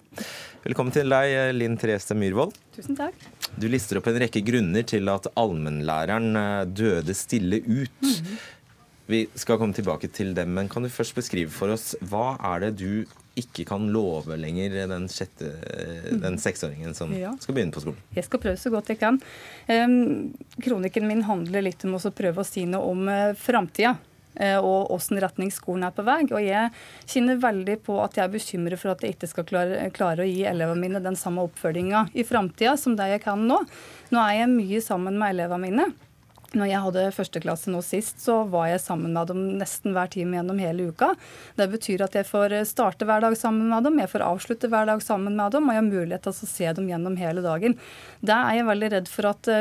Velkommen 0.65 0.91
til 0.91 1.07
deg, 1.07 1.53
Linn 1.55 1.77
Therese 1.79 2.17
Myhrvold. 2.19 2.51
Tusen 2.75 2.99
takk. 2.99 3.15
Du 3.55 3.69
lister 3.71 4.01
opp 4.01 4.09
en 4.11 4.19
rekke 4.25 4.43
grunner 4.43 4.83
til 4.83 5.07
at 5.07 5.29
allmennlæreren 5.39 6.35
eh, 6.41 6.65
døde 6.67 7.15
stille 7.15 7.61
ut. 7.63 8.11
Vi 9.07 9.23
skal 9.39 9.61
komme 9.61 9.77
tilbake 9.77 10.11
til 10.11 10.35
dem, 10.35 10.51
men 10.59 10.67
kan 10.67 10.83
du 10.83 10.91
først 10.91 11.15
beskrive 11.15 11.55
for 11.55 11.71
oss 11.77 11.93
hva 12.11 12.33
er 12.51 12.67
det 12.67 12.73
du 12.83 13.05
ikke 13.35 13.65
kan 13.67 13.89
love 13.91 14.37
lenger 14.39 14.87
den, 14.87 15.07
sjette, 15.11 15.49
den 16.21 16.37
seksåringen 16.39 16.93
som 16.95 17.11
Ja. 17.13 17.33
skal 17.39 17.55
begynne 17.57 17.75
på 17.75 17.81
skolen? 17.83 17.99
Jeg 18.15 18.23
skal 18.29 18.39
prøve 18.39 18.57
så 18.61 18.71
godt 18.71 18.87
jeg 18.93 18.99
kan. 19.01 19.19
Kronikken 20.63 21.07
min 21.07 21.23
handler 21.27 21.61
litt 21.65 21.83
om 21.85 21.97
å 21.97 22.11
prøve 22.15 22.43
å 22.43 22.47
si 22.47 22.65
noe 22.69 22.91
om 22.91 23.07
uh, 23.11 23.33
framtida. 23.35 23.95
eh, 24.39 24.57
Og 24.59 24.89
åssen 24.91 25.19
retning 25.23 25.51
skolen 25.51 25.85
er 25.87 25.91
på 25.95 26.03
vei. 26.03 26.21
Og 26.27 26.41
jeg 26.43 26.71
kjenner 27.07 27.37
veldig 27.39 27.77
på 27.85 27.99
at 28.03 28.17
jeg 28.17 28.25
er 28.25 28.33
bekymret 28.33 28.79
for 28.81 28.91
at 28.91 29.03
jeg 29.03 29.15
ikke 29.15 29.29
skal 29.31 29.45
klare, 29.47 29.91
klare 29.95 30.25
å 30.25 30.27
gi 30.27 30.43
elevene 30.47 30.81
mine 30.81 30.99
den 31.03 31.15
samme 31.15 31.45
oppfølginga 31.47 32.09
i 32.13 32.23
framtida 32.27 32.75
som 32.79 32.97
det 32.99 33.07
jeg 33.13 33.23
kan 33.23 33.39
nå. 33.47 33.61
Nå 34.11 34.19
er 34.25 34.41
jeg 34.41 34.51
mye 34.51 34.81
sammen 34.83 35.15
med 35.19 35.35
elevene 35.37 35.61
mine. 35.69 35.87
Når 36.53 36.67
jeg 36.69 36.81
hadde 36.85 37.03
førsteklasse 37.15 37.71
nå 37.73 37.81
sist, 37.83 38.19
så 38.23 38.43
var 38.49 38.67
jeg 38.69 38.79
sammen 38.83 39.11
med 39.15 39.27
dem 39.31 39.39
nesten 39.59 39.93
hver 39.95 40.07
time 40.13 40.37
gjennom 40.37 40.59
hele 40.61 40.89
uka. 40.91 41.13
Det 41.57 41.67
betyr 41.71 42.03
at 42.05 42.13
jeg 42.13 42.27
får 42.29 42.53
starte 42.69 43.05
hver 43.07 43.21
dag 43.25 43.35
sammen 43.39 43.67
med 43.71 43.83
dem, 43.83 43.97
jeg 43.99 44.11
får 44.11 44.21
avslutte 44.27 44.69
hver 44.71 44.85
dag 44.85 45.01
sammen 45.01 45.35
med 45.35 45.51
dem, 45.51 45.65
og 45.67 45.73
jeg 45.75 45.81
har 45.81 45.89
mulighet 45.89 46.21
til 46.27 46.31
å 46.31 46.49
se 46.51 46.71
dem 46.77 46.87
gjennom 46.91 47.17
hele 47.17 47.41
dagen. 47.41 47.75
Det 48.21 48.35
er 48.35 48.59
jeg 48.59 48.65
veldig 48.69 48.91
redd 48.93 49.07
for 49.11 49.29
at 49.31 49.41
det 49.49 49.59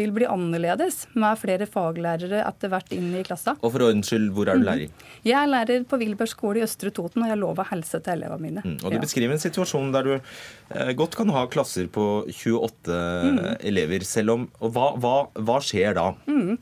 vil 0.00 0.12
bli 0.16 0.26
annerledes 0.28 1.06
med 1.14 1.38
flere 1.40 1.66
faglærere 1.70 2.42
etter 2.46 2.68
hvert 2.72 2.92
inn 2.96 3.14
i 3.16 3.22
klassa. 3.26 3.56
Og 3.60 3.72
for 3.74 3.86
ordens 3.88 4.10
skyld, 4.10 4.30
hvor 4.36 4.48
er 4.52 4.60
du 4.60 4.66
lærer? 4.66 4.90
Jeg 5.24 5.36
er 5.36 5.50
lærer 5.50 5.84
på 5.88 5.98
Wilberg 6.00 6.28
skole 6.32 6.60
i 6.60 6.66
Østre 6.66 6.90
Toten, 6.94 7.22
og 7.24 7.28
jeg 7.32 7.38
lover 7.40 7.68
helse 7.70 8.00
til 8.02 8.12
elevene 8.18 8.40
mine. 8.40 8.62
Mm, 8.64 8.78
og 8.84 8.90
du 8.90 8.96
Ja. 8.98 9.02
beskriver 9.04 9.32
en 9.32 9.42
situasjon 9.42 9.92
der 9.92 10.02
du 10.02 10.14
eh, 10.20 10.92
godt 10.94 11.16
kan 11.16 11.28
ha 11.30 11.46
klasser 11.46 11.88
på 11.88 12.24
28 12.28 12.98
Mm. 13.20 13.56
elever, 13.60 14.00
selv 14.04 14.30
om 14.30 14.48
Og 14.60 14.72
hva, 14.72 14.86
hva, 14.98 15.28
hva 15.34 15.58
skjer 15.60 15.94
da? 15.94 16.09
Mm. 16.26 16.56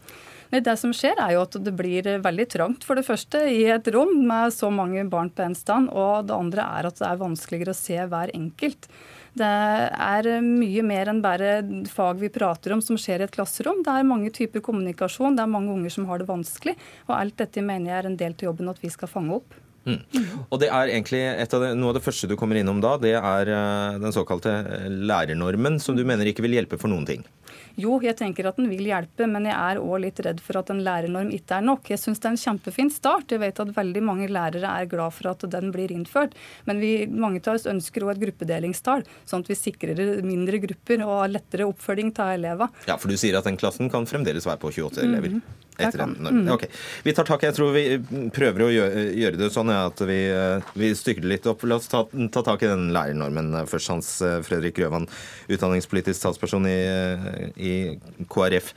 Det 0.49 0.75
som 0.81 0.95
skjer, 0.97 1.19
er 1.21 1.35
jo 1.35 1.43
at 1.45 1.59
det 1.61 1.75
blir 1.77 2.07
veldig 2.25 2.47
trangt, 2.49 2.85
for 2.89 2.97
det 2.97 3.05
første, 3.05 3.43
i 3.53 3.67
et 3.69 3.91
rom 3.93 4.15
med 4.31 4.55
så 4.57 4.71
mange 4.73 5.05
barn 5.11 5.29
på 5.29 5.45
en 5.45 5.57
stand. 5.57 5.91
Og 5.93 6.25
det 6.29 6.37
andre 6.37 6.65
er 6.79 6.89
at 6.89 7.01
det 7.01 7.05
er 7.11 7.21
vanskeligere 7.21 7.77
å 7.77 7.77
se 7.77 7.99
hver 8.09 8.33
enkelt. 8.37 8.89
Det 9.39 9.45
er 9.45 10.29
mye 10.43 10.83
mer 10.87 11.13
enn 11.13 11.21
bare 11.23 11.61
fag 11.93 12.19
vi 12.23 12.33
prater 12.33 12.75
om 12.75 12.83
som 12.83 12.99
skjer 12.99 13.23
i 13.23 13.29
et 13.29 13.37
klasserom. 13.37 13.85
Det 13.85 13.93
er 13.93 14.09
mange 14.09 14.33
typer 14.35 14.65
kommunikasjon, 14.65 15.37
det 15.37 15.45
er 15.45 15.53
mange 15.53 15.75
unger 15.75 15.95
som 15.95 16.09
har 16.09 16.23
det 16.23 16.31
vanskelig. 16.31 16.79
Og 17.11 17.17
alt 17.21 17.39
dette 17.45 17.63
mener 17.63 17.93
jeg 17.93 17.99
er 18.01 18.11
en 18.11 18.21
del 18.25 18.37
til 18.39 18.51
jobben 18.51 18.73
at 18.73 18.81
vi 18.83 18.91
skal 18.93 19.13
fange 19.13 19.37
opp. 19.37 19.59
Mm. 19.89 20.03
Og 20.51 20.59
det 20.61 20.69
er 20.69 20.91
egentlig 20.91 21.23
av 21.41 21.63
det, 21.63 21.71
Noe 21.79 21.93
av 21.93 21.97
det 21.97 22.05
første 22.05 22.29
du 22.29 22.35
kommer 22.37 22.59
innom 22.61 22.81
da, 22.85 22.97
det 23.01 23.15
er 23.17 23.53
eh, 23.55 24.01
den 24.03 24.13
såkalte 24.13 24.53
eh, 24.61 24.89
lærernormen, 24.91 25.79
som 25.81 25.97
du 25.97 26.05
mener 26.09 26.29
ikke 26.29 26.45
vil 26.45 26.59
hjelpe 26.59 26.81
for 26.81 26.93
noen 26.93 27.07
ting. 27.09 27.25
Jo, 27.79 28.01
jeg 28.03 28.17
tenker 28.19 28.49
at 28.51 28.57
den 28.59 28.67
vil 28.71 28.89
hjelpe, 28.89 29.29
men 29.31 29.47
jeg 29.47 29.55
er 29.55 29.79
òg 29.79 30.01
litt 30.03 30.19
redd 30.27 30.41
for 30.43 30.59
at 30.59 30.73
en 30.75 30.81
lærernorm 30.83 31.31
ikke 31.35 31.61
er 31.61 31.67
nok. 31.67 31.87
Jeg 31.93 32.01
syns 32.03 32.19
det 32.19 32.27
er 32.27 32.35
en 32.35 32.41
kjempefin 32.43 32.91
start. 32.91 33.31
Jeg 33.31 33.43
vet 33.45 33.61
at 33.63 33.71
veldig 33.77 34.03
mange 34.03 34.27
lærere 34.27 34.73
er 34.83 34.91
glad 34.91 35.15
for 35.15 35.31
at 35.31 35.47
den 35.53 35.71
blir 35.75 35.95
innført. 35.95 36.35
Men 36.67 36.83
vi, 36.83 37.07
mange 37.07 37.39
av 37.45 37.55
oss 37.55 37.69
ønsker 37.71 38.03
òg 38.03 38.17
et 38.17 38.25
gruppedelingstall, 38.27 39.07
sånn 39.31 39.47
at 39.47 39.53
vi 39.53 39.59
sikrer 39.59 40.03
mindre 40.27 40.59
grupper 40.67 41.07
og 41.07 41.29
lettere 41.37 41.69
oppfølging 41.71 42.11
av 42.19 42.35
elever. 42.35 42.75
Ja, 42.91 42.99
For 42.99 43.11
du 43.13 43.17
sier 43.21 43.39
at 43.39 43.47
den 43.47 43.61
klassen 43.61 43.93
kan 43.93 44.11
fremdeles 44.11 44.49
være 44.49 44.59
på 44.65 44.75
28 44.75 45.05
elever? 45.07 45.39
Mhm. 45.39 45.68
Etter 45.79 46.03
en. 46.03 46.49
Ok, 46.51 46.65
Vi 47.03 47.13
tar 47.15 47.25
tak. 47.29 47.45
Jeg 47.47 47.55
tror 47.55 47.71
vi 47.75 47.85
prøver 48.35 48.65
å 48.65 48.71
gjøre, 48.73 49.05
gjøre 49.15 49.39
det 49.39 49.51
sånn 49.55 49.71
at 49.71 50.01
vi, 50.09 50.19
eh, 50.33 50.73
vi 50.75 50.91
stykker 50.99 51.23
det 51.23 51.31
litt 51.31 51.47
opp. 51.51 51.63
La 51.71 51.79
oss 51.79 51.87
ta, 51.91 52.03
ta 52.35 52.43
tak 52.43 52.65
i 52.67 52.71
den 52.71 52.89
lærernormen 52.95 53.53
eh, 53.61 53.69
først. 53.71 53.93
Hans 53.93 54.11
eh, 54.27 54.41
Fredrik 54.47 54.75
Grøvan, 54.79 55.07
utdanningspolitisk 55.47 56.25
talsperson 56.25 56.67
i, 56.67 56.79
i 57.63 57.75
KrF. 58.27 58.73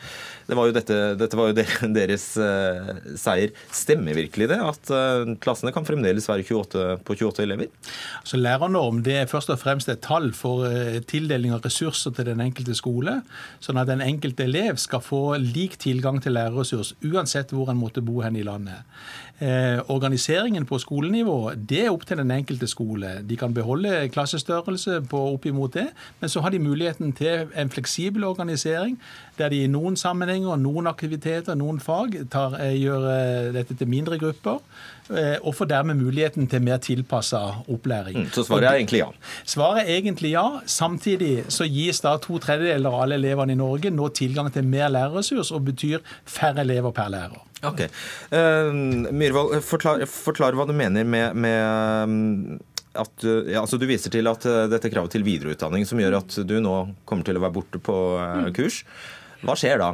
Det 0.51 0.57
var 0.59 0.67
jo 0.67 0.75
dette, 0.75 0.95
dette 1.15 1.37
var 1.39 1.51
jo 1.51 1.55
deres 1.99 2.25
uh, 2.35 2.91
seier. 3.19 3.53
Stemmer 3.71 4.17
virkelig 4.17 4.49
det 4.51 4.57
at 4.59 4.91
uh, 4.91 5.33
klassene 5.39 5.71
kan 5.71 5.87
fremdeles 5.87 6.27
være 6.27 6.43
28, 6.43 6.97
på 7.07 7.15
28 7.15 7.45
elever? 7.45 7.69
Altså, 8.19 8.39
Lærernorm 8.41 8.99
det 9.05 9.15
er 9.21 9.31
først 9.31 9.53
og 9.53 9.61
fremst 9.61 9.91
et 9.91 10.03
tall 10.03 10.31
for 10.35 10.67
uh, 10.67 10.99
tildeling 11.07 11.55
av 11.55 11.63
ressurser 11.63 12.11
til 12.17 12.27
den 12.27 12.43
enkelte 12.43 12.75
skole, 12.75 13.21
sånn 13.63 13.79
at 13.79 13.89
den 13.89 14.03
enkelte 14.03 14.43
elev 14.49 14.81
skal 14.81 15.03
få 15.05 15.23
lik 15.39 15.79
tilgang 15.81 16.19
til 16.23 16.35
lærerressurs 16.91 17.13
uansett 17.13 17.51
hvor 17.51 17.71
en 17.71 17.77
måtte 17.77 18.01
bo 18.01 18.21
hen 18.21 18.35
i 18.35 18.43
landet. 18.43 18.83
Eh, 19.41 19.79
organiseringen 19.89 20.67
på 20.69 20.77
skolenivå 20.77 21.55
det 21.55 21.79
er 21.87 21.89
opp 21.89 22.03
til 22.05 22.19
den 22.19 22.29
enkelte 22.29 22.67
skole. 22.69 23.23
De 23.25 23.37
kan 23.41 23.55
beholde 23.55 23.89
klassestørrelse 24.13 24.99
på 25.09 25.21
oppimot 25.31 25.73
det, 25.73 25.87
men 26.19 26.29
så 26.29 26.43
har 26.45 26.53
de 26.53 26.59
muligheten 26.61 27.09
til 27.17 27.49
en 27.57 27.71
fleksibel 27.73 28.23
organisering, 28.27 28.99
der 29.39 29.49
de 29.49 29.63
i 29.63 29.71
noen 29.71 29.97
sammenhenger, 29.97 30.61
noen 30.61 30.91
aktiviteter, 30.91 31.57
noen 31.57 31.81
fag 31.81 32.19
tar, 32.29 32.59
eh, 32.61 32.77
gjør 32.83 33.09
eh, 33.15 33.51
dette 33.57 33.79
til 33.81 33.89
mindre 33.89 34.21
grupper, 34.21 34.61
og 35.43 35.55
får 35.57 35.67
dermed 35.67 35.97
muligheten 35.99 36.45
til 36.47 36.61
mer 36.63 36.77
tilpassa 36.79 37.39
opplæring. 37.67 38.15
Mm, 38.15 38.29
så 38.31 38.45
svaret 38.47 38.69
er 38.69 38.77
egentlig 38.77 39.01
ja? 39.01 39.09
Svaret 39.43 39.81
er 39.81 39.97
egentlig 39.97 40.31
ja. 40.31 40.45
Samtidig 40.65 41.51
så 41.51 41.67
gis 41.67 41.99
da 41.99 42.15
to 42.21 42.39
tredjedeler 42.39 42.87
av 42.87 43.03
alle 43.03 43.19
elevene 43.19 43.51
i 43.51 43.59
Norge 43.59 43.91
nå 43.91 44.07
tilgang 44.15 44.53
til 44.53 44.63
mer 44.63 44.87
lærerressurs, 44.87 45.51
og 45.51 45.65
betyr 45.67 45.99
færre 46.23 46.63
elever 46.63 46.95
per 46.95 47.11
lærer. 47.11 47.50
Ok. 47.67 47.81
Uh, 48.33 48.71
Myhrvold, 49.13 49.59
forklar, 49.65 50.03
forklar 50.09 50.57
hva 50.57 50.65
du 50.69 50.73
mener 50.73 51.05
med, 51.05 51.35
med 51.37 51.59
um, 52.09 52.59
at 52.97 53.11
du- 53.21 53.47
ja, 53.51 53.61
altså 53.61 53.77
du 53.79 53.85
viser 53.89 54.11
til 54.13 54.27
at 54.31 54.45
uh, 54.49 54.63
dette 54.71 54.89
kravet 54.91 55.13
til 55.13 55.23
videreutdanning 55.27 55.85
som 55.87 56.01
gjør 56.01 56.17
at 56.23 56.39
du 56.49 56.55
nå 56.63 56.75
kommer 57.05 57.27
til 57.27 57.37
å 57.37 57.43
være 57.45 57.55
borte 57.59 57.81
på 57.85 57.97
uh, 58.17 58.49
kurs. 58.57 58.81
Hva 59.45 59.55
skjer 59.57 59.77
da? 59.81 59.91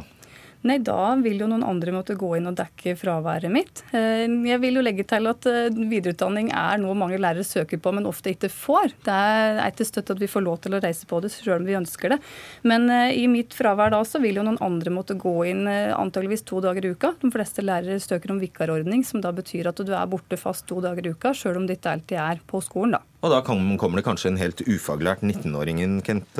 Nei, 0.66 0.78
da 0.82 1.14
vil 1.22 1.42
jo 1.42 1.48
noen 1.50 1.64
andre 1.66 1.92
måtte 1.94 2.16
gå 2.18 2.32
inn 2.38 2.48
og 2.50 2.56
dekke 2.58 2.94
fraværet 2.98 3.52
mitt. 3.52 3.82
Eh, 3.94 4.26
jeg 4.26 4.58
vil 4.62 4.78
jo 4.78 4.84
legge 4.84 5.06
til 5.08 5.30
at 5.30 5.46
eh, 5.50 5.70
videreutdanning 5.70 6.50
er 6.50 6.80
noe 6.82 6.96
mange 6.98 7.20
lærere 7.20 7.46
søker 7.46 7.80
på, 7.82 7.92
men 7.94 8.08
ofte 8.10 8.32
ikke 8.34 8.50
får. 8.52 8.94
Det 9.06 9.14
er 9.14 9.62
ikke 9.66 9.88
støtt 9.88 10.14
at 10.14 10.22
vi 10.22 10.30
får 10.30 10.46
lov 10.46 10.60
til 10.64 10.78
å 10.78 10.82
reise 10.82 11.08
på 11.08 11.22
det, 11.24 11.32
selv 11.34 11.60
om 11.60 11.68
vi 11.68 11.78
ønsker 11.78 12.14
det. 12.14 12.20
Men 12.68 12.88
eh, 12.92 13.16
i 13.18 13.26
mitt 13.30 13.56
fravær 13.56 13.94
da 13.94 14.02
så 14.06 14.22
vil 14.22 14.40
jo 14.40 14.46
noen 14.46 14.60
andre 14.64 14.94
måtte 14.94 15.18
gå 15.18 15.36
inn 15.50 15.64
antageligvis 15.68 16.46
to 16.48 16.62
dager 16.64 16.86
i 16.86 16.94
uka. 16.94 17.14
De 17.22 17.30
fleste 17.34 17.64
lærere 17.64 17.98
søker 18.02 18.34
om 18.34 18.42
vikarordning, 18.42 19.06
som 19.06 19.22
da 19.24 19.34
betyr 19.34 19.70
at 19.70 19.82
du 19.82 19.94
er 19.94 20.10
borte 20.10 20.38
fast 20.40 20.66
to 20.70 20.82
dager 20.84 21.06
i 21.06 21.14
uka, 21.14 21.34
selv 21.36 21.62
om 21.62 21.70
ditt 21.70 21.88
ikke 21.88 21.94
alltid 21.96 22.18
er 22.18 22.40
på 22.46 22.60
skolen, 22.64 22.98
da. 22.98 23.02
Og 23.18 23.32
da 23.34 23.40
kommer 23.42 23.98
det 23.98 24.04
kanskje 24.06 24.30
en 24.30 24.38
helt 24.38 24.60
ufaglært 24.70 25.24
19-åringen, 25.26 25.98
Kent 26.06 26.38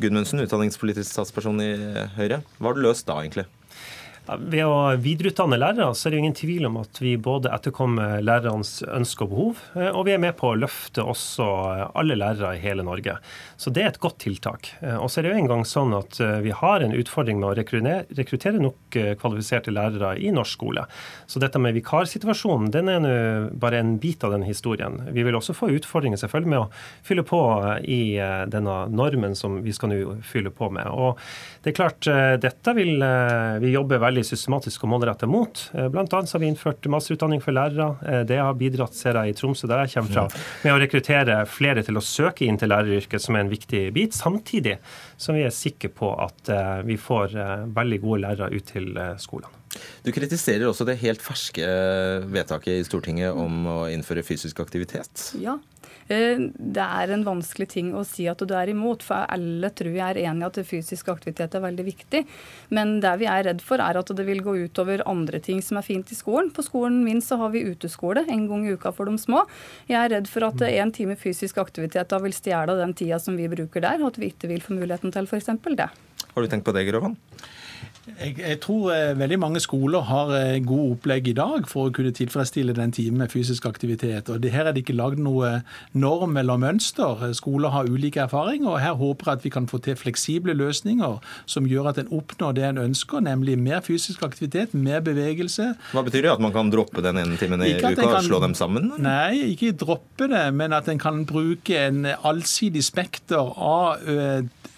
Gudmundsen, 0.00 0.40
utdanningspolitisk 0.40 1.10
statsperson 1.12 1.60
i 1.60 1.74
Høyre. 2.16 2.40
Hva 2.56 2.70
har 2.70 2.78
du 2.78 2.86
løst 2.86 3.04
da, 3.10 3.18
egentlig? 3.20 3.44
Ved 4.28 4.60
å 4.60 4.92
videreutdanne 5.00 5.56
lærere 5.56 5.94
så 5.96 6.08
er 6.08 6.12
det 6.12 6.18
ingen 6.20 6.34
tvil 6.36 6.66
om 6.68 6.74
at 6.82 6.98
vi 7.00 7.14
både 7.16 7.48
etterkommer 7.54 8.18
lærernes 8.20 8.82
ønsker 8.84 9.24
og 9.24 9.30
behov, 9.32 9.62
eh, 9.78 9.88
og 9.88 10.04
vi 10.04 10.12
er 10.12 10.20
med 10.20 10.36
på 10.36 10.50
å 10.50 10.58
løfte 10.58 11.00
også 11.00 11.46
alle 11.96 12.18
lærere 12.18 12.50
i 12.58 12.60
hele 12.60 12.84
Norge. 12.84 13.14
Så 13.56 13.72
det 13.72 13.82
er 13.82 13.88
et 13.88 14.00
godt 14.02 14.18
tiltak. 14.26 14.68
Eh, 14.82 14.98
og 15.00 15.08
så 15.08 15.20
er 15.20 15.26
det 15.26 15.32
jo 15.32 15.38
en 15.40 15.48
gang 15.52 15.64
sånn 15.68 15.94
at 15.96 16.20
eh, 16.20 16.42
vi 16.44 16.52
har 16.52 16.84
en 16.84 16.92
utfordring 16.98 17.40
med 17.40 17.48
å 17.48 17.54
rekruttere 18.18 18.60
nok 18.60 18.98
kvalifiserte 19.20 19.72
lærere 19.72 20.12
i 20.20 20.32
norsk 20.34 20.58
skole. 20.58 20.84
Så 21.28 21.40
dette 21.40 21.60
med 21.62 21.76
vikarsituasjonen, 21.76 22.68
den 22.74 22.92
er 22.92 23.00
nå 23.04 23.14
bare 23.60 23.80
en 23.80 23.96
bit 24.02 24.24
av 24.26 24.32
den 24.34 24.44
historien. 24.44 25.00
Vi 25.14 25.24
vil 25.24 25.36
også 25.38 25.56
få 25.56 25.70
utfordringer 25.76 26.20
selvfølgelig 26.20 26.52
med 26.52 26.62
å 26.64 26.70
fylle 27.06 27.24
på 27.26 27.40
i 27.84 28.00
denne 28.50 28.76
normen 28.90 29.36
som 29.38 29.60
vi 29.64 29.74
skal 29.76 29.92
nå 29.92 30.16
fylle 30.26 30.50
på 30.54 30.70
med. 30.74 30.88
Og 30.88 31.20
det 31.62 31.72
er 31.72 31.76
klart, 31.76 32.08
dette 32.42 32.74
vil 32.74 33.04
vi 33.62 33.74
jobbe 33.74 34.00
veldig 34.02 34.17
veldig 34.18 34.26
systematisk 34.26 34.84
og 34.84 34.92
målrettet 34.92 35.30
mot. 35.30 35.60
Bl.a. 35.72 35.88
blant 35.92 36.14
annet 36.14 36.32
har 36.34 36.42
vi 36.42 36.48
innført 36.50 36.86
masterutdanning 36.90 37.42
for 37.42 37.54
lærere. 37.54 37.88
Eh, 38.02 38.24
det 38.26 38.38
har 38.40 38.56
bidratt, 38.58 38.96
ser 38.96 39.14
jeg, 39.14 39.30
i 39.30 39.36
Tromsø, 39.36 39.68
der 39.70 39.84
jeg 39.84 39.94
kommer 39.94 40.12
fra, 40.12 40.42
med 40.64 40.74
å 40.74 40.80
rekruttere 40.82 41.38
flere 41.46 41.84
til 41.86 41.98
å 41.98 42.04
søke 42.04 42.46
inn 42.46 42.58
til 42.58 42.72
læreryrket, 42.72 43.22
som 43.22 43.36
er 43.36 43.46
en 43.46 43.52
viktig 43.52 43.88
bit. 43.94 44.16
Samtidig 44.16 44.78
som 45.16 45.38
vi 45.38 45.46
er 45.46 45.54
sikre 45.54 45.92
på 45.94 46.10
at 46.18 46.50
eh, 46.50 46.82
vi 46.88 46.98
får 46.98 47.36
veldig 47.74 48.02
gode 48.02 48.24
lærere 48.26 48.50
ut 48.54 48.68
til 48.68 48.92
skolene. 49.20 49.54
Du 50.02 50.10
kritiserer 50.16 50.64
også 50.66 50.86
det 50.88 50.96
helt 51.02 51.22
ferske 51.22 51.66
vedtaket 52.32 52.80
i 52.80 52.86
Stortinget 52.86 53.36
om 53.36 53.66
å 53.68 53.80
innføre 53.92 54.24
fysisk 54.26 54.62
aktivitet. 54.64 55.28
Ja, 55.38 55.58
Eh, 55.58 55.77
det 56.08 56.84
er 56.84 57.12
en 57.12 57.24
vanskelig 57.26 57.68
ting 57.74 57.90
å 57.96 58.04
si 58.06 58.24
at 58.30 58.40
du 58.40 58.54
er 58.56 58.70
imot, 58.72 59.04
for 59.04 59.28
alle 59.28 59.70
tror 59.76 59.92
jeg 59.92 60.04
er 60.06 60.20
enig 60.30 60.46
i 60.46 60.48
at 60.48 60.60
fysisk 60.68 61.10
aktivitet 61.12 61.54
er 61.54 61.64
veldig 61.64 61.84
viktig. 61.84 62.22
Men 62.74 62.96
det 63.04 63.14
vi 63.20 63.28
er 63.28 63.44
redd 63.50 63.60
for, 63.64 63.82
er 63.84 64.00
at 64.00 64.12
det 64.16 64.26
vil 64.28 64.40
gå 64.44 64.56
utover 64.64 65.04
andre 65.08 65.40
ting 65.44 65.60
som 65.64 65.80
er 65.80 65.86
fint 65.86 66.08
i 66.12 66.18
skolen. 66.18 66.50
På 66.54 66.64
skolen 66.64 67.02
min 67.04 67.20
så 67.24 67.40
har 67.42 67.52
vi 67.52 67.66
uteskole 67.68 68.24
en 68.24 68.48
gang 68.48 68.66
i 68.66 68.74
uka 68.78 68.92
for 68.96 69.10
de 69.10 69.20
små. 69.20 69.44
Jeg 69.90 70.00
er 70.00 70.14
redd 70.16 70.32
for 70.32 70.48
at 70.48 70.64
en 70.70 70.94
time 70.96 71.18
fysisk 71.20 71.60
aktivitet 71.60 72.08
da 72.08 72.22
vil 72.24 72.36
stjele 72.36 72.78
den 72.80 72.96
tida 72.96 73.20
som 73.22 73.36
vi 73.36 73.50
bruker 73.52 73.84
der, 73.84 74.00
og 74.00 74.14
at 74.14 74.22
vi 74.22 74.32
ikke 74.32 74.50
vil 74.50 74.64
få 74.64 74.78
muligheten 74.78 75.12
til 75.14 75.28
f.eks. 75.28 75.52
det. 75.76 75.92
Har 76.32 76.44
du 76.44 76.50
tenkt 76.50 76.66
på 76.66 76.76
det, 76.76 76.88
Grøvan? 76.88 77.16
Jeg, 78.18 78.34
jeg, 78.38 78.58
tror 78.64 78.90
eh, 78.94 79.12
veldig 79.18 79.38
mange 79.40 79.60
skoler 79.62 80.04
har 80.08 80.32
eh, 80.36 80.58
god 80.66 80.94
opplegg 80.96 81.28
i 81.30 81.34
dag 81.36 81.66
for 81.70 81.88
å 81.88 81.92
kunne 81.94 82.12
tilfredsstille 82.16 82.74
den 82.76 82.92
timen 82.94 83.22
med 83.22 83.32
fysisk 83.32 83.66
aktivitet. 83.68 84.30
og 84.32 84.42
det, 84.42 84.52
Her 84.54 84.68
er 84.68 84.76
det 84.76 84.84
ikke 84.84 84.96
lagd 84.98 85.20
noe 85.22 85.60
norm 85.92 86.36
eller 86.40 86.60
mønster. 86.60 87.22
Skoler 87.36 87.72
har 87.74 87.90
ulike 87.90 88.22
erfaringer. 88.24 88.70
og 88.72 88.80
Her 88.82 88.96
håper 88.98 89.30
jeg 89.30 89.40
at 89.40 89.46
vi 89.46 89.52
kan 89.54 89.68
få 89.70 89.80
til 89.84 89.98
fleksible 89.98 90.56
løsninger 90.58 91.18
som 91.46 91.68
gjør 91.68 91.90
at 91.92 92.02
en 92.02 92.12
oppnår 92.18 92.56
det 92.58 92.66
en 92.68 92.82
ønsker, 92.88 93.22
nemlig 93.24 93.58
mer 93.60 93.82
fysisk 93.86 94.24
aktivitet, 94.26 94.74
mer 94.74 95.02
bevegelse. 95.04 95.72
Hva 95.92 96.04
betyr 96.06 96.26
det? 96.26 96.34
At 96.36 96.44
man 96.44 96.54
kan 96.54 96.72
droppe 96.72 97.04
den 97.04 97.20
ene 97.20 97.38
timen 97.40 97.62
i 97.64 97.74
uka 97.76 97.94
og 98.08 98.22
slå 98.26 98.42
dem 98.44 98.56
sammen? 98.58 98.92
Nei, 99.02 99.54
ikke 99.54 99.74
droppe 99.78 100.30
det, 100.30 100.46
men 100.56 100.74
at 100.76 100.88
en 100.90 101.00
kan 101.02 101.24
bruke 101.28 101.86
en 101.88 102.06
allsidig 102.06 102.84
spekter 102.86 103.52
av 103.54 104.02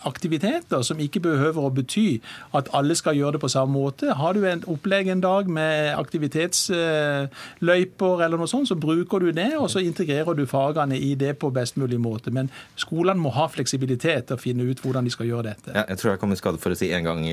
aktiviteter 0.09 0.81
som 0.87 1.01
ikke 1.03 1.21
behøver 1.25 1.67
å 1.67 1.71
bety 1.75 2.21
at 2.57 2.71
alle 2.77 2.95
skal 2.99 3.17
gjøre 3.19 3.35
det 3.37 3.43
på 3.45 3.53
samme 3.53 3.73
måte. 3.77 4.07
Har 4.17 4.33
du 4.35 4.41
en 4.49 4.65
opplegg 4.71 5.07
en 5.13 5.25
dag 5.25 5.45
med 5.51 5.75
aktivitetsløyper 5.99 8.15
eller 8.25 8.37
noe 8.41 8.51
sånt, 8.51 8.69
så 8.71 8.77
bruker 8.81 9.19
du 9.21 9.29
det, 9.37 9.53
og 9.59 9.69
så 9.73 9.79
integrerer 9.85 10.35
du 10.37 10.45
fagene 10.51 10.97
i 10.99 11.15
det 11.19 11.33
på 11.41 11.51
best 11.55 11.75
mulig 11.81 12.01
måte. 12.01 12.31
Men 12.35 12.47
skolene 12.81 13.21
må 13.21 13.31
ha 13.37 13.47
fleksibilitet 13.51 14.27
til 14.29 14.35
å 14.37 14.41
finne 14.41 14.63
ut 14.69 14.81
hvordan 14.83 15.05
de 15.07 15.13
skal 15.15 15.27
gjøre 15.31 15.49
dette. 15.51 15.69
Ja, 15.75 15.83
jeg 15.93 15.99
tror 16.01 16.11
jeg 16.13 16.21
kom 16.23 16.33
i 16.35 16.41
skade 16.41 16.59
for 16.63 16.71
å 16.75 16.77
si 16.79 16.87
en 16.97 17.07
gang 17.07 17.21
i 17.27 17.29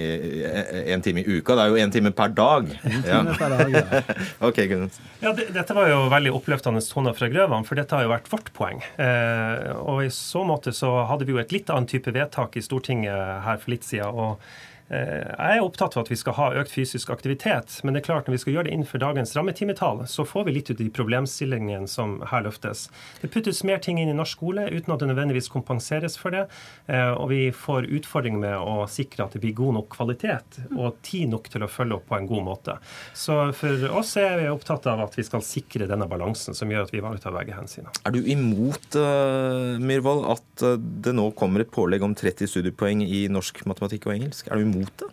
en 0.93 1.03
time 1.05 1.19
i 1.21 1.27
uka. 1.27 1.51
Det 1.55 1.63
er 1.63 1.69
jo 1.71 1.77
en 1.83 1.93
time 1.93 2.11
per 2.15 2.29
dag. 2.35 2.63
En 2.83 3.03
time 3.03 3.29
ja. 3.31 3.35
per 3.37 3.49
dag, 3.55 3.67
ja. 3.75 3.83
ok, 4.49 4.57
Gunnens. 4.69 4.95
Ja, 5.21 5.29
det, 5.37 5.43
dette 5.55 5.73
var 5.77 5.85
jo 5.89 5.99
veldig 6.11 6.31
oppløftende 6.37 6.81
toner 6.85 7.13
fra 7.17 7.27
Grøvan, 7.31 7.65
for 7.67 7.75
dette 7.79 7.95
har 7.95 8.03
jo 8.05 8.13
vært 8.13 8.31
vårt 8.31 8.49
poeng. 8.57 8.79
Eh, 9.01 9.57
og 9.77 9.97
i 10.05 10.09
så 10.13 10.41
måte 10.47 10.71
så 10.75 10.89
hadde 11.09 11.25
vi 11.27 11.33
jo 11.35 11.41
et 11.41 11.53
litt 11.55 11.69
annet 11.73 11.89
type 11.95 12.09
vedtak 12.13 12.56
i 12.57 12.65
Stortinget 12.65 13.43
her 13.45 13.61
for 13.61 13.73
litt 13.73 13.85
siden. 13.85 14.11
og 14.13 14.41
jeg 14.87 15.57
er 15.57 15.63
opptatt 15.65 15.97
av 15.97 16.05
at 16.05 16.11
vi 16.11 16.17
skal 16.19 16.37
ha 16.37 16.47
økt 16.61 16.71
fysisk 16.71 17.09
aktivitet, 17.11 17.81
men 17.83 17.93
det 17.93 18.01
er 18.01 18.07
klart 18.07 18.27
når 18.27 18.37
vi 18.37 18.41
skal 18.45 18.53
gjøre 18.55 18.69
det 18.69 18.75
innenfor 18.75 19.01
dagens 19.03 19.35
rammetimetall, 19.35 20.05
så 20.07 20.23
får 20.27 20.47
vi 20.47 20.53
litt 20.55 20.71
ut 20.71 20.79
de 20.79 20.87
problemstillingene 20.93 21.89
som 21.91 22.21
her 22.31 22.45
løftes. 22.45 22.85
Det 23.19 23.31
puttes 23.33 23.65
mer 23.67 23.81
ting 23.83 23.99
inn 23.99 24.13
i 24.13 24.15
norsk 24.15 24.37
skole 24.37 24.67
uten 24.69 24.93
at 24.93 25.01
det 25.01 25.09
nødvendigvis 25.09 25.49
kompenseres 25.51 26.17
for 26.19 26.35
det. 26.35 26.45
Eh, 26.85 27.11
og 27.11 27.31
vi 27.31 27.41
får 27.55 27.89
utfordringer 27.97 28.41
med 28.43 28.55
å 28.61 28.85
sikre 28.91 29.25
at 29.25 29.35
det 29.35 29.41
blir 29.43 29.55
god 29.57 29.79
nok 29.79 29.89
kvalitet 29.97 30.59
og 30.77 30.99
tid 31.05 31.31
nok 31.33 31.49
til 31.51 31.65
å 31.65 31.71
følge 31.71 31.97
opp 31.97 32.07
på 32.11 32.19
en 32.19 32.29
god 32.29 32.45
måte. 32.45 32.77
Så 33.17 33.39
for 33.57 33.87
oss 33.97 34.13
er 34.21 34.37
vi 34.43 34.49
opptatt 34.51 34.87
av 34.91 35.03
at 35.07 35.17
vi 35.17 35.25
skal 35.25 35.43
sikre 35.45 35.89
denne 35.89 36.07
balansen 36.09 36.57
som 36.57 36.71
gjør 36.71 36.87
at 36.87 36.93
vi 36.93 37.01
ivaretar 37.01 37.35
begge 37.35 37.57
hensynene. 37.57 37.91
Er 38.07 38.15
du 38.15 38.21
imot, 38.21 38.87
uh, 38.95 39.75
Myhrvold, 39.81 40.25
at 40.35 40.65
det 41.07 41.15
nå 41.17 41.29
kommer 41.37 41.63
et 41.63 41.73
pålegg 41.73 42.05
om 42.05 42.15
30 42.17 42.51
studiepoeng 42.51 43.03
i 43.05 43.25
norsk 43.31 43.63
matematikk 43.69 44.07
og 44.09 44.15
engelsk? 44.17 44.47
Er 44.51 44.59
du 44.59 44.67
imot 44.67 44.76
imot 44.77 45.03
det? 45.03 45.11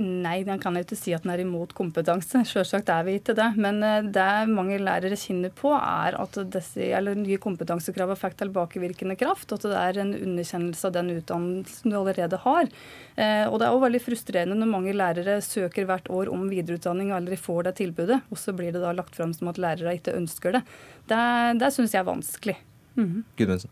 Nei, 0.00 0.38
den 0.46 0.56
kan 0.60 0.72
jeg 0.72 0.86
ikke 0.86 0.96
si 0.96 1.12
at 1.12 1.24
den 1.26 1.34
er 1.34 1.42
imot 1.42 1.74
kompetanse. 1.76 2.40
Selvsagt 2.48 2.88
er 2.88 3.02
vi 3.04 3.18
ikke 3.18 3.34
det. 3.36 3.48
Men 3.60 3.82
eh, 3.84 4.06
det 4.14 4.28
mange 4.48 4.78
lærere 4.80 5.18
kjenner 5.20 5.52
på, 5.52 5.74
er 5.76 6.16
at 6.16 6.38
disse, 6.54 6.86
nye 7.18 7.40
kompetansekrav 7.42 8.14
fikk 8.16 8.38
tilbakevirkende 8.40 9.18
kraft. 9.20 9.52
At 9.52 9.66
det 9.68 9.76
er 9.76 10.00
en 10.00 10.14
underkjennelse 10.16 10.88
av 10.88 10.96
den 10.96 11.12
utdannelsen 11.18 11.92
du 11.92 11.98
allerede 12.00 12.40
har. 12.46 12.72
Eh, 13.20 13.44
og 13.50 13.58
det 13.60 13.68
er 13.68 13.74
også 13.74 13.84
veldig 13.84 14.02
frustrerende 14.06 14.58
når 14.62 14.72
mange 14.72 14.96
lærere 14.96 15.36
søker 15.44 15.88
hvert 15.90 16.08
år 16.08 16.32
om 16.32 16.48
videreutdanning 16.48 17.12
og 17.12 17.20
aldri 17.20 17.36
får 17.36 17.68
det 17.68 17.76
tilbudet, 17.82 18.22
og 18.32 18.40
så 18.40 18.56
blir 18.56 18.72
det 18.72 18.80
da 18.80 18.94
lagt 18.96 19.18
fram 19.18 19.36
som 19.36 19.52
at 19.52 19.60
lærere 19.60 19.98
ikke 19.98 20.16
ønsker 20.16 20.56
det. 20.56 20.64
Det, 21.12 21.22
det 21.60 21.72
syns 21.76 21.92
jeg 21.92 22.00
er 22.00 22.08
vanskelig. 22.08 22.56
Mm 22.96 23.06
-hmm. 23.08 23.22
Gudmundsen. 23.36 23.70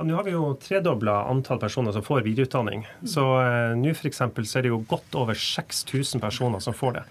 Ja, 0.00 0.04
nå 0.04 0.14
har 0.16 0.24
vi 0.24 0.32
jo 0.32 0.54
tredobla 0.56 1.12
antall 1.28 1.58
personer 1.60 1.92
som 1.92 2.00
får 2.00 2.22
videreutdanning. 2.24 2.86
Så 3.04 3.20
eh, 3.36 3.74
nå 3.76 3.90
f.eks. 3.92 4.22
så 4.24 4.56
er 4.56 4.64
det 4.64 4.70
jo 4.70 4.78
godt 4.88 5.12
over 5.20 5.36
6000 5.36 6.22
personer 6.22 6.62
som 6.64 6.72
får 6.72 6.94
det. 6.96 7.02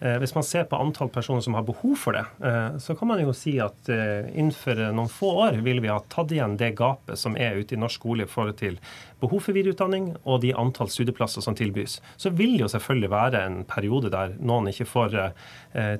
Eh, 0.00 0.14
hvis 0.22 0.32
man 0.32 0.46
ser 0.48 0.64
på 0.70 0.78
antall 0.80 1.10
personer 1.12 1.44
som 1.44 1.58
har 1.58 1.66
behov 1.68 1.98
for 2.00 2.16
det, 2.16 2.24
eh, 2.48 2.78
så 2.80 2.96
kan 2.96 3.10
man 3.10 3.20
jo 3.20 3.34
si 3.36 3.58
at 3.60 3.90
eh, 3.92 4.30
innenfor 4.32 4.80
noen 4.96 5.12
få 5.12 5.34
år 5.44 5.60
vil 5.66 5.82
vi 5.84 5.92
ha 5.92 5.98
tatt 6.08 6.32
igjen 6.32 6.56
det 6.56 6.72
gapet 6.78 7.20
som 7.20 7.36
er 7.36 7.60
ute 7.60 7.76
i 7.76 7.82
norsk 7.84 8.00
skole 8.00 8.24
i 8.24 8.32
forhold 8.32 8.56
til 8.62 8.80
behov 9.22 9.44
for 9.46 9.56
videreutdanning 9.56 10.12
og 10.24 10.42
de 10.44 10.54
antall 10.58 10.90
studieplasser 10.92 11.44
som 11.44 11.56
tilbys. 11.58 11.98
Så 12.16 12.30
vil 12.30 12.56
det 12.56 12.66
jo 12.66 12.72
selvfølgelig 12.72 13.12
være 13.12 13.44
en 13.46 13.62
periode 13.68 14.12
der 14.12 14.36
noen 14.38 14.70
ikke 14.70 14.88
får 14.88 15.16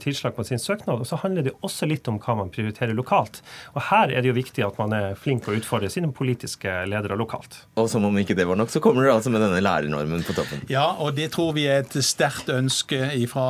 tilslag 0.02 0.34
på 0.36 0.44
sin 0.46 0.58
søknad. 0.58 1.02
Og 1.02 1.06
så 1.06 1.18
handler 1.22 1.46
det 1.46 1.54
også 1.66 1.86
litt 1.88 2.08
om 2.10 2.18
hva 2.22 2.36
man 2.38 2.52
prioriterer 2.54 2.96
lokalt. 2.96 3.40
Og 3.74 3.82
her 3.90 4.12
er 4.12 4.22
det 4.22 4.30
jo 4.30 4.36
viktig 4.36 4.64
at 4.66 4.78
man 4.80 4.94
er 4.96 5.18
flink 5.18 5.48
å 5.48 5.54
utfordre 5.56 5.90
sine 5.92 6.10
politiske 6.14 6.72
ledere 6.88 7.18
lokalt. 7.18 7.60
Og 7.78 7.88
som 7.90 8.06
om 8.08 8.18
ikke 8.20 8.36
det 8.38 8.46
var 8.48 8.58
nok, 8.58 8.72
så 8.72 8.82
kommer 8.84 9.04
dere 9.04 9.18
altså 9.18 9.32
med 9.34 9.42
denne 9.44 9.62
lærernormen 9.64 10.24
på 10.26 10.36
toppen. 10.36 10.64
Ja, 10.72 10.86
og 10.98 11.16
det 11.18 11.30
tror 11.34 11.54
vi 11.56 11.66
er 11.70 11.82
et 11.84 11.96
sterkt 12.04 12.50
ønske 12.52 13.00
fra 13.30 13.46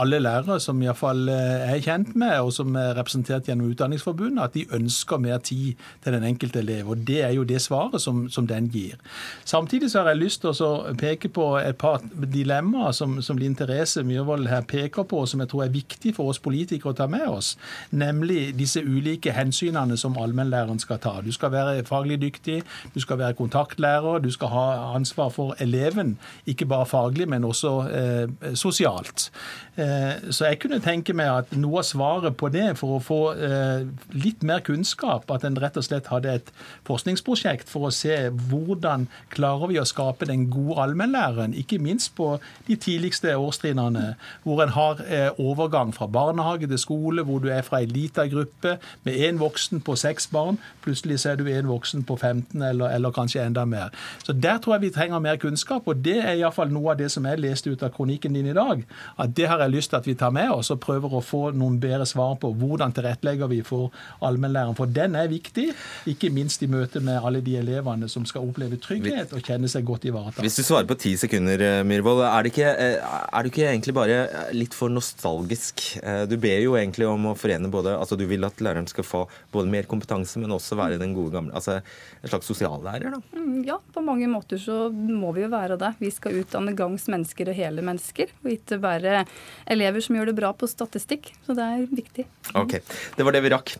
alle 0.00 0.20
lærere 0.22 0.58
som 0.62 0.80
iallfall 0.82 1.28
eh, 1.32 1.66
er 1.74 1.82
kjent 1.84 2.14
med, 2.18 2.36
og 2.42 2.52
som 2.56 2.74
er 2.78 2.94
representert 2.98 3.48
gjennom 3.48 3.72
Utdanningsforbundet, 3.72 4.42
at 4.44 4.56
de 4.56 4.66
ønsker 4.76 5.22
mer 5.22 5.40
tid 5.44 5.80
til 6.04 6.16
den 6.16 6.26
enkelte 6.28 6.62
elev. 6.62 6.90
Og 6.92 7.04
det 7.08 7.22
er 7.26 7.34
jo 7.36 7.46
det 7.48 7.62
svaret 7.64 8.02
som, 8.02 8.26
som 8.32 8.48
den 8.50 8.70
gir. 8.74 8.98
Samtidig 9.44 9.90
så 9.90 10.02
har 10.02 10.12
jeg 10.12 10.22
lyst 10.22 10.42
til 10.44 10.64
å 10.64 10.94
peke 10.98 11.28
på 11.28 11.48
et 11.60 11.76
par 11.80 12.02
dilemmaer 12.12 12.94
som, 12.96 13.20
som 13.22 13.38
Linn 13.38 13.56
Therese 13.58 14.02
Myhrvold 14.06 14.48
her 14.48 14.64
peker 14.68 15.06
på, 15.08 15.22
og 15.24 15.28
som 15.28 15.42
jeg 15.42 15.50
tror 15.52 15.64
er 15.64 15.74
viktig 15.74 16.14
for 16.16 16.32
oss 16.32 16.40
politikere 16.42 16.94
å 16.94 16.98
ta 16.98 17.08
med 17.10 17.26
oss. 17.28 17.54
Nemlig 17.90 18.54
disse 18.58 18.82
ulike 18.84 19.34
hensynene 19.34 19.98
som 20.00 20.16
allmennlæreren 20.20 20.80
skal 20.82 21.00
ta. 21.02 21.16
Du 21.24 21.32
skal 21.34 21.52
være 21.54 21.84
faglig 21.88 22.20
dyktig, 22.22 22.62
du 22.94 23.00
skal 23.02 23.20
være 23.20 23.38
kontaktlærer, 23.38 24.22
du 24.24 24.30
skal 24.34 24.52
ha 24.54 24.66
ansvar 24.94 25.32
for 25.34 25.54
eleven, 25.60 26.16
ikke 26.46 26.68
bare 26.70 26.86
faglig, 26.86 27.28
men 27.28 27.44
også 27.44 27.74
eh, 27.88 28.54
sosialt. 28.58 29.30
Eh, 29.76 30.30
så 30.30 30.50
jeg 30.50 30.60
kunne 30.62 30.78
tenke 30.82 31.14
meg 31.16 31.30
at 31.32 31.54
noe 31.58 31.82
av 31.82 31.88
svaret 31.88 32.36
på 32.38 32.48
det, 32.54 32.68
for 32.78 32.96
å 32.96 33.02
få 33.02 33.20
eh, 33.34 33.86
litt 34.14 34.44
mer 34.46 34.62
kunnskap, 34.64 35.26
at 35.34 35.44
en 35.46 35.58
rett 35.60 35.76
og 35.80 35.86
slett 35.86 36.10
hadde 36.12 36.36
et 36.38 36.52
forskningsprosjekt 36.86 37.70
for 37.70 37.88
å 37.88 37.94
se 37.94 38.14
hvordan 38.30 38.93
klarer 39.34 39.72
vi 39.72 39.80
å 39.80 39.86
skape 39.88 40.28
den 40.30 40.46
gode 40.52 40.78
allmennlæreren, 40.84 41.56
ikke 41.58 41.80
minst 41.82 42.14
på 42.18 42.34
de 42.68 42.76
tidligste 42.76 43.34
årstrinnene, 43.36 44.14
hvor 44.44 44.62
en 44.64 44.74
har 44.74 45.02
overgang 45.40 45.92
fra 45.94 46.06
barnehage 46.10 46.68
til 46.70 46.80
skole, 46.80 47.24
hvor 47.26 47.42
du 47.42 47.50
er 47.52 47.64
fra 47.66 47.80
ei 47.82 47.88
lita 47.90 48.26
gruppe 48.30 48.76
med 49.04 49.18
én 49.28 49.40
voksen 49.40 49.82
på 49.84 49.96
seks 49.98 50.28
barn, 50.32 50.58
plutselig 50.84 51.20
så 51.22 51.32
er 51.32 51.40
du 51.40 51.48
en 51.50 51.68
voksen 51.68 52.04
på 52.06 52.16
15 52.16 52.62
eller, 52.62 52.92
eller 52.94 53.14
kanskje 53.14 53.44
enda 53.44 53.64
mer. 53.64 53.92
Så 54.24 54.32
Der 54.32 54.58
tror 54.58 54.74
jeg 54.74 54.82
vi 54.82 54.90
trenger 54.90 55.18
mer 55.18 55.36
kunnskap, 55.36 55.88
og 55.88 56.04
det 56.04 56.18
er 56.18 56.34
iallfall 56.34 56.72
noe 56.72 56.92
av 56.92 56.98
det 56.98 57.10
som 57.12 57.24
jeg 57.26 57.40
leste 57.40 57.70
ut 57.70 57.82
av 57.82 57.92
kronikken 57.94 58.34
din 58.36 58.50
i 58.50 58.56
dag. 58.56 58.84
At 59.18 59.34
det 59.36 59.48
har 59.48 59.62
jeg 59.62 59.74
lyst 59.74 59.92
til 59.92 60.00
at 60.00 60.06
vi 60.06 60.14
tar 60.18 60.34
med 60.34 60.50
oss 60.50 60.70
og 60.74 60.80
prøver 60.84 61.14
å 61.14 61.22
få 61.24 61.50
noen 61.56 61.78
bedre 61.80 62.06
svar 62.06 62.36
på. 62.40 62.52
Hvordan 62.60 62.92
tilrettelegger 62.96 63.50
vi 63.50 63.62
for 63.66 63.94
allmennlæreren? 64.24 64.76
For 64.78 64.90
den 64.90 65.16
er 65.18 65.30
viktig, 65.32 65.70
ikke 66.10 66.32
minst 66.34 66.62
i 66.62 66.70
møte 66.70 67.00
med 67.00 67.20
alle 67.24 67.42
de 67.44 67.56
elevene 67.60 68.08
som 68.08 68.26
skal 68.28 68.46
oppleve 68.48 68.78
trygghet 68.84 69.32
og 69.34 69.44
kjenne 69.44 69.68
seg 69.70 69.86
godt 69.88 70.06
ivaretatt. 70.08 70.42
Hvis 70.44 70.58
du 70.58 70.64
svarer 70.66 70.88
på 70.88 70.96
ti 71.00 71.14
sekunder, 71.20 71.60
eh, 71.60 71.82
Myhrvold, 71.86 72.22
er, 72.24 72.48
eh, 72.60 72.96
er, 73.00 73.42
du 73.42 73.50
ikke 73.50 73.68
egentlig 73.68 73.94
bare 73.96 74.50
litt 74.52 74.74
for 74.76 74.92
nostalgisk? 74.92 75.82
Eh, 76.02 76.24
du 76.26 76.36
ber 76.40 76.60
jo 76.62 76.76
egentlig 76.78 77.08
om 77.08 77.30
å 77.30 77.36
forene 77.38 77.70
både 77.70 77.96
altså 77.96 78.18
Du 78.18 78.26
vil 78.26 78.44
at 78.44 78.60
læreren 78.60 78.88
skal 78.88 79.04
få 79.04 79.24
både 79.52 79.70
mer 79.70 79.88
kompetanse, 79.90 80.38
men 80.38 80.52
også 80.54 80.76
være 80.76 80.98
den 81.00 81.14
gode 81.14 81.32
gamle 81.34 81.54
altså 81.54 81.80
En 82.22 82.30
slags 82.30 82.46
sosiallærer, 82.46 83.10
da? 83.10 83.20
Mm, 83.36 83.64
ja, 83.66 83.78
på 83.92 84.02
mange 84.04 84.28
måter 84.28 84.60
så 84.60 84.88
må 84.92 85.32
vi 85.34 85.44
jo 85.44 85.50
være 85.52 85.78
det. 85.80 85.94
Vi 86.00 86.10
skal 86.10 86.38
utdanne 86.40 86.74
gangs 86.76 87.06
mennesker 87.08 87.50
og 87.50 87.58
hele 87.58 87.84
mennesker, 87.84 88.32
og 88.44 88.50
ikke 88.50 88.78
bare 88.80 89.24
elever 89.70 90.00
som 90.04 90.16
gjør 90.16 90.30
det 90.30 90.36
bra 90.38 90.52
på 90.56 90.68
statistikk. 90.70 91.32
Så 91.44 91.56
det 91.56 91.64
er 91.64 91.84
viktig. 91.90 92.26
Ok, 92.54 92.78
Det 93.16 93.24
var 93.26 93.36
det 93.36 93.42
vi 93.44 93.52
rakk. 93.52 93.74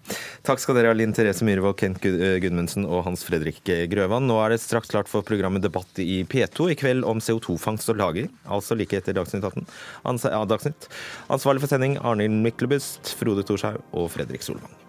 Takk 0.45 0.61
skal 0.61 0.77
dere 0.77 0.93
ha, 0.93 0.97
Linn 0.97 1.15
Therese 1.17 1.45
Myhrvold, 1.47 1.79
Kent 1.81 2.05
eh, 2.05 2.37
Gudmundsen 2.45 2.85
og 2.85 3.05
Hans 3.09 3.25
Fredrik 3.25 3.63
Grøvan. 3.65 4.29
Nå 4.29 4.37
er 4.45 4.55
det 4.55 4.61
straks 4.63 4.93
klart 4.95 5.11
for 5.11 5.27
programmet 5.27 5.65
Debatt 5.65 5.99
i 6.03 6.23
P2 6.31 6.71
i 6.73 6.79
kveld 6.79 7.07
om 7.09 7.23
CO2-fangst 7.23 7.91
og 7.93 7.99
-lagring, 7.99 8.31
altså 8.47 8.79
like 8.79 8.97
etter 8.97 9.17
Dagsnytt 9.17 9.45
18. 9.45 9.67
Ans 10.05 10.25
ja, 10.31 10.45
Dagsnytt. 10.45 10.89
Ansvarlig 11.29 11.65
for 11.65 11.75
sending 11.75 11.99
Arnhild 11.99 12.43
Myklebust, 12.47 13.15
Frode 13.19 13.47
Thorshaug 13.47 13.83
og 13.93 14.11
Fredrik 14.15 14.47
Solvang. 14.47 14.84